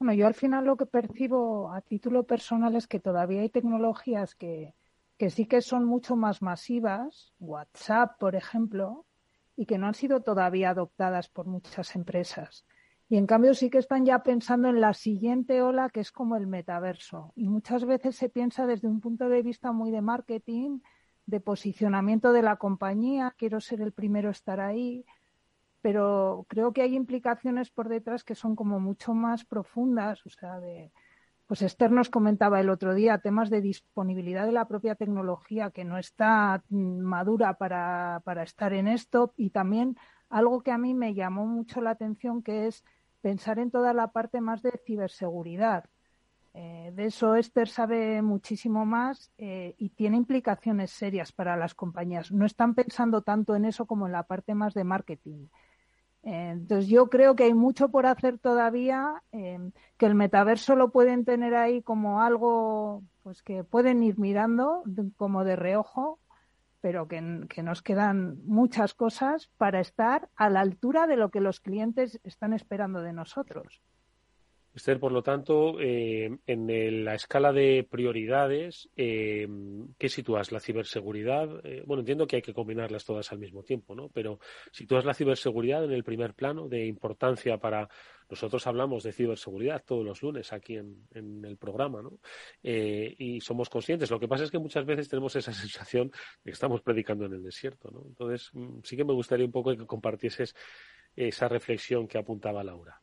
Bueno, 0.00 0.12
yo 0.14 0.26
al 0.26 0.34
final 0.34 0.64
lo 0.64 0.76
que 0.76 0.86
percibo 0.86 1.72
a 1.72 1.82
título 1.82 2.24
personal 2.24 2.74
es 2.74 2.88
que 2.88 2.98
todavía 2.98 3.42
hay 3.42 3.48
tecnologías 3.48 4.34
que, 4.34 4.74
que 5.22 5.30
sí 5.30 5.46
que 5.46 5.62
son 5.62 5.84
mucho 5.84 6.16
más 6.16 6.42
masivas, 6.42 7.32
WhatsApp, 7.38 8.18
por 8.18 8.34
ejemplo, 8.34 9.06
y 9.54 9.66
que 9.66 9.78
no 9.78 9.86
han 9.86 9.94
sido 9.94 10.22
todavía 10.22 10.70
adoptadas 10.70 11.28
por 11.28 11.46
muchas 11.46 11.94
empresas. 11.94 12.66
Y 13.08 13.18
en 13.18 13.28
cambio 13.28 13.54
sí 13.54 13.70
que 13.70 13.78
están 13.78 14.04
ya 14.04 14.24
pensando 14.24 14.68
en 14.68 14.80
la 14.80 14.94
siguiente 14.94 15.62
ola, 15.62 15.90
que 15.90 16.00
es 16.00 16.10
como 16.10 16.34
el 16.34 16.48
metaverso. 16.48 17.32
Y 17.36 17.48
muchas 17.48 17.84
veces 17.84 18.16
se 18.16 18.30
piensa 18.30 18.66
desde 18.66 18.88
un 18.88 19.00
punto 19.00 19.28
de 19.28 19.42
vista 19.42 19.70
muy 19.70 19.92
de 19.92 20.00
marketing, 20.00 20.80
de 21.26 21.38
posicionamiento 21.38 22.32
de 22.32 22.42
la 22.42 22.56
compañía, 22.56 23.32
quiero 23.38 23.60
ser 23.60 23.80
el 23.80 23.92
primero 23.92 24.28
a 24.28 24.32
estar 24.32 24.58
ahí, 24.58 25.04
pero 25.82 26.46
creo 26.48 26.72
que 26.72 26.82
hay 26.82 26.96
implicaciones 26.96 27.70
por 27.70 27.88
detrás 27.88 28.24
que 28.24 28.34
son 28.34 28.56
como 28.56 28.80
mucho 28.80 29.14
más 29.14 29.44
profundas, 29.44 30.26
o 30.26 30.30
sea, 30.30 30.58
de, 30.58 30.90
pues 31.52 31.60
Esther 31.60 31.90
nos 31.90 32.08
comentaba 32.08 32.60
el 32.60 32.70
otro 32.70 32.94
día 32.94 33.18
temas 33.18 33.50
de 33.50 33.60
disponibilidad 33.60 34.46
de 34.46 34.52
la 34.52 34.68
propia 34.68 34.94
tecnología 34.94 35.70
que 35.70 35.84
no 35.84 35.98
está 35.98 36.64
mm, 36.70 37.00
madura 37.00 37.58
para, 37.58 38.22
para 38.24 38.42
estar 38.42 38.72
en 38.72 38.88
esto 38.88 39.34
y 39.36 39.50
también 39.50 39.98
algo 40.30 40.62
que 40.62 40.70
a 40.70 40.78
mí 40.78 40.94
me 40.94 41.12
llamó 41.12 41.46
mucho 41.46 41.82
la 41.82 41.90
atención 41.90 42.42
que 42.42 42.68
es 42.68 42.82
pensar 43.20 43.58
en 43.58 43.70
toda 43.70 43.92
la 43.92 44.12
parte 44.12 44.40
más 44.40 44.62
de 44.62 44.80
ciberseguridad. 44.86 45.84
Eh, 46.54 46.90
de 46.94 47.04
eso 47.04 47.36
Esther 47.36 47.68
sabe 47.68 48.22
muchísimo 48.22 48.86
más 48.86 49.30
eh, 49.36 49.74
y 49.76 49.90
tiene 49.90 50.16
implicaciones 50.16 50.90
serias 50.90 51.32
para 51.32 51.58
las 51.58 51.74
compañías. 51.74 52.32
No 52.32 52.46
están 52.46 52.74
pensando 52.74 53.20
tanto 53.20 53.54
en 53.54 53.66
eso 53.66 53.84
como 53.84 54.06
en 54.06 54.12
la 54.12 54.22
parte 54.22 54.54
más 54.54 54.72
de 54.72 54.84
marketing. 54.84 55.48
Entonces 56.22 56.88
yo 56.88 57.08
creo 57.08 57.34
que 57.34 57.44
hay 57.44 57.54
mucho 57.54 57.88
por 57.88 58.06
hacer 58.06 58.38
todavía, 58.38 59.22
eh, 59.32 59.58
que 59.96 60.06
el 60.06 60.14
metaverso 60.14 60.76
lo 60.76 60.90
pueden 60.90 61.24
tener 61.24 61.54
ahí 61.54 61.82
como 61.82 62.20
algo 62.20 63.02
pues 63.22 63.42
que 63.42 63.64
pueden 63.64 64.02
ir 64.02 64.18
mirando 64.18 64.82
como 65.16 65.44
de 65.44 65.56
reojo, 65.56 66.20
pero 66.80 67.06
que 67.06 67.62
nos 67.62 67.82
quedan 67.82 68.38
muchas 68.44 68.94
cosas 68.94 69.48
para 69.56 69.80
estar 69.80 70.28
a 70.34 70.50
la 70.50 70.60
altura 70.60 71.06
de 71.06 71.16
lo 71.16 71.30
que 71.30 71.40
los 71.40 71.60
clientes 71.60 72.20
están 72.24 72.52
esperando 72.52 73.02
de 73.02 73.12
nosotros. 73.12 73.82
Esther, 74.74 74.98
por 74.98 75.12
lo 75.12 75.22
tanto, 75.22 75.78
eh, 75.80 76.30
en 76.46 77.04
la 77.04 77.14
escala 77.14 77.52
de 77.52 77.86
prioridades, 77.88 78.88
eh, 78.96 79.46
¿qué 79.98 80.08
sitúas? 80.08 80.50
¿La 80.50 80.60
ciberseguridad? 80.60 81.60
Eh, 81.64 81.82
bueno, 81.86 82.00
entiendo 82.00 82.26
que 82.26 82.36
hay 82.36 82.42
que 82.42 82.54
combinarlas 82.54 83.04
todas 83.04 83.30
al 83.32 83.38
mismo 83.38 83.62
tiempo, 83.62 83.94
¿no? 83.94 84.08
Pero 84.08 84.38
¿sitúas 84.70 85.04
la 85.04 85.12
ciberseguridad 85.12 85.84
en 85.84 85.92
el 85.92 86.04
primer 86.04 86.34
plano 86.34 86.68
de 86.68 86.86
importancia 86.86 87.58
para... 87.58 87.88
Nosotros 88.30 88.66
hablamos 88.66 89.02
de 89.02 89.12
ciberseguridad 89.12 89.84
todos 89.84 90.06
los 90.06 90.22
lunes 90.22 90.54
aquí 90.54 90.76
en, 90.76 91.06
en 91.12 91.44
el 91.44 91.58
programa, 91.58 92.00
¿no? 92.00 92.18
Eh, 92.62 93.14
y 93.18 93.42
somos 93.42 93.68
conscientes. 93.68 94.10
Lo 94.10 94.18
que 94.18 94.28
pasa 94.28 94.44
es 94.44 94.50
que 94.50 94.58
muchas 94.58 94.86
veces 94.86 95.06
tenemos 95.06 95.36
esa 95.36 95.52
sensación 95.52 96.08
de 96.08 96.44
que 96.44 96.52
estamos 96.52 96.80
predicando 96.80 97.26
en 97.26 97.34
el 97.34 97.42
desierto, 97.42 97.90
¿no? 97.90 98.04
Entonces, 98.06 98.48
mm, 98.54 98.78
sí 98.84 98.96
que 98.96 99.04
me 99.04 99.12
gustaría 99.12 99.44
un 99.44 99.52
poco 99.52 99.76
que 99.76 99.84
compartieses 99.84 100.54
esa 101.14 101.46
reflexión 101.46 102.08
que 102.08 102.16
apuntaba 102.16 102.64
Laura. 102.64 103.01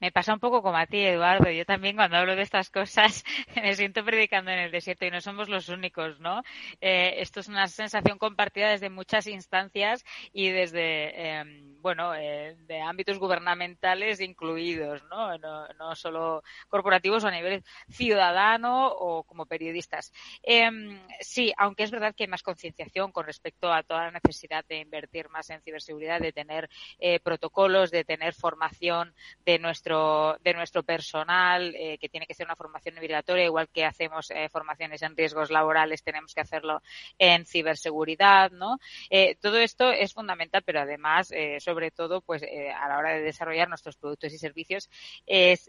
Me 0.00 0.10
pasa 0.12 0.32
un 0.32 0.40
poco 0.40 0.62
como 0.62 0.78
a 0.78 0.86
ti, 0.86 0.98
Eduardo. 0.98 1.50
Yo 1.50 1.64
también 1.66 1.94
cuando 1.96 2.16
hablo 2.16 2.34
de 2.34 2.42
estas 2.42 2.70
cosas 2.70 3.22
me 3.56 3.74
siento 3.74 4.04
predicando 4.04 4.50
en 4.50 4.58
el 4.58 4.70
desierto 4.70 5.04
y 5.04 5.10
no 5.10 5.20
somos 5.20 5.48
los 5.48 5.68
únicos, 5.68 6.18
¿no? 6.20 6.42
Eh, 6.80 7.16
esto 7.18 7.40
es 7.40 7.48
una 7.48 7.68
sensación 7.68 8.18
compartida 8.18 8.70
desde 8.70 8.88
muchas 8.88 9.26
instancias 9.26 10.04
y 10.32 10.48
desde, 10.48 11.40
eh, 11.40 11.44
bueno, 11.80 12.14
eh, 12.14 12.56
de 12.66 12.80
ámbitos 12.80 13.18
gubernamentales 13.18 14.20
incluidos, 14.20 15.02
¿no? 15.10 15.36
¿no? 15.38 15.66
No 15.78 15.94
solo 15.94 16.42
corporativos 16.68 17.24
o 17.24 17.28
a 17.28 17.30
nivel 17.30 17.62
ciudadano 17.90 18.88
o 18.88 19.24
como 19.24 19.46
periodistas. 19.46 20.12
Eh, 20.42 20.70
sí, 21.20 21.52
aunque 21.56 21.82
es 21.84 21.90
verdad 21.90 22.14
que 22.14 22.24
hay 22.24 22.28
más 22.28 22.42
concienciación 22.42 23.12
con 23.12 23.26
respecto 23.26 23.72
a 23.72 23.82
toda 23.82 24.04
la 24.06 24.10
necesidad 24.12 24.64
de 24.66 24.78
invertir 24.78 25.28
más 25.28 25.50
en 25.50 25.62
ciberseguridad, 25.62 26.20
de 26.20 26.32
tener 26.32 26.68
eh, 26.98 27.20
protocolos, 27.20 27.90
de 27.90 28.04
tener 28.04 28.34
formación 28.34 29.14
de 29.44 29.58
nuestro, 29.58 29.89
de 29.90 30.54
nuestro 30.54 30.82
personal, 30.82 31.74
eh, 31.74 31.98
que 31.98 32.08
tiene 32.08 32.26
que 32.26 32.34
ser 32.34 32.46
una 32.46 32.56
formación 32.56 32.96
obligatoria, 32.98 33.44
igual 33.44 33.68
que 33.68 33.84
hacemos 33.84 34.30
eh, 34.30 34.48
formaciones 34.48 35.02
en 35.02 35.16
riesgos 35.16 35.50
laborales, 35.50 36.02
tenemos 36.02 36.34
que 36.34 36.40
hacerlo 36.40 36.82
en 37.18 37.44
ciberseguridad, 37.44 38.50
¿no? 38.50 38.78
Eh, 39.10 39.36
todo 39.40 39.58
esto 39.58 39.90
es 39.90 40.14
fundamental, 40.14 40.62
pero 40.64 40.80
además, 40.80 41.32
sobre 41.58 41.90
todo, 41.90 42.20
pues 42.20 42.42
a 42.42 42.88
la 42.88 42.98
hora 42.98 43.14
de 43.14 43.22
desarrollar 43.22 43.68
nuestros 43.68 43.96
productos 43.96 44.32
y 44.32 44.38
servicios, 44.38 44.88
es, 45.26 45.68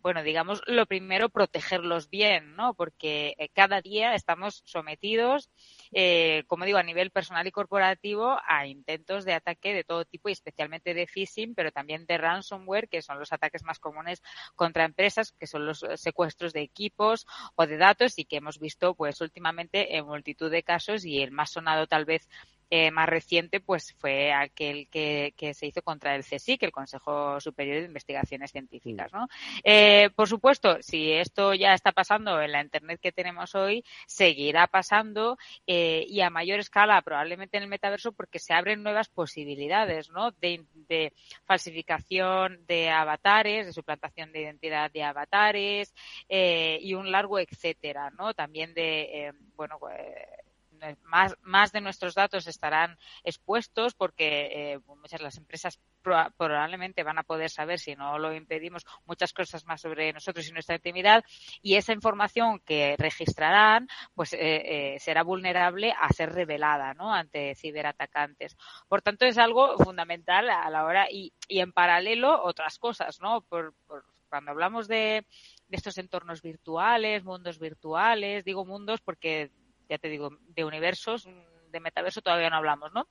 bueno, 0.00 0.22
digamos, 0.22 0.62
lo 0.66 0.86
primero, 0.86 1.28
protegerlos 1.28 2.10
bien, 2.10 2.56
¿no? 2.56 2.74
Porque 2.74 3.34
cada 3.54 3.80
día 3.80 4.14
estamos 4.14 4.62
sometidos, 4.64 5.50
eh, 5.92 6.44
como 6.46 6.64
digo, 6.64 6.78
a 6.78 6.82
nivel 6.82 7.10
personal 7.10 7.46
y 7.46 7.50
corporativo, 7.50 8.38
a 8.46 8.66
intentos 8.66 9.24
de 9.24 9.34
ataque 9.34 9.74
de 9.74 9.84
todo 9.84 10.04
tipo 10.04 10.28
y 10.28 10.32
especialmente 10.32 10.94
de 10.94 11.06
phishing, 11.06 11.54
pero 11.54 11.72
también 11.72 12.06
de 12.06 12.18
ransomware, 12.18 12.88
que 12.88 12.95
son 13.02 13.18
los 13.18 13.32
ataques 13.32 13.62
más 13.64 13.78
comunes 13.78 14.22
contra 14.54 14.84
empresas, 14.84 15.32
que 15.32 15.46
son 15.46 15.66
los 15.66 15.82
eh, 15.82 15.96
secuestros 15.96 16.52
de 16.52 16.62
equipos 16.62 17.26
o 17.54 17.66
de 17.66 17.76
datos 17.76 18.18
y 18.18 18.24
que 18.24 18.36
hemos 18.36 18.58
visto, 18.58 18.94
pues, 18.94 19.20
últimamente 19.20 19.96
en 19.96 20.06
multitud 20.06 20.50
de 20.50 20.62
casos 20.62 21.04
y 21.04 21.22
el 21.22 21.30
más 21.30 21.50
sonado 21.50 21.86
tal 21.86 22.04
vez 22.04 22.28
eh, 22.70 22.90
más 22.90 23.08
reciente 23.08 23.60
pues 23.60 23.94
fue 23.98 24.32
aquel 24.32 24.88
que, 24.88 25.34
que, 25.36 25.54
se 25.54 25.66
hizo 25.66 25.82
contra 25.82 26.14
el 26.14 26.24
CSIC, 26.24 26.62
el 26.62 26.72
Consejo 26.72 27.40
Superior 27.40 27.78
de 27.78 27.86
Investigaciones 27.86 28.50
Científicas. 28.52 29.12
¿no? 29.12 29.28
Eh, 29.64 30.10
por 30.14 30.28
supuesto, 30.28 30.78
si 30.80 31.12
esto 31.12 31.54
ya 31.54 31.74
está 31.74 31.92
pasando 31.92 32.40
en 32.40 32.52
la 32.52 32.62
Internet 32.62 33.00
que 33.00 33.12
tenemos 33.12 33.54
hoy, 33.54 33.84
seguirá 34.06 34.66
pasando 34.66 35.38
eh, 35.66 36.04
y 36.08 36.20
a 36.20 36.30
mayor 36.30 36.60
escala 36.60 37.00
probablemente 37.02 37.56
en 37.56 37.64
el 37.64 37.68
metaverso 37.68 38.12
porque 38.12 38.38
se 38.38 38.52
abren 38.52 38.82
nuevas 38.82 39.08
posibilidades 39.08 40.10
¿no? 40.10 40.32
de, 40.32 40.64
de 40.88 41.12
falsificación 41.44 42.64
de 42.66 42.90
avatares, 42.90 43.66
de 43.66 43.72
suplantación 43.72 44.32
de 44.32 44.42
identidad 44.42 44.90
de 44.90 45.02
avatares 45.02 45.94
eh, 46.28 46.78
y 46.82 46.94
un 46.94 47.10
largo 47.10 47.38
etcétera, 47.38 48.10
¿no? 48.10 48.34
También 48.34 48.74
de, 48.74 49.00
eh, 49.02 49.32
bueno, 49.56 49.78
eh, 49.90 50.26
más, 51.02 51.34
más 51.42 51.72
de 51.72 51.80
nuestros 51.80 52.14
datos 52.14 52.46
estarán 52.46 52.98
expuestos 53.24 53.94
porque 53.94 54.72
eh, 54.74 54.78
muchas 54.86 55.20
las 55.20 55.36
empresas 55.36 55.80
probablemente 56.36 57.02
van 57.02 57.18
a 57.18 57.24
poder 57.24 57.50
saber, 57.50 57.80
si 57.80 57.96
no 57.96 58.18
lo 58.18 58.32
impedimos, 58.32 58.84
muchas 59.06 59.32
cosas 59.32 59.64
más 59.64 59.80
sobre 59.80 60.12
nosotros 60.12 60.48
y 60.48 60.52
nuestra 60.52 60.76
intimidad 60.76 61.24
y 61.62 61.74
esa 61.74 61.92
información 61.92 62.60
que 62.60 62.94
registrarán 62.96 63.88
pues 64.14 64.32
eh, 64.32 64.38
eh, 64.94 64.98
será 65.00 65.22
vulnerable 65.22 65.92
a 65.98 66.08
ser 66.12 66.32
revelada 66.32 66.94
¿no? 66.94 67.12
ante 67.12 67.54
ciberatacantes. 67.56 68.56
Por 68.88 69.02
tanto, 69.02 69.26
es 69.26 69.38
algo 69.38 69.76
fundamental 69.78 70.48
a 70.50 70.70
la 70.70 70.84
hora 70.84 71.06
y, 71.10 71.32
y 71.48 71.60
en 71.60 71.72
paralelo 71.72 72.42
otras 72.42 72.78
cosas, 72.78 73.20
¿no? 73.20 73.40
Por, 73.42 73.74
por, 73.86 74.04
cuando 74.28 74.50
hablamos 74.50 74.88
de, 74.88 75.26
de 75.68 75.76
estos 75.76 75.98
entornos 75.98 76.42
virtuales, 76.42 77.24
mundos 77.24 77.58
virtuales, 77.58 78.44
digo 78.44 78.64
mundos 78.64 79.00
porque 79.00 79.50
ya 79.88 79.98
te 79.98 80.08
digo, 80.08 80.30
de 80.40 80.64
universos, 80.64 81.28
de 81.70 81.80
metaverso 81.80 82.22
todavía 82.22 82.50
no 82.50 82.56
hablamos, 82.56 82.92
¿no? 82.92 83.08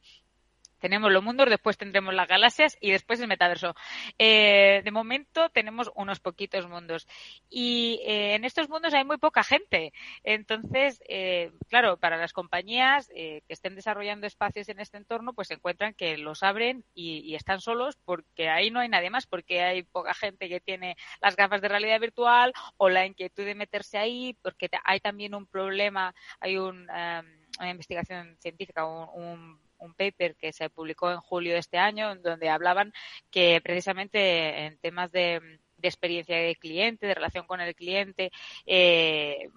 Tenemos 0.86 1.12
los 1.12 1.24
mundos, 1.24 1.50
después 1.50 1.80
tendremos 1.80 2.14
las 2.14 2.28
galaxias 2.28 2.78
y 2.80 2.92
después 2.92 3.20
el 3.20 3.28
metaverso. 3.28 3.74
Eh, 4.20 4.84
de 4.84 4.92
momento 4.92 5.50
tenemos 5.50 5.90
unos 5.96 6.20
poquitos 6.20 6.70
mundos 6.70 7.08
y 7.50 8.02
eh, 8.06 8.36
en 8.36 8.46
estos 8.46 8.70
mundos 8.70 8.94
hay 8.94 9.04
muy 9.04 9.18
poca 9.18 9.44
gente. 9.44 9.94
Entonces, 10.24 11.02
eh, 11.10 11.52
claro, 11.70 11.98
para 11.98 12.18
las 12.18 12.34
compañías 12.34 13.10
eh, 13.16 13.42
que 13.48 13.54
estén 13.54 13.74
desarrollando 13.74 14.28
espacios 14.28 14.70
en 14.70 14.80
este 14.80 14.98
entorno, 14.98 15.34
pues 15.34 15.48
se 15.48 15.56
encuentran 15.56 15.96
que 15.96 16.20
los 16.20 16.44
abren 16.44 16.86
y, 16.94 17.34
están 17.34 17.62
solos 17.62 17.98
porque 18.06 18.50
ahí 18.50 18.70
no 18.70 18.80
hay 18.80 18.88
nadie 18.88 19.10
más, 19.10 19.26
porque 19.26 19.64
hay 19.64 19.82
poca 19.82 20.14
gente 20.14 20.48
que 20.50 20.60
tiene 20.60 20.98
las 21.20 21.36
gafas 21.36 21.62
de 21.62 21.68
realidad 21.68 22.00
virtual 22.00 22.54
o 22.78 22.90
la 22.90 23.08
inquietud 23.08 23.44
de 23.44 23.56
meterse 23.56 23.98
ahí, 23.98 24.38
porque 24.44 24.70
hay 24.84 25.00
también 25.00 25.34
un 25.34 25.48
problema, 25.48 26.14
hay 26.40 26.58
un, 26.58 26.88
um, 26.88 27.26
una 27.60 27.70
investigación 27.72 28.38
científica, 28.40 28.86
un, 28.86 29.10
un 29.20 29.65
un 29.86 29.94
paper 29.94 30.36
que 30.36 30.52
se 30.52 30.70
publicó 30.70 31.12
en 31.12 31.20
julio 31.20 31.54
de 31.54 31.60
este 31.60 31.78
año, 31.78 32.16
donde 32.16 32.50
hablaban 32.50 32.94
que 33.32 33.62
precisamente 33.64 34.66
en 34.66 34.78
temas 34.80 35.12
de, 35.12 35.60
experiencia 35.82 36.38
de 36.38 36.56
cliente, 36.56 37.06
de 37.06 37.14
relación 37.14 37.46
con 37.46 37.62
el 37.62 37.76
cliente, 37.76 38.32
eh, 38.66 39.50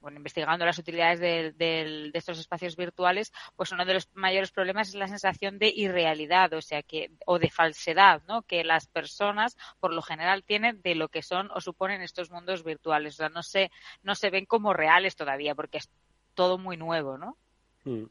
bueno, 0.00 0.18
investigando 0.18 0.64
las 0.64 0.78
utilidades 0.78 1.18
de, 1.18 1.52
de, 1.52 2.10
de, 2.12 2.18
estos 2.18 2.38
espacios 2.38 2.76
virtuales, 2.76 3.32
pues 3.56 3.72
uno 3.72 3.84
de 3.84 3.94
los 3.94 4.08
mayores 4.14 4.52
problemas 4.52 4.88
es 4.88 4.94
la 4.94 5.08
sensación 5.08 5.58
de 5.58 5.72
irrealidad, 5.74 6.52
o 6.52 6.62
sea 6.62 6.82
que, 6.82 7.10
o 7.26 7.40
de 7.40 7.50
falsedad, 7.50 8.22
¿no? 8.28 8.42
Que 8.42 8.62
las 8.62 8.86
personas, 8.86 9.56
por 9.80 9.92
lo 9.92 10.02
general, 10.02 10.44
tienen 10.44 10.80
de 10.82 10.94
lo 10.94 11.08
que 11.08 11.22
son 11.22 11.50
o 11.50 11.60
suponen 11.60 12.02
estos 12.02 12.30
mundos 12.30 12.62
virtuales. 12.62 13.14
O 13.14 13.16
sea, 13.16 13.28
no 13.30 13.42
se, 13.42 13.72
no 14.02 14.14
se 14.14 14.30
ven 14.30 14.46
como 14.46 14.72
reales 14.72 15.16
todavía, 15.16 15.56
porque 15.56 15.78
es 15.78 15.90
todo 16.34 16.56
muy 16.56 16.76
nuevo, 16.76 17.18
¿no? 17.18 17.36
Mm. 17.84 18.04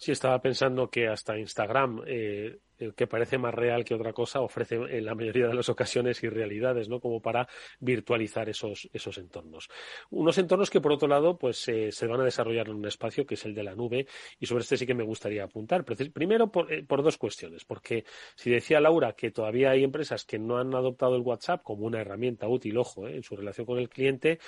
Sí, 0.00 0.12
estaba 0.12 0.40
pensando 0.40 0.88
que 0.90 1.08
hasta 1.08 1.38
Instagram, 1.38 2.02
eh, 2.06 2.58
que 2.96 3.06
parece 3.06 3.38
más 3.38 3.54
real 3.54 3.84
que 3.84 3.94
otra 3.94 4.12
cosa, 4.12 4.40
ofrece 4.40 4.76
en 4.76 5.04
la 5.04 5.14
mayoría 5.14 5.46
de 5.46 5.54
las 5.54 5.68
ocasiones 5.68 6.22
irrealidades, 6.22 6.88
¿no? 6.88 7.00
Como 7.00 7.20
para 7.20 7.48
virtualizar 7.78 8.48
esos, 8.48 8.88
esos 8.92 9.18
entornos. 9.18 9.68
Unos 10.10 10.38
entornos 10.38 10.70
que, 10.70 10.80
por 10.80 10.92
otro 10.92 11.08
lado, 11.08 11.38
pues 11.38 11.68
eh, 11.68 11.92
se 11.92 12.06
van 12.06 12.20
a 12.20 12.24
desarrollar 12.24 12.68
en 12.68 12.76
un 12.76 12.86
espacio 12.86 13.26
que 13.26 13.34
es 13.34 13.44
el 13.44 13.54
de 13.54 13.62
la 13.62 13.74
nube, 13.74 14.06
y 14.38 14.46
sobre 14.46 14.62
este 14.62 14.76
sí 14.76 14.86
que 14.86 14.94
me 14.94 15.04
gustaría 15.04 15.44
apuntar. 15.44 15.84
Primero, 15.84 16.50
por, 16.50 16.72
eh, 16.72 16.82
por 16.82 17.02
dos 17.02 17.16
cuestiones, 17.16 17.64
porque 17.64 18.04
si 18.34 18.50
decía 18.50 18.80
Laura 18.80 19.12
que 19.12 19.30
todavía 19.30 19.70
hay 19.70 19.84
empresas 19.84 20.24
que 20.24 20.38
no 20.38 20.58
han 20.58 20.74
adoptado 20.74 21.16
el 21.16 21.22
WhatsApp 21.22 21.62
como 21.62 21.86
una 21.86 22.00
herramienta 22.00 22.48
útil, 22.48 22.76
ojo, 22.78 23.08
en 23.08 23.22
su 23.22 23.36
relación 23.36 23.66
con 23.66 23.78
el 23.78 23.88
cliente, 23.88 24.38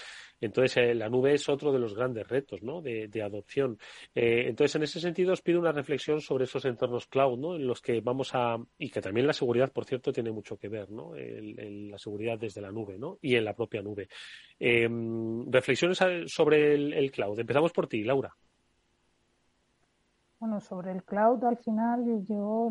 entonces, 0.43 0.76
eh, 0.76 0.95
la 0.95 1.09
nube 1.09 1.35
es 1.35 1.49
otro 1.49 1.72
de 1.72 1.78
los 1.78 1.95
grandes 1.95 2.28
retos 2.28 2.62
¿no? 2.62 2.83
de, 2.83 3.07
de 3.07 3.22
adopción. 3.22 3.78
Eh, 4.14 4.47
entonces, 4.49 4.74
en 4.74 4.83
ese 4.83 5.01
sentido, 5.01 5.33
os 5.33 5.41
pido 5.41 5.61
una 5.61 5.70
reflexión 5.70 6.20
sobre 6.20 6.45
esos 6.45 6.64
entornos 6.64 7.07
cloud, 7.07 7.39
¿no? 7.39 7.55
en 7.55 7.66
los 7.66 7.80
que 7.80 8.01
vamos 8.01 8.22
a. 8.35 8.59
y 8.79 8.91
que 8.91 9.01
también 9.01 9.27
la 9.27 9.33
seguridad, 9.33 9.73
por 9.73 9.85
cierto, 9.85 10.12
tiene 10.12 10.31
mucho 10.31 10.57
que 10.57 10.68
ver, 10.68 10.91
¿no? 10.91 11.12
La 11.14 11.99
seguridad 11.99 12.39
desde 12.39 12.61
la 12.61 12.70
nube 12.70 12.99
¿no? 12.99 13.18
y 13.20 13.37
en 13.37 13.45
la 13.45 13.55
propia 13.55 13.83
nube. 13.83 14.09
Eh, 14.59 14.89
reflexiones 15.49 15.99
sobre 16.27 16.75
el, 16.75 17.11
cloud. 17.11 17.39
Empezamos 17.39 17.73
por 17.73 17.87
ti, 17.87 18.05
Laura. 18.05 18.35
Bueno, 20.39 20.61
sobre 20.61 20.93
el 20.93 21.05
cloud, 21.05 21.45
al 21.45 21.59
final 21.59 22.25
yo 22.27 22.68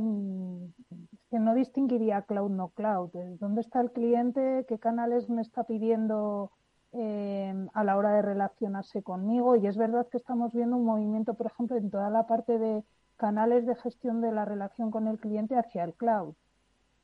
que 1.30 1.40
no 1.40 1.56
distinguiría 1.56 2.24
cloud 2.24 2.50
no 2.50 2.70
cloud. 2.70 3.12
¿Dónde 3.40 3.62
está 3.62 3.82
el 3.82 3.92
cliente? 3.92 4.66
¿Qué 4.68 4.78
canales 4.78 5.30
me 5.30 5.42
está 5.42 5.64
pidiendo? 5.64 6.52
eh, 6.94 7.54
a 7.74 7.84
la 7.84 7.98
hora 7.98 8.14
de 8.14 8.22
relacionarse 8.22 9.02
conmigo. 9.04 9.56
Y 9.56 9.68
es 9.68 9.78
verdad 9.78 10.08
que 10.10 10.18
estamos 10.18 10.54
viendo 10.54 10.78
un 10.78 10.86
movimiento, 10.86 11.34
por 11.34 11.48
ejemplo, 11.48 11.78
en 11.78 11.90
toda 11.90 12.10
la 12.10 12.28
parte 12.28 12.58
de 12.58 12.84
canales 13.22 13.68
de 13.68 13.76
gestión 13.76 14.20
de 14.20 14.32
la 14.32 14.46
relación 14.46 14.90
con 14.90 15.08
el 15.08 15.20
cliente 15.20 15.56
hacia 15.56 15.84
el 15.84 15.94
cloud. 15.94 16.34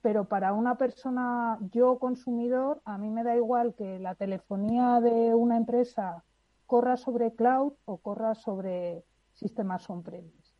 Pero 0.01 0.26
para 0.26 0.51
una 0.51 0.76
persona, 0.76 1.59
yo 1.72 1.99
consumidor, 1.99 2.82
a 2.86 2.97
mí 2.97 3.11
me 3.11 3.24
da 3.24 3.36
igual 3.36 3.76
que 3.76 3.99
la 3.99 4.15
telefonía 4.15 4.99
de 4.99 5.36
una 5.36 5.57
empresa 5.57 6.24
corra 6.65 6.97
sobre 6.97 7.36
cloud 7.36 7.74
o 7.86 7.97
corra 7.97 8.34
sobre 8.34 9.03
sistemas 9.36 9.88
on-premise. 9.91 10.55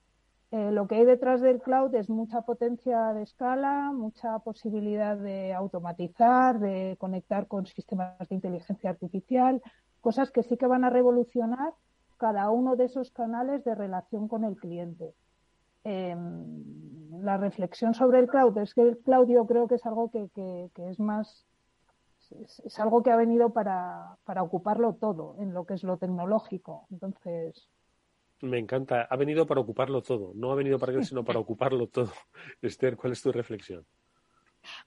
Eh, 0.52 0.70
lo 0.72 0.88
que 0.88 0.98
hay 0.98 1.06
detrás 1.06 1.42
del 1.42 1.60
cloud 1.60 1.96
es 1.96 2.08
mucha 2.08 2.42
potencia 2.44 3.12
de 3.14 3.24
escala, 3.24 3.92
mucha 3.92 4.38
posibilidad 4.40 5.18
de 5.18 5.56
automatizar, 5.56 6.60
de 6.60 6.98
conectar 7.00 7.48
con 7.48 7.66
sistemas 7.66 8.30
de 8.30 8.36
inteligencia 8.36 8.92
artificial, 8.92 9.60
cosas 10.02 10.30
que 10.30 10.44
sí 10.44 10.56
que 10.56 10.68
van 10.68 10.84
a 10.84 10.92
revolucionar 10.92 11.74
cada 12.18 12.52
uno 12.52 12.76
de 12.76 12.86
esos 12.86 13.10
canales 13.10 13.64
de 13.64 13.74
relación 13.74 14.28
con 14.28 14.44
el 14.44 14.56
cliente. 14.56 15.16
Eh, 15.90 16.18
la 17.22 17.38
reflexión 17.38 17.94
sobre 17.94 18.20
el 18.20 18.28
cloud 18.28 18.58
es 18.58 18.74
que 18.74 18.82
el 18.82 18.98
cloud 18.98 19.30
yo 19.30 19.48
creo 19.48 19.70
que 19.70 19.76
es 19.76 19.86
algo 19.86 20.12
que, 20.12 20.28
que, 20.36 20.70
que 20.76 20.90
es 20.90 21.00
más 21.00 21.48
es, 22.44 22.60
es, 22.66 22.80
algo 22.82 23.02
que 23.02 23.10
ha 23.10 23.16
venido 23.16 23.54
para, 23.54 24.18
para 24.26 24.44
ocuparlo 24.44 24.96
todo 24.96 25.38
en 25.40 25.54
lo 25.54 25.66
que 25.66 25.76
es 25.76 25.84
lo 25.84 25.96
tecnológico. 25.96 26.88
Entonces, 26.92 27.70
me 28.42 28.60
encanta. 28.60 29.04
Ha 29.04 29.16
venido 29.16 29.48
para 29.48 29.62
ocuparlo 29.62 30.02
todo. 30.02 30.34
No 30.36 30.52
ha 30.52 30.56
venido 30.56 30.78
para 30.78 30.92
qué, 30.92 31.04
sino 31.04 31.24
para 31.24 31.40
ocuparlo 31.40 31.88
todo. 31.88 32.12
Esther, 32.62 32.98
¿cuál 32.98 33.14
es 33.14 33.22
tu 33.22 33.32
reflexión? 33.32 33.86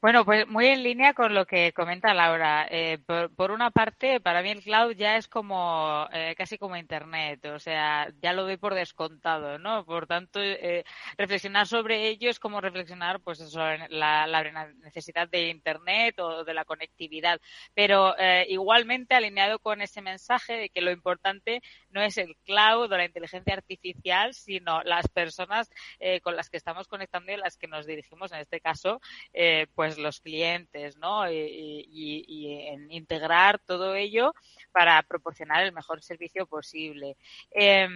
Bueno, 0.00 0.24
pues 0.24 0.46
muy 0.48 0.66
en 0.66 0.82
línea 0.82 1.14
con 1.14 1.34
lo 1.34 1.46
que 1.46 1.72
comenta 1.72 2.14
Laura. 2.14 2.66
Eh, 2.70 2.98
por, 3.36 3.50
una 3.50 3.70
parte, 3.70 4.20
para 4.20 4.42
mí 4.42 4.50
el 4.50 4.62
cloud 4.62 4.92
ya 4.92 5.16
es 5.16 5.28
como 5.28 6.06
eh, 6.12 6.34
casi 6.36 6.58
como 6.58 6.76
Internet, 6.76 7.44
o 7.46 7.58
sea, 7.58 8.12
ya 8.20 8.32
lo 8.32 8.44
doy 8.44 8.56
por 8.56 8.74
descontado, 8.74 9.58
¿no? 9.58 9.84
Por 9.84 10.06
tanto, 10.06 10.40
eh, 10.40 10.84
reflexionar 11.16 11.66
sobre 11.66 12.08
ello 12.08 12.30
es 12.30 12.38
como 12.38 12.60
reflexionar, 12.60 13.20
pues, 13.20 13.38
sobre 13.38 13.88
la, 13.88 14.26
la, 14.26 14.68
necesidad 14.82 15.28
de 15.28 15.48
Internet 15.48 16.18
o 16.20 16.44
de 16.44 16.54
la 16.54 16.64
conectividad. 16.64 17.40
Pero 17.74 18.16
eh, 18.18 18.46
igualmente 18.48 19.14
alineado 19.14 19.58
con 19.58 19.80
ese 19.82 20.02
mensaje 20.02 20.54
de 20.54 20.68
que 20.70 20.80
lo 20.80 20.90
importante 20.90 21.62
no 21.90 22.00
es 22.02 22.18
el 22.18 22.36
cloud 22.44 22.90
o 22.92 22.96
la 22.96 23.04
inteligencia 23.04 23.54
artificial, 23.54 24.34
sino 24.34 24.82
las 24.82 25.08
personas 25.08 25.70
eh, 25.98 26.20
con 26.20 26.36
las 26.36 26.50
que 26.50 26.56
estamos 26.56 26.88
conectando 26.88 27.32
y 27.32 27.36
las 27.36 27.56
que 27.56 27.66
nos 27.66 27.86
dirigimos, 27.86 28.32
en 28.32 28.40
este 28.40 28.60
caso, 28.60 29.00
eh, 29.32 29.66
pues 29.74 29.98
los 29.98 30.20
clientes, 30.20 30.96
¿no? 30.96 31.30
Y, 31.30 32.66
en 32.70 32.90
integrar 32.92 33.58
todo 33.58 33.94
ello 33.94 34.32
para 34.72 35.02
proporcionar 35.02 35.64
el 35.64 35.72
mejor 35.72 36.02
servicio 36.02 36.46
posible. 36.46 37.16
Eh, 37.50 37.88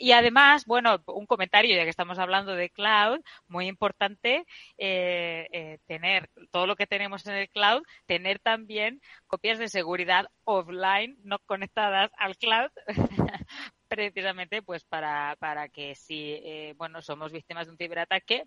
y 0.00 0.12
además, 0.12 0.64
bueno, 0.64 1.02
un 1.08 1.26
comentario, 1.26 1.76
ya 1.76 1.84
que 1.84 1.90
estamos 1.90 2.18
hablando 2.18 2.54
de 2.54 2.70
cloud, 2.70 3.20
muy 3.48 3.66
importante 3.66 4.46
eh, 4.78 5.46
eh, 5.52 5.78
tener 5.86 6.30
todo 6.50 6.66
lo 6.66 6.74
que 6.74 6.86
tenemos 6.86 7.26
en 7.26 7.34
el 7.34 7.50
cloud, 7.50 7.82
tener 8.06 8.38
también 8.38 9.02
copias 9.26 9.58
de 9.58 9.68
seguridad 9.68 10.28
offline 10.44 11.18
no 11.22 11.38
conectadas 11.40 12.10
al 12.16 12.38
cloud. 12.38 12.70
precisamente 13.90 14.62
pues 14.62 14.84
para, 14.84 15.36
para 15.40 15.68
que 15.68 15.94
si 15.94 16.32
eh, 16.44 16.74
bueno 16.78 17.02
somos 17.02 17.32
víctimas 17.32 17.66
de 17.66 17.72
un 17.72 17.76
ciberataque 17.76 18.44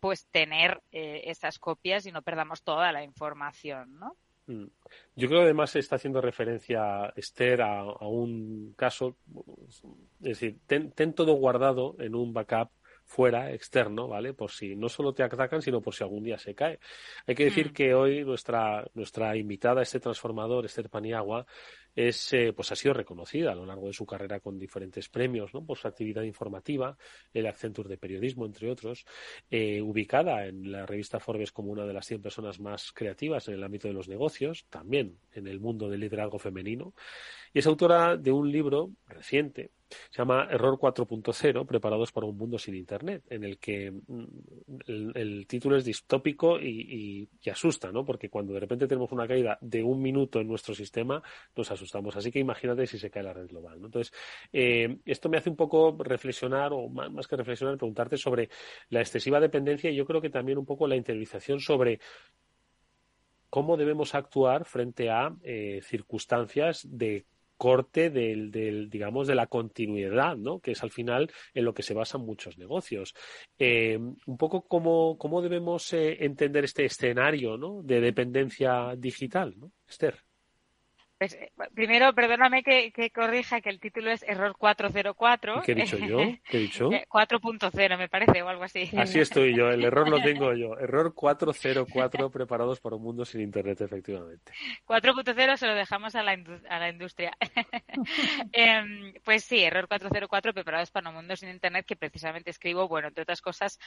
pues 0.00 0.26
tener 0.30 0.80
eh, 0.90 1.22
esas 1.26 1.58
copias 1.58 2.06
y 2.06 2.12
no 2.12 2.22
perdamos 2.22 2.62
toda 2.62 2.90
la 2.90 3.04
información, 3.04 3.98
¿no? 4.00 4.16
Mm. 4.46 4.64
Yo 5.14 5.28
creo 5.28 5.40
que 5.40 5.44
además 5.44 5.76
está 5.76 5.96
haciendo 5.96 6.22
referencia 6.22 7.12
Esther 7.14 7.60
a, 7.60 7.80
a 7.80 8.08
un 8.08 8.72
caso, 8.76 9.16
es 9.68 9.82
decir, 10.18 10.56
ten, 10.66 10.90
ten, 10.92 11.12
todo 11.12 11.34
guardado 11.34 11.96
en 11.98 12.14
un 12.14 12.32
backup 12.32 12.70
fuera, 13.04 13.52
externo, 13.52 14.06
¿vale? 14.08 14.34
Por 14.34 14.52
si 14.52 14.76
no 14.76 14.88
solo 14.88 15.12
te 15.12 15.24
atacan, 15.24 15.60
sino 15.62 15.80
por 15.82 15.94
si 15.94 16.04
algún 16.04 16.22
día 16.22 16.38
se 16.38 16.54
cae. 16.54 16.78
Hay 17.26 17.34
que 17.34 17.44
decir 17.44 17.70
Mm. 17.70 17.72
que 17.72 17.92
hoy 17.94 18.24
nuestra, 18.24 18.86
nuestra 18.94 19.36
invitada, 19.36 19.82
este 19.82 19.98
transformador, 20.00 20.64
Esther 20.64 20.88
Paniagua, 20.88 21.44
es, 21.94 22.32
eh, 22.32 22.52
pues 22.54 22.70
ha 22.72 22.76
sido 22.76 22.94
reconocida 22.94 23.52
a 23.52 23.54
lo 23.54 23.66
largo 23.66 23.86
de 23.88 23.92
su 23.92 24.06
carrera 24.06 24.40
con 24.40 24.58
diferentes 24.58 25.08
premios, 25.08 25.52
¿no? 25.54 25.64
Por 25.64 25.78
su 25.78 25.88
actividad 25.88 26.22
informativa, 26.22 26.96
el 27.34 27.46
Accenture 27.46 27.88
de 27.88 27.98
periodismo, 27.98 28.46
entre 28.46 28.70
otros, 28.70 29.04
eh, 29.50 29.80
ubicada 29.82 30.46
en 30.46 30.70
la 30.70 30.86
revista 30.86 31.20
Forbes 31.20 31.52
como 31.52 31.70
una 31.72 31.86
de 31.86 31.92
las 31.92 32.06
100 32.06 32.22
personas 32.22 32.60
más 32.60 32.92
creativas 32.92 33.48
en 33.48 33.54
el 33.54 33.64
ámbito 33.64 33.88
de 33.88 33.94
los 33.94 34.08
negocios, 34.08 34.66
también 34.70 35.18
en 35.32 35.46
el 35.46 35.60
mundo 35.60 35.88
del 35.88 36.00
liderazgo 36.00 36.38
femenino, 36.38 36.94
y 37.52 37.58
es 37.58 37.66
autora 37.66 38.16
de 38.16 38.32
un 38.32 38.50
libro 38.50 38.90
reciente 39.06 39.70
se 40.10 40.18
llama 40.18 40.46
Error 40.48 40.78
4.0, 40.78 41.66
preparados 41.66 42.12
para 42.12 42.24
un 42.26 42.36
mundo 42.36 42.58
sin 42.60 42.76
Internet, 42.76 43.24
en 43.28 43.42
el 43.42 43.58
que 43.58 43.90
mm, 43.90 44.24
el, 44.86 45.12
el 45.16 45.46
título 45.48 45.76
es 45.76 45.84
distópico 45.84 46.60
y, 46.60 46.68
y- 46.68 47.28
y 47.42 47.50
asusta, 47.50 47.90
¿no? 47.90 48.04
Porque 48.04 48.28
cuando 48.30 48.52
de 48.54 48.60
repente 48.60 48.86
tenemos 48.86 49.10
una 49.10 49.26
caída 49.26 49.58
de 49.60 49.82
un 49.82 50.00
minuto 50.00 50.40
en 50.40 50.46
nuestro 50.46 50.74
sistema, 50.76 51.20
nos 51.56 51.70
asustamos. 51.80 52.14
Así 52.16 52.30
que 52.30 52.38
imagínate 52.38 52.86
si 52.86 52.98
se 52.98 53.10
cae 53.10 53.22
la 53.22 53.32
red 53.32 53.48
global. 53.48 53.78
Entonces, 53.82 54.12
eh, 54.52 54.98
esto 55.04 55.28
me 55.28 55.38
hace 55.38 55.50
un 55.50 55.56
poco 55.56 55.96
reflexionar, 55.98 56.72
o 56.72 56.88
más, 56.88 57.26
que 57.26 57.36
reflexionar, 57.36 57.76
preguntarte 57.78 58.16
sobre 58.16 58.50
la 58.90 59.00
excesiva 59.00 59.40
dependencia 59.40 59.90
y 59.90 59.96
yo 59.96 60.06
creo 60.06 60.20
que 60.20 60.30
también 60.30 60.58
un 60.58 60.66
poco 60.66 60.86
la 60.86 60.96
interiorización 60.96 61.60
sobre 61.60 62.00
cómo 63.48 63.76
debemos 63.76 64.14
actuar 64.14 64.64
frente 64.64 65.10
a 65.10 65.34
eh, 65.42 65.80
circunstancias 65.82 66.86
de 66.88 67.26
corte 67.56 68.08
del, 68.08 68.88
digamos, 68.88 69.26
de 69.26 69.34
la 69.34 69.46
continuidad, 69.46 70.36
¿no? 70.36 70.60
Que 70.60 70.72
es 70.72 70.82
al 70.82 70.90
final 70.90 71.30
en 71.52 71.64
lo 71.64 71.74
que 71.74 71.82
se 71.82 71.92
basan 71.92 72.22
muchos 72.22 72.56
negocios. 72.56 73.14
Eh, 73.58 73.98
un 73.98 74.36
poco 74.38 74.62
cómo, 74.62 75.18
cómo 75.18 75.42
debemos 75.42 75.92
entender 75.92 76.64
este 76.64 76.86
escenario, 76.86 77.58
¿no? 77.58 77.82
De 77.82 78.00
dependencia 78.00 78.94
digital, 78.96 79.54
¿no? 79.58 79.72
Esther. 79.86 80.29
Pues, 81.20 81.34
eh, 81.34 81.52
primero, 81.74 82.14
perdóname 82.14 82.62
que, 82.62 82.92
que 82.92 83.10
corrija 83.10 83.60
que 83.60 83.68
el 83.68 83.78
título 83.78 84.10
es 84.10 84.22
Error 84.22 84.56
404. 84.56 85.58
¿Y 85.58 85.60
¿Qué 85.60 85.72
he 85.72 85.74
dicho 85.74 85.98
yo? 85.98 86.16
¿Qué 86.48 86.56
he 86.56 86.60
dicho? 86.60 86.90
Eh, 87.00 87.04
4.0 87.10 87.98
me 87.98 88.08
parece 88.08 88.42
o 88.42 88.48
algo 88.48 88.64
así. 88.64 88.90
Así 88.96 89.20
estoy 89.20 89.54
yo, 89.54 89.68
el 89.68 89.84
error 89.84 90.08
lo 90.08 90.20
tengo 90.22 90.54
yo. 90.54 90.78
Error 90.80 91.14
404, 91.14 92.30
preparados 92.30 92.80
para 92.80 92.96
un 92.96 93.02
mundo 93.02 93.26
sin 93.26 93.42
Internet, 93.42 93.82
efectivamente. 93.82 94.52
4.0 94.86 95.56
se 95.58 95.66
lo 95.66 95.74
dejamos 95.74 96.14
a 96.14 96.22
la, 96.22 96.38
a 96.70 96.78
la 96.78 96.88
industria. 96.88 97.36
Em, 98.52 99.12
pues 99.22 99.44
sí, 99.44 99.62
error 99.62 99.86
404, 99.88 100.54
preparados 100.54 100.90
para 100.90 101.10
un 101.10 101.16
mundo 101.16 101.36
sin 101.36 101.50
Internet, 101.50 101.84
que 101.86 101.96
precisamente 101.96 102.50
escribo, 102.50 102.88
bueno, 102.88 103.08
entre 103.08 103.22
otras 103.22 103.42
cosas, 103.42 103.78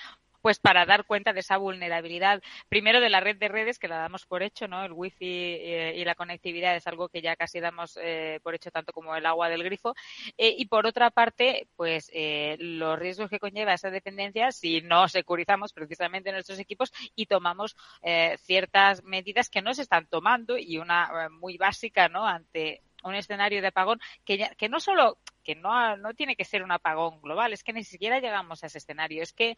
pues 0.42 0.60
para 0.60 0.86
dar 0.86 1.06
cuenta 1.06 1.34
de 1.34 1.40
esa 1.40 1.58
vulnerabilidad, 1.58 2.42
primero 2.70 3.02
de 3.02 3.10
la 3.10 3.22
red 3.22 3.38
de 3.38 3.48
redes, 3.48 3.80
que 3.80 3.88
la 3.88 3.98
damos 3.98 4.26
por 4.26 4.44
hecho, 4.44 4.68
¿no? 4.68 4.86
El 4.86 4.92
wifi 4.94 5.26
eh, 5.26 5.94
y 5.98 6.06
la 6.06 6.16
conectividad 6.16 6.76
es 6.76 6.86
algo 6.86 7.10
que 7.10 7.23
ya 7.24 7.36
casi 7.36 7.60
damos 7.60 7.98
eh, 8.02 8.40
por 8.44 8.54
hecho 8.54 8.70
tanto 8.72 8.94
como 8.94 9.16
el 9.16 9.26
agua 9.26 9.50
del 9.50 9.64
grifo. 9.64 9.96
Eh, 10.38 10.54
y 10.58 10.66
por 10.68 10.86
otra 10.86 11.10
parte, 11.10 11.68
pues 11.76 12.12
eh, 12.14 12.58
los 12.60 13.00
riesgos 13.00 13.30
que 13.30 13.40
conlleva 13.40 13.74
esa 13.74 13.90
dependencia 13.90 14.52
si 14.52 14.82
no 14.82 15.08
securizamos 15.08 15.74
precisamente 15.74 16.32
nuestros 16.32 16.60
equipos 16.60 16.92
y 17.16 17.26
tomamos 17.26 17.76
ciertas 18.40 19.04
medidas 19.04 19.50
que 19.50 19.62
no 19.62 19.74
se 19.74 19.82
están 19.84 20.08
tomando 20.08 20.58
y 20.58 20.78
una 20.78 21.30
muy 21.32 21.58
básica, 21.58 22.10
¿no? 22.10 22.28
Ante 22.28 22.82
un 23.04 23.16
escenario 23.16 23.62
de 23.62 23.68
apagón 23.68 24.00
que, 24.26 24.38
ya- 24.38 24.54
que 24.56 24.70
no 24.70 24.80
solo 24.80 25.18
que 25.44 25.56
no, 25.56 25.98
no 25.98 26.14
tiene 26.14 26.36
que 26.38 26.46
ser 26.46 26.64
un 26.64 26.72
apagón 26.72 27.22
global, 27.22 27.52
es 27.52 27.64
que 27.64 27.74
ni 27.74 27.84
siquiera 27.84 28.20
llegamos 28.20 28.64
a 28.64 28.68
ese 28.68 28.78
escenario. 28.78 29.22
Es 29.24 29.34
que 29.34 29.58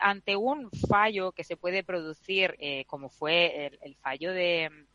ante 0.00 0.36
un 0.36 0.70
fallo 0.88 1.32
que 1.32 1.44
se 1.44 1.56
puede 1.58 1.84
producir, 1.84 2.56
como 2.86 3.10
fue 3.10 3.66
el 3.82 3.96
fallo 3.96 4.32
de 4.32 4.86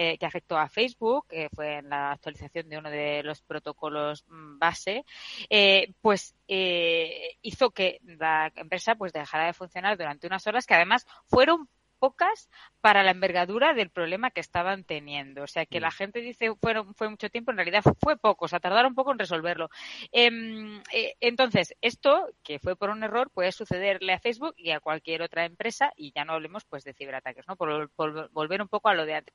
eh, 0.00 0.16
que 0.16 0.26
afectó 0.26 0.56
a 0.56 0.68
Facebook, 0.68 1.26
que 1.28 1.48
fue 1.52 1.78
en 1.78 1.88
la 1.88 2.12
actualización 2.12 2.68
de 2.68 2.78
uno 2.78 2.88
de 2.88 3.24
los 3.24 3.42
protocolos 3.42 4.24
mm, 4.28 4.56
base, 4.56 5.04
eh, 5.50 5.92
pues 6.00 6.36
eh, 6.46 7.36
hizo 7.42 7.70
que 7.70 7.98
la 8.04 8.52
empresa 8.54 8.94
pues 8.94 9.12
dejara 9.12 9.46
de 9.46 9.54
funcionar 9.54 9.98
durante 9.98 10.28
unas 10.28 10.46
horas 10.46 10.66
que 10.66 10.74
además 10.74 11.04
fueron 11.26 11.68
pocas 11.98 12.48
para 12.80 13.02
la 13.02 13.10
envergadura 13.10 13.74
del 13.74 13.90
problema 13.90 14.30
que 14.30 14.40
estaban 14.40 14.84
teniendo. 14.84 15.42
O 15.42 15.46
sea, 15.46 15.66
que 15.66 15.80
la 15.80 15.90
gente 15.90 16.20
dice 16.20 16.54
fueron, 16.60 16.94
fue 16.94 17.08
mucho 17.08 17.30
tiempo, 17.30 17.50
en 17.50 17.56
realidad 17.58 17.82
fue 18.00 18.16
poco, 18.16 18.46
o 18.46 18.48
sea, 18.48 18.60
tardaron 18.60 18.94
poco 18.94 19.12
en 19.12 19.18
resolverlo. 19.18 19.68
Em, 20.12 20.80
eh, 20.92 21.14
entonces, 21.20 21.74
esto, 21.80 22.28
que 22.42 22.58
fue 22.58 22.76
por 22.76 22.90
un 22.90 23.02
error, 23.02 23.30
puede 23.30 23.52
sucederle 23.52 24.12
a 24.12 24.20
Facebook 24.20 24.54
y 24.56 24.70
a 24.70 24.80
cualquier 24.80 25.22
otra 25.22 25.44
empresa, 25.44 25.92
y 25.96 26.12
ya 26.14 26.24
no 26.24 26.32
hablemos 26.34 26.64
pues 26.64 26.84
de 26.84 26.94
ciberataques, 26.94 27.46
¿no? 27.48 27.56
Por, 27.56 27.90
por 27.90 28.30
volver 28.30 28.62
un 28.62 28.68
poco 28.68 28.88
a 28.88 28.94
lo 28.94 29.06
de 29.06 29.14
antes. 29.14 29.34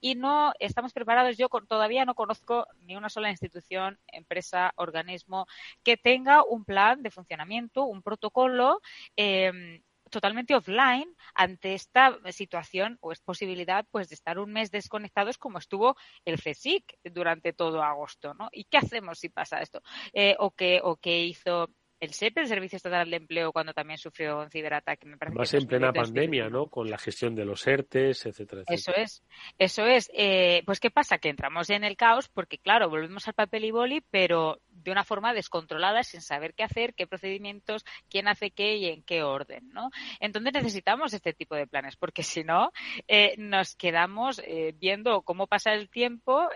Y 0.00 0.14
no 0.14 0.52
estamos 0.58 0.92
preparados, 0.92 1.36
yo 1.36 1.48
con- 1.48 1.66
todavía 1.66 2.04
no 2.04 2.14
conozco 2.14 2.66
ni 2.80 2.96
una 2.96 3.08
sola 3.08 3.30
institución, 3.30 3.98
empresa, 4.08 4.72
organismo 4.76 5.46
que 5.82 5.96
tenga 5.96 6.44
un 6.44 6.64
plan 6.64 7.02
de 7.02 7.10
funcionamiento, 7.10 7.84
un 7.84 8.02
protocolo, 8.02 8.80
em, 9.16 9.82
totalmente 10.14 10.54
offline 10.54 11.12
ante 11.34 11.74
esta 11.74 12.16
situación 12.30 12.98
o 13.00 13.10
es 13.10 13.20
posibilidad 13.20 13.84
pues 13.90 14.08
de 14.08 14.14
estar 14.14 14.38
un 14.38 14.52
mes 14.52 14.70
desconectados 14.70 15.38
como 15.38 15.58
estuvo 15.58 15.96
el 16.24 16.40
CSIC 16.40 16.84
durante 17.04 17.52
todo 17.52 17.82
agosto, 17.82 18.32
¿no? 18.34 18.48
¿Y 18.52 18.64
qué 18.64 18.78
hacemos 18.78 19.18
si 19.18 19.28
pasa 19.28 19.60
esto? 19.60 19.82
Eh, 20.12 20.36
o 20.38 20.52
que 20.52 20.80
o 20.82 20.96
hizo 21.04 21.68
el 22.04 22.12
SEP, 22.12 22.38
el 22.38 22.46
Servicio 22.46 22.76
Estatal 22.76 23.10
de 23.10 23.16
Empleo, 23.16 23.52
cuando 23.52 23.72
también 23.72 23.98
sufrió 23.98 24.40
un 24.40 24.50
ciberataque, 24.50 25.06
me 25.06 25.16
parece 25.16 25.36
Más 25.36 25.50
que 25.50 25.56
en 25.56 25.66
plena 25.66 25.86
2020, 25.88 26.12
pandemia, 26.12 26.48
¿no? 26.50 26.66
Con 26.68 26.90
la 26.90 26.98
gestión 26.98 27.34
de 27.34 27.44
los 27.44 27.66
ERTES, 27.66 28.26
etcétera, 28.26 28.62
etcétera. 28.62 28.64
Eso 28.68 28.92
es, 28.94 29.22
eso 29.58 29.86
es. 29.86 30.10
Eh, 30.14 30.62
pues 30.66 30.80
qué 30.80 30.90
pasa, 30.90 31.18
que 31.18 31.30
entramos 31.30 31.70
en 31.70 31.84
el 31.84 31.96
caos 31.96 32.28
porque 32.28 32.58
claro, 32.58 32.88
volvemos 32.88 33.26
al 33.26 33.34
papel 33.34 33.64
y 33.64 33.70
boli, 33.70 34.02
pero 34.10 34.60
de 34.68 34.90
una 34.90 35.04
forma 35.04 35.32
descontrolada, 35.32 36.02
sin 36.02 36.20
saber 36.20 36.54
qué 36.54 36.62
hacer, 36.62 36.94
qué 36.94 37.06
procedimientos, 37.06 37.84
quién 38.10 38.28
hace 38.28 38.50
qué 38.50 38.76
y 38.76 38.86
en 38.86 39.02
qué 39.02 39.22
orden, 39.22 39.70
¿no? 39.72 39.90
Entonces 40.20 40.52
necesitamos 40.52 41.14
este 41.14 41.32
tipo 41.32 41.54
de 41.54 41.66
planes, 41.66 41.96
porque 41.96 42.22
si 42.22 42.44
no 42.44 42.70
eh, 43.08 43.34
nos 43.38 43.76
quedamos 43.76 44.40
eh, 44.44 44.74
viendo 44.78 45.22
cómo 45.22 45.46
pasa 45.46 45.72
el 45.72 45.88
tiempo 45.88 46.48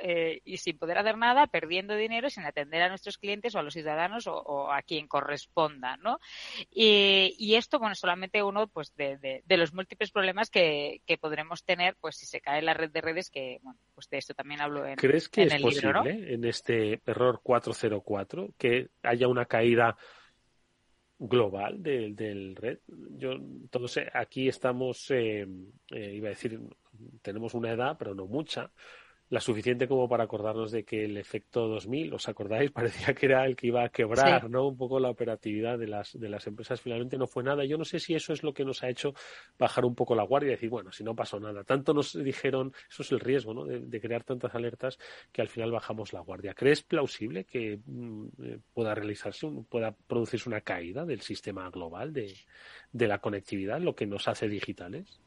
y 0.44 0.58
sin 0.58 0.78
poder 0.78 0.98
hacer 0.98 1.16
nada, 1.16 1.46
perdiendo 1.46 1.94
dinero, 1.94 2.28
sin 2.28 2.44
atender 2.44 2.82
a 2.82 2.88
nuestros 2.88 3.18
clientes 3.18 3.54
o 3.54 3.58
a 3.58 3.62
los 3.62 3.72
ciudadanos 3.72 4.26
o, 4.26 4.34
o 4.34 4.72
a 4.72 4.82
quien 4.82 5.06
corresponda, 5.38 5.96
¿no? 5.98 6.18
Y, 6.70 7.34
y 7.38 7.54
esto, 7.54 7.78
bueno, 7.78 7.94
solamente 7.94 8.42
uno 8.42 8.66
pues 8.68 8.94
de, 8.96 9.16
de- 9.18 9.42
de 9.44 9.56
los 9.56 9.72
múltiples 9.72 10.10
problemas 10.10 10.50
que, 10.50 11.00
que 11.06 11.18
podremos 11.18 11.64
tener, 11.64 11.96
pues 12.00 12.16
si 12.16 12.26
se 12.26 12.40
cae 12.40 12.62
la 12.62 12.74
red 12.74 12.90
de 12.90 13.00
redes, 13.00 13.30
que 13.30 13.58
bueno, 13.62 13.78
pues 13.94 14.08
de 14.10 14.18
esto 14.18 14.34
también 14.34 14.60
hablo 14.60 14.84
en, 14.86 14.96
¿Crees 14.96 15.28
que 15.28 15.42
en 15.42 15.48
es 15.48 15.54
el 15.54 15.62
posible 15.62 15.86
libro, 15.92 16.04
¿no? 16.04 16.10
en 16.10 16.44
este 16.44 17.00
error 17.06 17.40
404 17.42 18.50
que 18.58 18.88
haya 19.02 19.28
una 19.28 19.46
caída 19.46 19.96
global 21.18 21.82
del, 21.82 22.14
del 22.16 22.56
red? 22.56 22.78
Yo, 23.16 23.34
todos 23.70 23.96
eh, 23.96 24.08
aquí 24.12 24.48
estamos, 24.48 25.10
eh, 25.10 25.46
eh, 25.90 26.12
iba 26.14 26.28
a 26.28 26.30
decir, 26.30 26.58
tenemos 27.22 27.54
una 27.54 27.72
edad, 27.72 27.96
pero 27.98 28.14
no 28.14 28.26
mucha, 28.26 28.70
la 29.30 29.40
suficiente 29.40 29.86
como 29.88 30.08
para 30.08 30.24
acordarnos 30.24 30.70
de 30.72 30.84
que 30.84 31.04
el 31.04 31.16
efecto 31.18 31.68
2000, 31.68 32.14
¿os 32.14 32.28
acordáis? 32.28 32.70
Parecía 33.10 33.14
que 33.14 33.26
era 33.26 33.44
el 33.44 33.56
que 33.56 33.66
iba 33.66 33.84
a 33.84 33.88
quebrar, 33.90 34.42
Sí. 34.42 34.46
¿no? 34.48 34.66
Un 34.68 34.76
poco 34.76 34.98
la 35.00 35.10
operatividad 35.10 35.78
de 35.78 35.86
las, 35.86 36.18
de 36.18 36.28
las 36.28 36.46
empresas. 36.46 36.80
Finalmente 36.80 37.18
no 37.18 37.26
fue 37.26 37.42
nada. 37.44 37.64
Yo 37.64 37.76
no 37.76 37.84
sé 37.84 38.00
si 38.00 38.14
eso 38.14 38.32
es 38.32 38.42
lo 38.42 38.54
que 38.54 38.64
nos 38.64 38.82
ha 38.82 38.88
hecho 38.88 39.12
bajar 39.58 39.84
un 39.84 39.94
poco 39.94 40.14
la 40.14 40.22
guardia 40.22 40.48
y 40.48 40.50
decir, 40.52 40.70
bueno, 40.70 40.92
si 40.92 41.04
no 41.04 41.14
pasó 41.14 41.38
nada. 41.38 41.62
Tanto 41.64 41.92
nos 41.92 42.12
dijeron, 42.14 42.72
eso 42.90 43.02
es 43.02 43.12
el 43.12 43.20
riesgo, 43.20 43.52
¿no? 43.52 43.64
De, 43.64 43.80
de 43.80 44.00
crear 44.00 44.24
tantas 44.24 44.54
alertas 44.54 44.98
que 45.30 45.42
al 45.42 45.48
final 45.48 45.72
bajamos 45.72 46.12
la 46.12 46.20
guardia. 46.20 46.54
¿Crees 46.54 46.82
plausible 46.82 47.44
que 47.44 47.80
mm, 47.84 48.26
eh, 48.42 48.58
pueda 48.72 48.94
realizarse, 48.94 49.44
un- 49.46 49.64
pueda 49.64 49.94
producirse 50.06 50.48
una 50.48 50.62
caída 50.62 51.04
del 51.04 51.20
sistema 51.20 51.68
global 51.70 52.12
de, 52.14 52.34
de 52.92 53.06
la 53.08 53.18
conectividad, 53.18 53.80
lo 53.80 53.94
que 53.94 54.06
nos 54.06 54.26
hace 54.26 54.48
digitales? 54.48 55.20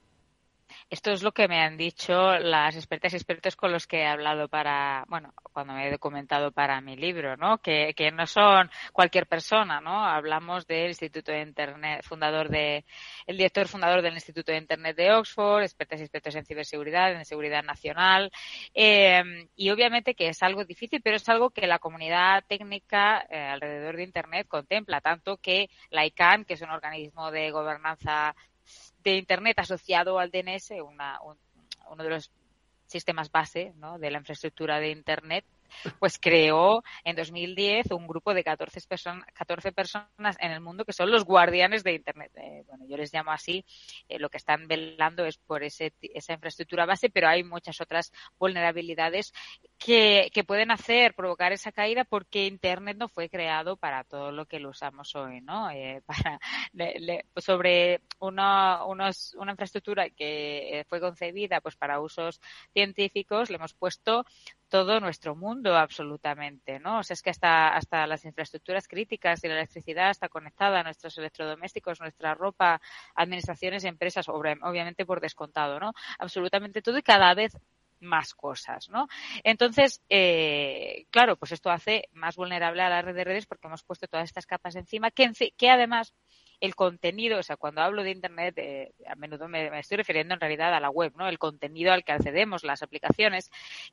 Esto 0.89 1.11
es 1.11 1.23
lo 1.23 1.31
que 1.31 1.47
me 1.47 1.61
han 1.61 1.77
dicho 1.77 2.37
las 2.39 2.75
expertas 2.75 3.13
y 3.13 3.15
expertos 3.17 3.55
con 3.55 3.71
los 3.71 3.87
que 3.87 3.99
he 4.01 4.07
hablado 4.07 4.47
para, 4.47 5.05
bueno, 5.07 5.33
cuando 5.53 5.73
me 5.73 5.87
he 5.87 5.91
documentado 5.91 6.51
para 6.51 6.81
mi 6.81 6.95
libro, 6.95 7.37
¿no? 7.37 7.59
Que, 7.59 7.93
que 7.95 8.11
no 8.11 8.25
son 8.27 8.69
cualquier 8.93 9.27
persona, 9.27 9.81
¿no? 9.81 10.05
Hablamos 10.05 10.67
del 10.67 10.89
Instituto 10.89 11.31
de 11.31 11.41
Internet, 11.41 12.03
fundador 12.03 12.49
de, 12.49 12.85
el 13.27 13.37
director 13.37 13.67
fundador 13.67 14.01
del 14.01 14.13
Instituto 14.13 14.51
de 14.51 14.57
Internet 14.57 14.95
de 14.95 15.11
Oxford, 15.13 15.63
expertas 15.63 15.99
y 15.99 16.03
expertos 16.03 16.35
en 16.35 16.45
ciberseguridad, 16.45 17.13
en 17.13 17.25
seguridad 17.25 17.63
nacional, 17.63 18.31
eh, 18.73 19.23
y 19.55 19.69
obviamente 19.69 20.15
que 20.15 20.29
es 20.29 20.41
algo 20.43 20.65
difícil, 20.65 21.01
pero 21.01 21.15
es 21.17 21.29
algo 21.29 21.49
que 21.49 21.67
la 21.67 21.79
comunidad 21.79 22.43
técnica 22.47 23.25
eh, 23.29 23.37
alrededor 23.37 23.97
de 23.97 24.03
Internet 24.03 24.47
contempla, 24.47 25.01
tanto 25.01 25.37
que 25.37 25.69
la 25.89 26.05
ICANN, 26.05 26.45
que 26.45 26.53
es 26.53 26.61
un 26.61 26.69
organismo 26.69 27.31
de 27.31 27.51
gobernanza 27.51 28.35
de 29.03 29.15
Internet 29.17 29.59
asociado 29.59 30.19
al 30.19 30.31
DNS, 30.31 30.71
una, 30.81 31.19
un- 31.21 31.37
uno 31.89 32.03
de 32.03 32.09
los 32.09 32.31
sistemas 32.87 33.31
base 33.31 33.73
¿no? 33.77 33.97
de 33.99 34.11
la 34.11 34.17
infraestructura 34.19 34.79
de 34.79 34.89
Internet, 34.91 35.45
pues 35.99 36.19
creó 36.19 36.83
en 37.03 37.15
2010 37.15 37.91
un 37.91 38.07
grupo 38.07 38.33
de 38.33 38.43
14, 38.43 38.81
person 38.87 39.23
14 39.33 39.71
personas 39.71 40.37
en 40.39 40.51
el 40.51 40.61
mundo 40.61 40.85
que 40.85 40.93
son 40.93 41.11
los 41.11 41.25
guardianes 41.25 41.83
de 41.83 41.93
Internet. 41.93 42.31
Eh, 42.35 42.63
bueno, 42.67 42.85
yo 42.87 42.97
les 42.97 43.13
llamo 43.13 43.31
así, 43.31 43.65
eh, 44.07 44.19
lo 44.19 44.29
que 44.29 44.37
están 44.37 44.67
velando 44.67 45.25
es 45.25 45.37
por 45.37 45.63
ese, 45.63 45.93
esa 46.01 46.33
infraestructura 46.33 46.85
base, 46.85 47.09
pero 47.09 47.27
hay 47.27 47.43
muchas 47.43 47.79
otras 47.81 48.11
vulnerabilidades 48.37 49.33
que, 49.77 50.29
que 50.33 50.43
pueden 50.43 50.71
hacer, 50.71 51.13
provocar 51.13 51.51
esa 51.51 51.71
caída 51.71 52.03
porque 52.03 52.45
Internet 52.45 52.97
no 52.97 53.07
fue 53.07 53.29
creado 53.29 53.77
para 53.77 54.03
todo 54.03 54.31
lo 54.31 54.45
que 54.45 54.59
lo 54.59 54.69
usamos 54.69 55.15
hoy, 55.15 55.41
¿no? 55.41 55.69
Eh, 55.71 56.01
para, 56.05 56.39
sobre 57.37 58.01
una, 58.19 58.85
unos, 58.85 59.35
una 59.35 59.51
infraestructura 59.51 60.09
que 60.09 60.85
fue 60.87 60.99
concebida 60.99 61.61
pues 61.61 61.75
para 61.75 61.99
usos 61.99 62.41
científicos, 62.73 63.49
le 63.49 63.55
hemos 63.55 63.73
puesto 63.73 64.25
todo 64.71 65.01
nuestro 65.01 65.35
mundo 65.35 65.75
absolutamente, 65.75 66.79
¿no? 66.79 66.99
O 66.99 67.03
sea, 67.03 67.13
es 67.13 67.21
que 67.21 67.29
hasta, 67.29 67.75
hasta 67.75 68.07
las 68.07 68.23
infraestructuras 68.23 68.87
críticas 68.87 69.43
y 69.43 69.49
la 69.49 69.55
electricidad 69.55 70.09
está 70.09 70.29
conectada 70.29 70.79
a 70.79 70.83
nuestros 70.83 71.17
electrodomésticos, 71.17 71.99
nuestra 71.99 72.33
ropa, 72.35 72.81
administraciones, 73.13 73.83
empresas, 73.83 74.29
obviamente 74.29 75.05
por 75.05 75.19
descontado, 75.19 75.77
¿no? 75.77 75.91
Absolutamente 76.17 76.81
todo 76.81 76.97
y 76.97 77.03
cada 77.03 77.33
vez 77.33 77.57
más 77.99 78.33
cosas, 78.33 78.89
¿no? 78.89 79.09
Entonces, 79.43 80.01
eh, 80.07 81.05
claro, 81.09 81.35
pues 81.35 81.51
esto 81.51 81.69
hace 81.69 82.07
más 82.13 82.37
vulnerable 82.37 82.81
a 82.81 82.89
la 82.89 83.01
red 83.01 83.13
de 83.13 83.25
redes 83.25 83.47
porque 83.47 83.67
hemos 83.67 83.83
puesto 83.83 84.07
todas 84.07 84.23
estas 84.23 84.45
capas 84.45 84.77
encima 84.77 85.11
que, 85.11 85.29
que 85.57 85.69
además 85.69 86.13
el 86.61 86.75
contenido, 86.75 87.39
o 87.39 87.43
sea, 87.43 87.57
cuando 87.57 87.81
hablo 87.81 88.03
de 88.03 88.11
Internet, 88.11 88.57
eh, 88.57 88.93
a 89.07 89.15
menudo 89.15 89.49
me, 89.49 89.69
me, 89.69 89.79
estoy 89.79 89.97
refiriendo 89.97 90.33
en 90.33 90.39
realidad 90.39 90.73
a 90.73 90.79
la 90.79 90.89
web, 90.89 91.13
¿no? 91.17 91.27
El 91.27 91.39
contenido 91.39 91.91
al 91.91 92.03
que 92.03 92.13
accedemos, 92.13 92.63
las 92.63 92.83
aplicaciones, 92.83 93.51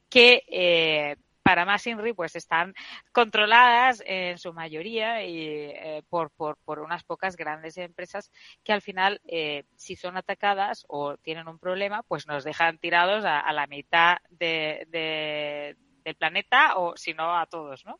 que 0.08 0.44
eh, 0.48 1.16
para 1.48 1.64
más 1.64 1.86
INRI 1.86 2.12
pues 2.12 2.36
están 2.36 2.74
controladas 3.10 4.02
en 4.04 4.36
su 4.36 4.52
mayoría 4.52 5.24
y 5.24 5.46
eh, 5.46 6.02
por, 6.10 6.30
por, 6.30 6.58
por, 6.58 6.78
unas 6.80 7.04
pocas 7.04 7.36
grandes 7.36 7.78
empresas 7.78 8.30
que 8.62 8.74
al 8.74 8.82
final 8.82 9.22
eh, 9.26 9.64
si 9.74 9.96
son 9.96 10.18
atacadas 10.18 10.84
o 10.88 11.16
tienen 11.16 11.48
un 11.48 11.58
problema 11.58 12.02
pues 12.02 12.26
nos 12.26 12.44
dejan 12.44 12.76
tirados 12.76 13.24
a, 13.24 13.40
a 13.40 13.52
la 13.54 13.66
mitad 13.66 14.18
de, 14.28 14.86
de, 14.90 15.78
del 16.04 16.16
planeta 16.16 16.76
o 16.76 16.98
si 16.98 17.14
no 17.14 17.38
a 17.38 17.46
todos, 17.46 17.82
¿no? 17.86 17.98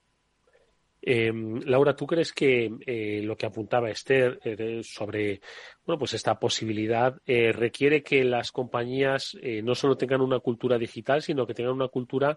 Eh, 1.01 1.33
Laura, 1.65 1.95
¿tú 1.95 2.07
crees 2.07 2.33
que 2.33 2.71
eh, 2.87 3.23
lo 3.23 3.37
que 3.37 3.47
apuntaba 3.47 3.91
Esther 3.91 4.41
eh, 4.43 4.81
sobre 4.83 5.41
bueno, 5.87 5.99
pues 5.99 6.15
esta 6.15 6.39
posibilidad 6.39 7.17
eh, 7.25 7.53
requiere 7.53 8.03
que 8.03 8.25
las 8.25 8.51
compañías 8.51 9.37
eh, 9.41 9.63
no 9.63 9.75
solo 9.75 9.97
tengan 9.97 10.21
una 10.21 10.41
cultura 10.41 10.77
digital, 10.77 11.23
sino 11.23 11.47
que 11.47 11.55
tengan 11.55 11.75
una 11.75 11.89
cultura 11.89 12.37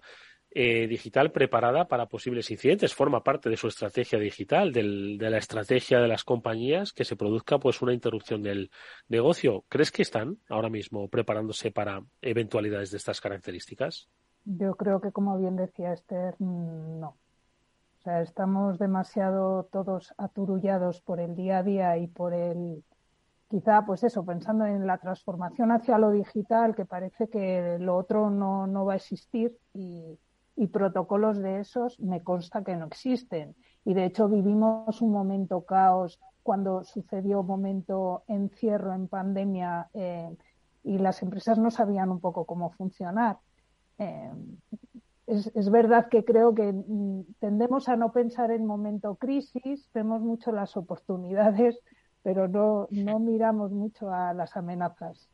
digital 0.54 1.32
preparada 1.32 1.88
para 1.88 2.08
posibles 2.08 2.52
incidentes? 2.52 2.94
Forma 2.94 3.24
parte 3.24 3.50
de 3.50 3.56
su 3.56 3.70
estrategia 3.70 4.20
digital, 4.20 4.74
de 4.74 4.84
la 5.30 5.38
estrategia 5.38 6.02
de 6.02 6.10
las 6.10 6.26
compañías, 6.26 6.92
que 6.92 7.06
se 7.06 7.16
produzca 7.16 7.58
pues 7.58 7.82
una 7.82 7.94
interrupción 7.94 8.42
del 8.44 8.70
negocio. 9.08 9.64
¿Crees 9.70 9.94
que 9.94 10.02
están 10.02 10.40
ahora 10.50 10.70
mismo 10.70 11.08
preparándose 11.08 11.72
para 11.72 12.04
eventualidades 12.22 12.92
de 12.92 12.98
estas 12.98 13.22
características? 13.22 14.10
Yo 14.44 14.76
creo 14.76 15.00
que, 15.00 15.14
como 15.14 15.40
bien 15.40 15.56
decía 15.56 15.94
Esther, 15.94 16.36
no. 16.40 17.21
O 18.02 18.04
sea, 18.04 18.22
estamos 18.22 18.80
demasiado 18.80 19.66
todos 19.66 20.12
aturullados 20.18 21.02
por 21.02 21.20
el 21.20 21.36
día 21.36 21.60
a 21.60 21.64
día 21.64 21.98
y 21.98 22.08
por 22.08 22.34
el, 22.34 22.84
quizá, 23.48 23.86
pues 23.86 24.04
eso, 24.04 24.26
pensando 24.26 24.66
en 24.66 24.88
la 24.88 24.98
transformación 24.98 25.72
hacia 25.72 26.00
lo 26.00 26.10
digital, 26.10 26.74
que 26.74 26.86
parece 26.86 27.30
que 27.30 27.78
lo 27.80 27.96
otro 27.96 28.32
no, 28.32 28.66
no 28.66 28.86
va 28.86 28.94
a 28.94 28.96
existir 28.96 29.56
y, 29.76 30.18
protocolos 30.72 31.40
de 31.40 31.60
esos 31.60 32.00
me 32.00 32.24
consta 32.24 32.64
que 32.64 32.76
no 32.76 32.86
existen. 32.86 33.56
Y 33.86 33.94
de 33.94 34.06
hecho 34.06 34.30
vivimos 34.30 35.02
un 35.02 35.12
momento 35.12 35.62
caos 35.62 36.20
cuando 36.44 36.84
sucedió 36.84 37.42
un 37.42 37.48
momento 37.48 38.24
encierro 38.28 38.94
en 38.94 39.08
pandemia 39.08 39.90
eh, 39.94 40.36
y 40.84 40.98
las 41.00 41.22
empresas 41.24 41.58
no 41.58 41.72
sabían 41.72 42.10
un 42.10 42.20
poco 42.20 42.46
cómo 42.46 42.72
funcionar. 42.72 43.38
Eh, 43.98 44.32
es, 45.28 45.70
verdad 45.70 46.08
que 46.10 46.24
creo 46.26 46.54
que 46.54 46.72
mm, 46.74 47.36
tendemos 47.40 47.90
a 47.90 47.96
no 47.96 48.12
pensar 48.12 48.52
en 48.52 48.66
momento 48.66 49.16
crisis, 49.16 49.90
vemos 49.94 50.22
mucho 50.22 50.52
las 50.52 50.76
oportunidades, 50.78 51.80
pero 52.24 52.48
no, 52.48 52.88
no 52.92 53.20
miramos 53.20 53.72
mucho 53.72 54.10
a 54.10 54.34
las 54.34 54.56
amenazas. 54.58 55.30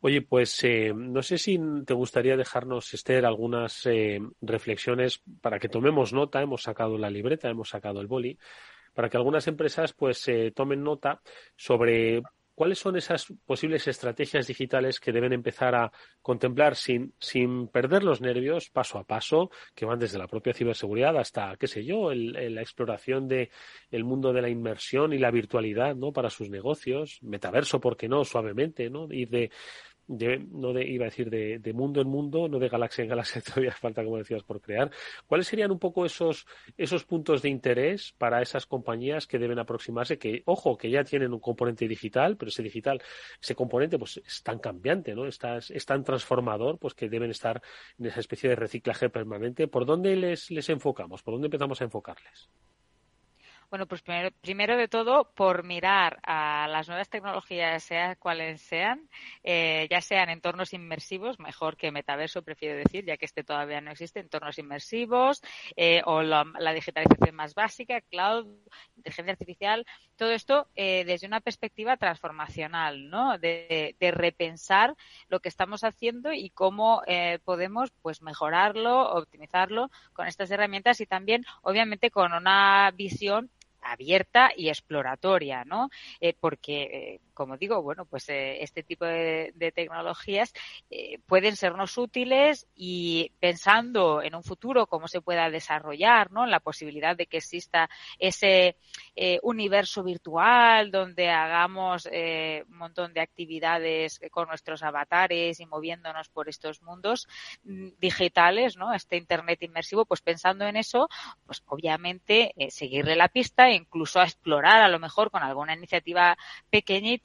Oye, 0.00 0.20
pues 0.20 0.62
eh, 0.64 0.92
no 0.94 1.22
sé 1.22 1.38
si 1.38 1.58
te 1.86 1.94
gustaría 1.94 2.36
dejarnos, 2.36 2.92
Esther, 2.92 3.24
algunas 3.24 3.86
eh, 3.86 4.20
reflexiones 4.42 5.22
para 5.40 5.58
que 5.58 5.70
tomemos 5.70 6.12
nota. 6.12 6.42
Hemos 6.42 6.62
sacado 6.62 6.98
la 6.98 7.08
libreta, 7.08 7.48
hemos 7.48 7.70
sacado 7.70 8.02
el 8.02 8.06
boli, 8.06 8.38
para 8.92 9.08
que 9.08 9.16
algunas 9.16 9.48
empresas 9.48 9.94
pues 9.94 10.28
eh, 10.28 10.52
tomen 10.54 10.82
nota 10.82 11.22
sobre 11.56 12.22
¿Cuáles 12.54 12.78
son 12.78 12.96
esas 12.96 13.26
posibles 13.44 13.88
estrategias 13.88 14.46
digitales 14.46 15.00
que 15.00 15.12
deben 15.12 15.32
empezar 15.32 15.74
a 15.74 15.90
contemplar 16.22 16.76
sin, 16.76 17.14
sin 17.18 17.68
perder 17.68 18.04
los 18.04 18.20
nervios 18.20 18.70
paso 18.70 18.98
a 18.98 19.04
paso, 19.04 19.50
que 19.74 19.84
van 19.84 19.98
desde 19.98 20.18
la 20.18 20.28
propia 20.28 20.54
ciberseguridad 20.54 21.16
hasta, 21.16 21.56
qué 21.56 21.66
sé 21.66 21.84
yo, 21.84 22.12
el, 22.12 22.36
el, 22.36 22.54
la 22.54 22.62
exploración 22.62 23.26
del 23.26 23.50
de 23.90 24.04
mundo 24.04 24.32
de 24.32 24.42
la 24.42 24.48
inmersión 24.48 25.12
y 25.12 25.18
la 25.18 25.30
virtualidad, 25.30 25.96
¿no? 25.96 26.12
Para 26.12 26.30
sus 26.30 26.48
negocios, 26.48 27.18
metaverso, 27.22 27.80
¿por 27.80 27.96
qué 27.96 28.08
no? 28.08 28.24
Suavemente, 28.24 28.88
¿no? 28.88 29.08
Ir 29.10 29.30
de, 29.30 29.50
de, 30.06 30.38
no 30.38 30.72
de, 30.72 30.86
iba 30.86 31.04
a 31.04 31.10
decir 31.10 31.30
de, 31.30 31.72
mundo 31.72 32.00
en 32.00 32.08
mundo, 32.08 32.48
no 32.48 32.58
de 32.58 32.68
galaxia 32.68 33.02
en 33.02 33.08
galaxia, 33.08 33.42
todavía 33.46 33.72
falta, 33.72 34.04
como 34.04 34.18
decías, 34.18 34.42
por 34.42 34.60
crear. 34.60 34.90
¿Cuáles 35.26 35.46
serían 35.46 35.70
un 35.70 35.78
poco 35.78 36.04
esos, 36.04 36.46
esos 36.76 37.04
puntos 37.04 37.42
de 37.42 37.48
interés 37.48 38.14
para 38.18 38.42
esas 38.42 38.66
compañías 38.66 39.26
que 39.26 39.38
deben 39.38 39.58
aproximarse? 39.58 40.18
Que, 40.18 40.42
ojo, 40.46 40.76
que 40.76 40.90
ya 40.90 41.04
tienen 41.04 41.32
un 41.32 41.40
componente 41.40 41.88
digital, 41.88 42.36
pero 42.36 42.48
ese 42.48 42.62
digital, 42.62 43.02
ese 43.40 43.54
componente, 43.54 43.98
pues 43.98 44.20
es 44.24 44.42
tan 44.42 44.58
cambiante, 44.58 45.14
¿no? 45.14 45.26
Está, 45.26 45.58
es 45.58 45.86
tan 45.86 46.04
transformador, 46.04 46.78
pues 46.78 46.94
que 46.94 47.08
deben 47.08 47.30
estar 47.30 47.62
en 47.98 48.06
esa 48.06 48.20
especie 48.20 48.50
de 48.50 48.56
reciclaje 48.56 49.10
permanente. 49.10 49.68
¿Por 49.68 49.86
dónde 49.86 50.16
les, 50.16 50.50
les 50.50 50.68
enfocamos? 50.68 51.22
¿Por 51.22 51.34
dónde 51.34 51.46
empezamos 51.46 51.80
a 51.80 51.84
enfocarles? 51.84 52.48
Bueno, 53.74 53.88
pues 53.88 54.02
primero, 54.02 54.30
primero, 54.40 54.76
de 54.76 54.86
todo, 54.86 55.32
por 55.34 55.64
mirar 55.64 56.20
a 56.22 56.68
las 56.70 56.86
nuevas 56.86 57.08
tecnologías, 57.08 57.82
sea 57.82 58.14
cuales 58.14 58.60
sean, 58.60 59.10
eh, 59.42 59.88
ya 59.90 60.00
sean 60.00 60.30
entornos 60.30 60.72
inmersivos, 60.74 61.40
mejor 61.40 61.76
que 61.76 61.90
metaverso, 61.90 62.42
prefiero 62.42 62.76
decir, 62.76 63.04
ya 63.04 63.16
que 63.16 63.24
este 63.24 63.42
todavía 63.42 63.80
no 63.80 63.90
existe, 63.90 64.20
entornos 64.20 64.60
inmersivos, 64.60 65.42
eh, 65.74 66.02
o 66.04 66.22
la, 66.22 66.44
la, 66.56 66.72
digitalización 66.72 67.34
más 67.34 67.56
básica, 67.56 68.00
cloud, 68.00 68.46
inteligencia 68.96 69.32
artificial, 69.32 69.84
todo 70.14 70.30
esto 70.30 70.68
eh, 70.76 71.04
desde 71.04 71.26
una 71.26 71.40
perspectiva 71.40 71.96
transformacional, 71.96 73.10
¿no? 73.10 73.38
De, 73.38 73.96
de, 73.98 74.10
repensar 74.12 74.94
lo 75.26 75.40
que 75.40 75.48
estamos 75.48 75.82
haciendo 75.82 76.32
y 76.32 76.50
cómo 76.50 77.02
eh, 77.08 77.40
podemos, 77.44 77.90
pues, 78.02 78.22
mejorarlo, 78.22 79.14
optimizarlo 79.14 79.90
con 80.12 80.28
estas 80.28 80.52
herramientas 80.52 81.00
y 81.00 81.06
también, 81.06 81.44
obviamente, 81.62 82.12
con 82.12 82.32
una 82.32 82.92
visión 82.92 83.50
abierta 83.84 84.50
y 84.56 84.68
exploratoria, 84.68 85.64
¿no? 85.64 85.90
Eh, 86.20 86.34
porque, 86.38 86.82
eh, 86.84 87.20
como 87.34 87.56
digo, 87.56 87.82
bueno, 87.82 88.06
pues 88.06 88.28
eh, 88.28 88.62
este 88.62 88.82
tipo 88.82 89.04
de, 89.04 89.52
tecnologías 89.74 90.52
eh, 90.90 91.18
pueden 91.26 91.56
sernos 91.56 91.98
útiles 91.98 92.66
y 92.74 93.32
pensando 93.40 94.22
en 94.22 94.34
un 94.34 94.44
futuro 94.44 94.86
cómo 94.86 95.08
se 95.08 95.20
pueda 95.20 95.50
desarrollar, 95.50 96.30
¿no? 96.30 96.46
La 96.46 96.60
posibilidad 96.60 97.16
de 97.16 97.26
que 97.26 97.38
exista 97.38 97.90
ese 98.18 98.76
eh, 99.16 99.38
universo 99.42 100.02
virtual 100.02 100.90
donde 100.90 101.30
hagamos 101.30 102.06
un 102.06 102.76
montón 102.76 103.12
de 103.12 103.20
actividades 103.20 104.20
con 104.30 104.48
nuestros 104.48 104.82
avatares 104.82 105.58
y 105.58 105.66
moviéndonos 105.66 106.28
por 106.28 106.48
estos 106.48 106.82
mundos 106.82 107.26
mm, 107.64 107.88
digitales, 107.98 108.76
¿no? 108.76 108.94
Este 108.94 109.16
Internet 109.16 109.62
inmersivo, 109.62 110.04
pues 110.04 110.20
pensando 110.20 110.66
en 110.66 110.76
eso, 110.76 111.08
pues 111.46 111.62
obviamente 111.66 112.54
seguirle 112.68 113.16
la 113.16 113.28
pista 113.28 113.70
incluso 113.70 114.20
a 114.20 114.24
explorar 114.24 114.82
a 114.82 114.88
lo 114.88 114.98
mejor 114.98 115.30
con 115.30 115.42
alguna 115.42 115.74
iniciativa 115.74 116.36
pequeñita. 116.70 117.23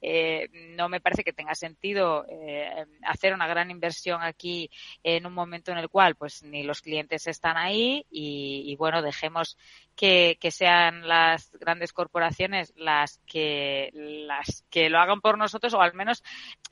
Eh, 0.00 0.48
no 0.76 0.88
me 0.88 1.00
parece 1.00 1.24
que 1.24 1.32
tenga 1.32 1.54
sentido 1.54 2.26
eh, 2.28 2.86
hacer 3.02 3.32
una 3.34 3.46
gran 3.46 3.70
inversión 3.70 4.22
aquí 4.22 4.70
en 5.02 5.26
un 5.26 5.32
momento 5.34 5.72
en 5.72 5.78
el 5.78 5.88
cual 5.88 6.14
pues 6.16 6.42
ni 6.42 6.62
los 6.62 6.80
clientes 6.80 7.26
están 7.26 7.56
ahí 7.56 8.06
y, 8.10 8.64
y 8.66 8.76
bueno, 8.76 9.02
dejemos 9.02 9.56
que, 9.96 10.36
que 10.40 10.50
sean 10.50 11.06
las 11.08 11.50
grandes 11.52 11.92
corporaciones 11.92 12.72
las 12.76 13.20
que 13.26 13.90
las 13.92 14.64
que 14.70 14.90
lo 14.90 14.98
hagan 14.98 15.20
por 15.20 15.38
nosotros 15.38 15.74
o 15.74 15.80
al 15.80 15.94
menos 15.94 16.22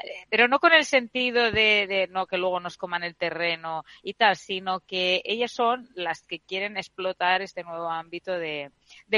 eh, 0.02 0.26
pero 0.28 0.48
no 0.48 0.58
con 0.58 0.72
el 0.72 0.84
sentido 0.84 1.50
de, 1.50 1.86
de 1.86 2.08
no 2.10 2.26
que 2.26 2.38
luego 2.38 2.60
nos 2.60 2.76
coman 2.76 3.04
el 3.04 3.16
terreno 3.16 3.84
y 4.02 4.14
tal 4.14 4.36
sino 4.36 4.80
que 4.80 5.22
ellas 5.24 5.52
son 5.52 5.88
las 5.94 6.22
que 6.22 6.40
quieren 6.40 6.76
explotar 6.76 7.42
este 7.42 7.62
nuevo 7.62 7.88
ámbito 7.88 8.32
de, 8.32 8.70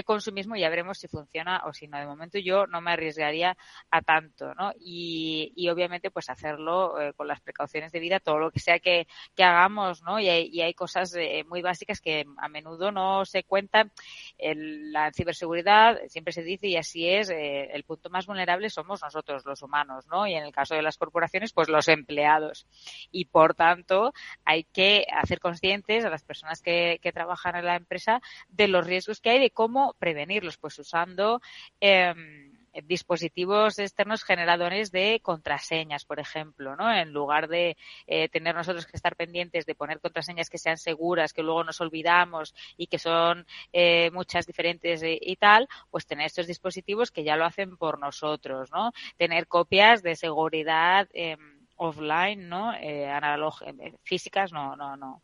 consumismo 0.04 0.56
y 0.56 0.60
ya 0.60 0.68
veremos 0.68 0.98
si 0.98 1.08
funciona 1.08 1.62
o 1.66 1.72
si 1.72 1.88
no. 1.88 1.98
De 1.98 2.06
momento 2.06 2.38
yo 2.38 2.66
no 2.66 2.80
me 2.80 2.92
arriesgaría 2.92 3.56
a 3.90 4.02
tanto 4.02 4.54
no 4.54 4.72
y, 4.78 5.52
y 5.56 5.68
obviamente 5.68 6.10
pues 6.10 6.28
hacerlo 6.30 7.00
eh, 7.00 7.12
con 7.14 7.26
las 7.26 7.40
precauciones 7.40 7.92
de 7.92 8.00
vida 8.00 8.20
todo 8.20 8.38
lo 8.38 8.50
que 8.50 8.60
sea 8.60 8.78
que, 8.78 9.06
que 9.34 9.44
hagamos 9.44 10.02
no 10.02 10.20
y 10.20 10.28
hay, 10.28 10.48
y 10.52 10.60
hay 10.60 10.74
cosas 10.74 11.14
eh, 11.14 11.44
muy 11.48 11.62
básicas 11.62 12.00
que 12.00 12.24
a 12.36 12.48
menudo 12.48 12.92
no 12.92 13.24
se 13.24 13.44
cuentan 13.44 13.90
el- 14.38 14.92
la 14.92 15.12
ciberseguridad 15.12 15.98
siempre 16.08 16.32
se 16.32 16.42
dice 16.42 16.66
y 16.68 16.76
así 16.76 17.08
es 17.08 17.30
eh, 17.30 17.70
el 17.72 17.84
punto 17.84 18.10
más 18.10 18.26
vulnerable 18.26 18.70
somos 18.70 19.02
nosotros 19.02 19.44
los 19.44 19.62
humanos 19.62 20.06
no 20.06 20.26
y 20.26 20.34
en 20.34 20.44
el 20.44 20.52
caso 20.52 20.74
de 20.74 20.82
las 20.82 20.96
corporaciones 20.98 21.52
pues 21.52 21.68
los 21.68 21.88
empleados. 21.88 22.66
Y 23.10 23.26
por 23.26 23.54
tanto 23.54 24.12
hay 24.44 24.64
que 24.64 25.06
hacer 25.12 25.40
conscientes 25.40 26.04
a 26.04 26.10
las 26.10 26.22
personas 26.24 26.62
que, 26.62 26.98
que 27.02 27.12
trabajan 27.12 27.56
en 27.56 27.64
la 27.66 27.76
empresa 27.76 28.20
de 28.48 28.68
los 28.68 28.86
riesgos 28.86 29.20
que 29.20 29.30
hay 29.30 29.40
de 29.40 29.50
cómo 29.50 29.94
prevenirlos 29.98 30.58
pues 30.58 30.78
usando 30.78 31.40
em, 31.80 32.53
dispositivos 32.84 33.78
externos 33.78 34.24
generadores 34.24 34.90
de 34.90 35.20
contraseñas, 35.22 36.04
por 36.04 36.20
ejemplo, 36.20 36.76
¿no? 36.76 36.92
En 36.92 37.12
lugar 37.12 37.48
de 37.48 37.76
eh, 38.06 38.28
tener 38.28 38.54
nosotros 38.54 38.86
que 38.86 38.96
estar 38.96 39.16
pendientes 39.16 39.66
de 39.66 39.74
poner 39.74 40.00
contraseñas 40.00 40.50
que 40.50 40.58
sean 40.58 40.76
seguras, 40.76 41.32
que 41.32 41.42
luego 41.42 41.64
nos 41.64 41.80
olvidamos 41.80 42.54
y 42.76 42.86
que 42.86 42.98
son 42.98 43.46
eh, 43.72 44.10
muchas 44.12 44.46
diferentes 44.46 45.02
y, 45.02 45.18
y 45.20 45.36
tal, 45.36 45.68
pues 45.90 46.06
tener 46.06 46.26
estos 46.26 46.46
dispositivos 46.46 47.10
que 47.10 47.24
ya 47.24 47.36
lo 47.36 47.44
hacen 47.44 47.76
por 47.76 47.98
nosotros, 47.98 48.70
¿no? 48.72 48.92
Tener 49.16 49.46
copias 49.46 50.02
de 50.02 50.16
seguridad 50.16 51.08
eh, 51.12 51.36
offline, 51.76 52.48
¿no? 52.48 52.74
Eh, 52.74 53.06
eh, 53.06 53.94
físicas, 54.02 54.52
no, 54.52 54.76
no, 54.76 54.96
no 54.96 55.22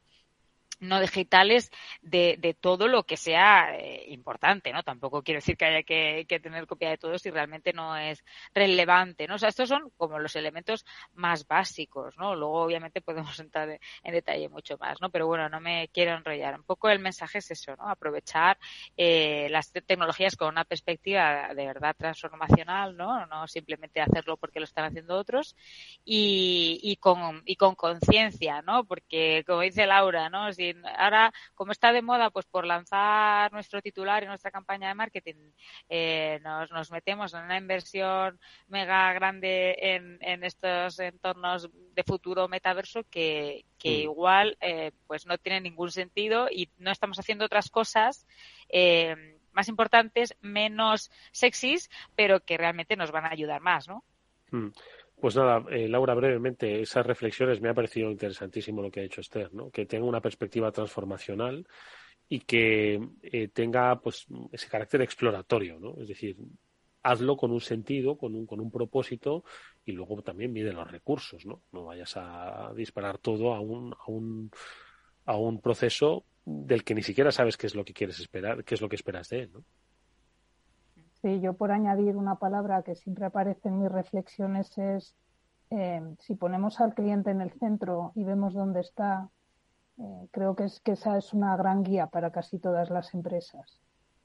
no 0.80 1.00
digitales 1.00 1.70
de, 2.02 2.36
de 2.38 2.54
todo 2.54 2.88
lo 2.88 3.04
que 3.04 3.16
sea 3.16 3.76
eh, 3.78 4.04
importante, 4.08 4.72
¿no? 4.72 4.82
Tampoco 4.82 5.22
quiero 5.22 5.38
decir 5.38 5.56
que 5.56 5.64
haya 5.66 5.82
que, 5.82 6.26
tener 6.42 6.66
copia 6.66 6.90
de 6.90 6.98
todo 6.98 7.18
si 7.18 7.30
realmente 7.30 7.72
no 7.72 7.96
es 7.96 8.24
relevante, 8.54 9.26
¿no? 9.26 9.34
O 9.36 9.38
sea, 9.38 9.48
estos 9.50 9.68
son 9.68 9.90
como 9.96 10.18
los 10.18 10.36
elementos 10.36 10.84
más 11.14 11.46
básicos, 11.46 12.16
¿no? 12.18 12.34
Luego, 12.34 12.62
obviamente, 12.62 13.00
podemos 13.00 13.38
entrar 13.40 13.70
en, 14.02 14.12
detalle 14.12 14.48
mucho 14.48 14.76
más, 14.78 15.00
¿no? 15.00 15.10
Pero 15.10 15.26
bueno, 15.26 15.48
no 15.48 15.60
me 15.60 15.88
quiero 15.92 16.12
enrollar. 16.16 16.54
Un 16.56 16.64
poco 16.64 16.88
el 16.90 16.98
mensaje 16.98 17.38
es 17.38 17.50
eso, 17.50 17.76
¿no? 17.76 17.88
Aprovechar 17.88 18.58
eh, 18.96 19.48
las 19.50 19.72
te- 19.72 19.82
tecnologías 19.82 20.36
con 20.36 20.48
una 20.48 20.64
perspectiva 20.64 21.54
de 21.54 21.66
verdad 21.66 21.94
transformacional, 21.96 22.96
¿no? 22.96 23.26
No 23.26 23.46
simplemente 23.46 24.00
hacerlo 24.00 24.36
porque 24.36 24.60
lo 24.60 24.64
están 24.64 24.84
haciendo 24.86 25.16
otros 25.16 25.56
y, 26.04 26.80
y 26.82 26.96
con 26.96 27.42
y 27.44 27.56
con 27.56 27.74
conciencia, 27.74 28.62
¿no? 28.62 28.84
Porque 28.84 29.44
como 29.46 29.60
dice 29.62 29.86
Laura, 29.86 30.28
¿no? 30.30 30.52
Si 30.52 30.69
ahora 30.96 31.32
como 31.54 31.72
está 31.72 31.92
de 31.92 32.02
moda, 32.02 32.30
pues 32.30 32.46
por 32.46 32.66
lanzar 32.66 33.52
nuestro 33.52 33.80
titular 33.82 34.22
y 34.22 34.26
nuestra 34.26 34.50
campaña 34.50 34.88
de 34.88 34.94
marketing 34.94 35.52
eh, 35.88 36.40
nos, 36.42 36.70
nos 36.70 36.90
metemos 36.90 37.34
en 37.34 37.44
una 37.44 37.58
inversión 37.58 38.38
mega 38.68 39.12
grande 39.12 39.76
en, 39.78 40.18
en 40.20 40.44
estos 40.44 40.98
entornos 40.98 41.68
de 41.94 42.02
futuro 42.02 42.48
metaverso 42.48 43.04
que, 43.10 43.64
que 43.78 43.90
Mm. 43.90 44.02
igual 44.02 44.56
eh, 44.60 44.92
pues 45.06 45.26
no 45.26 45.38
tiene 45.38 45.60
ningún 45.60 45.90
sentido 45.90 46.48
y 46.50 46.70
no 46.78 46.90
estamos 46.90 47.18
haciendo 47.18 47.44
otras 47.44 47.70
cosas 47.70 48.26
eh, 48.68 49.38
más 49.52 49.68
importantes, 49.68 50.36
menos 50.40 51.10
sexys, 51.32 51.90
pero 52.14 52.40
que 52.40 52.56
realmente 52.56 52.96
nos 52.96 53.10
van 53.10 53.24
a 53.24 53.30
ayudar 53.30 53.60
más, 53.60 53.88
¿no? 53.88 54.04
Mm. 54.50 54.68
Pues 55.20 55.36
nada, 55.36 55.62
eh, 55.70 55.86
Laura, 55.86 56.14
brevemente, 56.14 56.80
esas 56.80 57.04
reflexiones 57.04 57.60
me 57.60 57.68
ha 57.68 57.74
parecido 57.74 58.10
interesantísimo 58.10 58.80
lo 58.80 58.90
que 58.90 59.00
ha 59.00 59.04
hecho 59.04 59.20
Esther, 59.20 59.52
¿no? 59.52 59.70
Que 59.70 59.84
tenga 59.84 60.06
una 60.06 60.22
perspectiva 60.22 60.72
transformacional 60.72 61.66
y 62.26 62.40
que 62.40 62.98
eh, 63.22 63.48
tenga 63.48 64.00
pues 64.00 64.26
ese 64.50 64.68
carácter 64.68 65.02
exploratorio, 65.02 65.78
¿no? 65.78 66.00
Es 66.00 66.08
decir, 66.08 66.36
hazlo 67.02 67.36
con 67.36 67.50
un 67.50 67.60
sentido, 67.60 68.16
con 68.16 68.34
un, 68.34 68.46
con 68.46 68.60
un 68.60 68.70
propósito 68.70 69.44
y 69.84 69.92
luego 69.92 70.22
también 70.22 70.54
mide 70.54 70.72
los 70.72 70.90
recursos, 70.90 71.44
¿no? 71.44 71.64
No 71.70 71.84
vayas 71.84 72.16
a 72.16 72.72
disparar 72.74 73.18
todo 73.18 73.52
a 73.52 73.60
un, 73.60 73.92
a 73.92 74.10
un, 74.10 74.50
a 75.26 75.36
un 75.36 75.60
proceso 75.60 76.24
del 76.46 76.82
que 76.82 76.94
ni 76.94 77.02
siquiera 77.02 77.30
sabes 77.30 77.58
qué 77.58 77.66
es 77.66 77.74
lo 77.74 77.84
que 77.84 77.92
quieres 77.92 78.20
esperar, 78.20 78.64
qué 78.64 78.74
es 78.74 78.80
lo 78.80 78.88
que 78.88 78.96
esperas 78.96 79.28
de 79.28 79.40
él, 79.40 79.52
¿no? 79.52 79.64
Sí, 81.22 81.40
yo 81.40 81.54
por 81.54 81.70
añadir 81.70 82.16
una 82.16 82.36
palabra 82.36 82.82
que 82.82 82.94
siempre 82.94 83.26
aparece 83.26 83.68
en 83.68 83.78
mis 83.78 83.92
reflexiones 83.92 84.76
es 84.78 85.14
eh, 85.70 86.02
si 86.18 86.34
ponemos 86.34 86.80
al 86.80 86.94
cliente 86.94 87.30
en 87.30 87.42
el 87.42 87.52
centro 87.52 88.12
y 88.14 88.24
vemos 88.24 88.54
dónde 88.54 88.80
está, 88.80 89.30
eh, 89.98 90.28
creo 90.32 90.56
que 90.56 90.64
es 90.64 90.80
que 90.80 90.92
esa 90.92 91.18
es 91.18 91.32
una 91.34 91.56
gran 91.56 91.82
guía 91.82 92.06
para 92.08 92.32
casi 92.32 92.58
todas 92.58 92.90
las 92.90 93.14
empresas. 93.14 93.80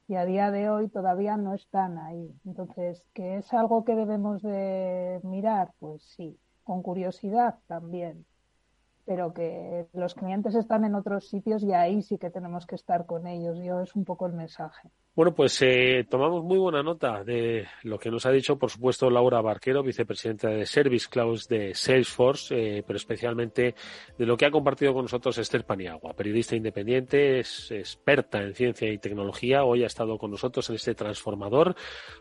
Y 0.08 0.16
a 0.16 0.26
día 0.26 0.52
de 0.52 0.70
hoy 0.70 0.89
todavía 0.89 1.38
no 1.38 1.54
están 1.54 1.98
ahí. 1.98 2.34
Entonces, 2.46 3.08
¿que 3.14 3.38
es 3.38 3.54
algo 3.54 3.84
que 3.84 3.96
debemos 3.96 4.41
de 4.41 5.20
mirar? 5.24 5.74
Pues 5.80 6.04
sí, 6.16 6.39
con 6.64 6.82
curiosidad 6.84 7.56
también. 7.68 8.26
Pero 9.06 9.34
que 9.34 9.88
los 9.93 10.16
clientes 10.16 10.56
están 10.56 10.86
en 10.86 10.96
otros 10.96 11.30
sitios 11.30 11.64
y 11.64 11.74
ahí 11.74 12.02
sí 12.02 12.18
que 12.18 12.32
tenemos 12.32 12.66
que 12.68 12.76
estar 12.76 13.06
con 13.06 13.28
ellos. 13.28 13.60
Yo 13.60 13.82
es 13.82 13.96
un 13.96 14.06
poco 14.06 14.28
el 14.28 14.34
mensaje. 14.34 14.89
Bueno, 15.16 15.34
pues 15.34 15.61
eh, 15.61 16.05
tomamos 16.09 16.43
muy 16.43 16.57
buena 16.57 16.84
nota 16.84 17.24
de 17.24 17.66
lo 17.84 17.97
que 17.97 18.11
nos 18.11 18.26
ha 18.26 18.32
dicho, 18.32 18.59
por 18.59 18.70
supuesto, 18.70 19.09
Laura 19.09 19.39
Barquero, 19.39 19.82
vicepresidenta 19.82 20.49
de 20.49 20.66
Service 20.66 21.07
Cloud 21.09 21.39
de 21.47 21.74
Salesforce, 21.74 22.80
eh, 22.80 22.84
pero 22.86 22.97
especialmente 22.97 23.76
de 24.18 24.26
lo 24.26 24.36
que 24.36 24.45
ha 24.45 24.51
compartido 24.51 24.93
con 24.93 25.03
nosotros 25.03 25.38
Esther 25.38 25.63
Paniagua, 25.63 26.11
periodista 26.11 26.57
independiente, 26.57 27.39
es 27.39 27.72
experta 27.72 28.43
en 28.43 28.53
ciencia 28.53 28.91
y 28.91 28.97
tecnología. 28.97 29.63
Hoy 29.63 29.84
ha 29.84 29.88
estado 29.88 30.18
con 30.18 30.32
nosotros 30.32 30.70
en 30.70 30.76
este 30.76 30.95
transformador. 30.95 31.78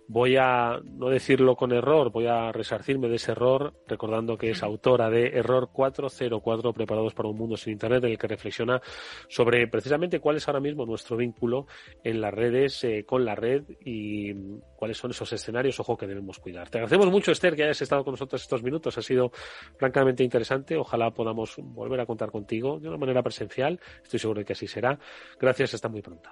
Voy 0.06 0.36
a 0.36 0.78
no 0.84 1.08
decirlo 1.08 1.56
con 1.56 1.72
error, 1.72 2.12
voy 2.12 2.28
a 2.28 2.52
resarcirme 2.52 3.08
de 3.08 3.16
ese 3.16 3.32
error, 3.32 3.74
recordando 3.88 4.38
que 4.38 4.50
es 4.50 4.62
autora 4.62 5.10
de 5.10 5.36
Error 5.36 5.70
404, 5.72 6.72
Preparados 6.72 7.12
para 7.12 7.28
un 7.28 7.38
Mundo 7.38 7.56
sin 7.56 7.72
Internet, 7.72 8.04
en 8.04 8.12
el 8.12 8.18
que 8.18 8.28
reflexiona 8.28 8.80
sobre 9.28 9.66
precisamente 9.66 10.20
cuál 10.20 10.36
es 10.36 10.46
ahora 10.46 10.60
mismo 10.60 10.86
nuestro 10.86 11.16
vínculo 11.16 11.66
en 12.04 12.20
las 12.20 12.32
redes 12.32 12.83
eh, 12.84 13.04
con 13.04 13.24
la 13.24 13.34
red 13.34 13.64
y 13.80 14.32
cuáles 14.76 14.96
son 14.96 15.10
esos 15.10 15.32
escenarios, 15.32 15.80
ojo, 15.80 15.96
que 15.96 16.06
debemos 16.06 16.38
cuidar. 16.38 16.68
Te 16.68 16.78
agradecemos 16.78 17.10
mucho, 17.10 17.32
Esther, 17.32 17.56
que 17.56 17.64
hayas 17.64 17.80
estado 17.82 18.04
con 18.04 18.12
nosotros 18.12 18.42
estos 18.42 18.62
minutos. 18.62 18.96
Ha 18.96 19.02
sido 19.02 19.32
francamente 19.76 20.22
interesante. 20.22 20.76
Ojalá 20.76 21.10
podamos 21.10 21.54
volver 21.58 22.00
a 22.00 22.06
contar 22.06 22.30
contigo 22.30 22.78
de 22.78 22.88
una 22.88 22.98
manera 22.98 23.22
presencial. 23.22 23.80
Estoy 24.02 24.20
seguro 24.20 24.40
de 24.40 24.44
que 24.44 24.52
así 24.52 24.66
será. 24.66 24.98
Gracias, 25.40 25.74
hasta 25.74 25.88
muy 25.88 26.02
pronto. 26.02 26.30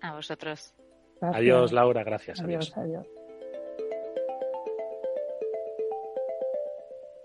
A 0.00 0.14
vosotros. 0.14 0.74
Gracias. 1.20 1.40
Adiós, 1.40 1.72
Laura. 1.72 2.02
Gracias. 2.04 2.40
Adiós. 2.40 2.72
Adiós, 2.76 3.04
adiós. 3.04 3.06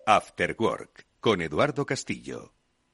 After 0.06 0.56
Work 0.60 1.06
con 1.20 1.42
Eduardo 1.42 1.86
Castillo. 1.86 2.54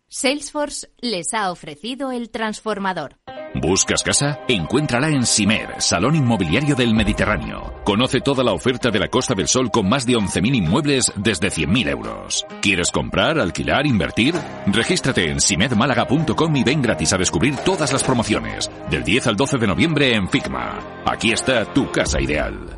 Salesforce 0.10 0.89
les 1.01 1.34
ha 1.34 1.51
ofrecido 1.51 2.12
el 2.12 2.30
transformador. 2.30 3.18
¿Buscas 3.56 4.04
casa? 4.04 4.39
Encuéntrala 4.48 5.10
en 5.10 5.26
Simer, 5.26 5.76
Salón 5.80 6.16
Inmobiliario 6.16 6.76
del 6.76 6.93
Mediterráneo. 6.93 7.74
Conoce 7.84 8.22
toda 8.22 8.43
la 8.43 8.52
oferta 8.52 8.91
de 8.91 9.00
la 9.00 9.08
Costa 9.08 9.34
del 9.34 9.48
Sol 9.48 9.72
con 9.72 9.89
más 9.89 10.06
de 10.06 10.14
11.000 10.14 10.56
inmuebles 10.56 11.12
desde 11.16 11.50
100.000 11.50 11.89
euros. 11.89 12.45
¿Quieres 12.62 12.91
comprar, 12.91 13.39
alquilar, 13.39 13.86
invertir? 13.86 14.36
Regístrate 14.68 15.30
en 15.30 15.39
simedmálaga.com 15.39 16.56
y 16.56 16.64
ven 16.64 16.82
gratis 16.82 17.14
a 17.14 17.18
descubrir 17.18 17.56
todas 17.58 17.91
las 17.91 18.04
promociones. 18.04 18.70
Del 18.89 19.04
10 19.04 19.28
al 19.28 19.36
12 19.36 19.58
de 19.58 19.68
noviembre 19.68 20.14
en 20.14 20.30
Figma. 20.30 20.80
Aquí 21.06 21.32
está 21.32 21.66
tu 21.74 21.91
casa 21.91 22.22
ideal. 22.22 22.78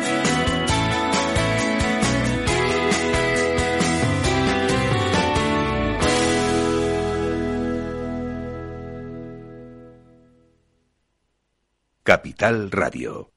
Capital 12.03 12.71
Radio. 12.71 13.31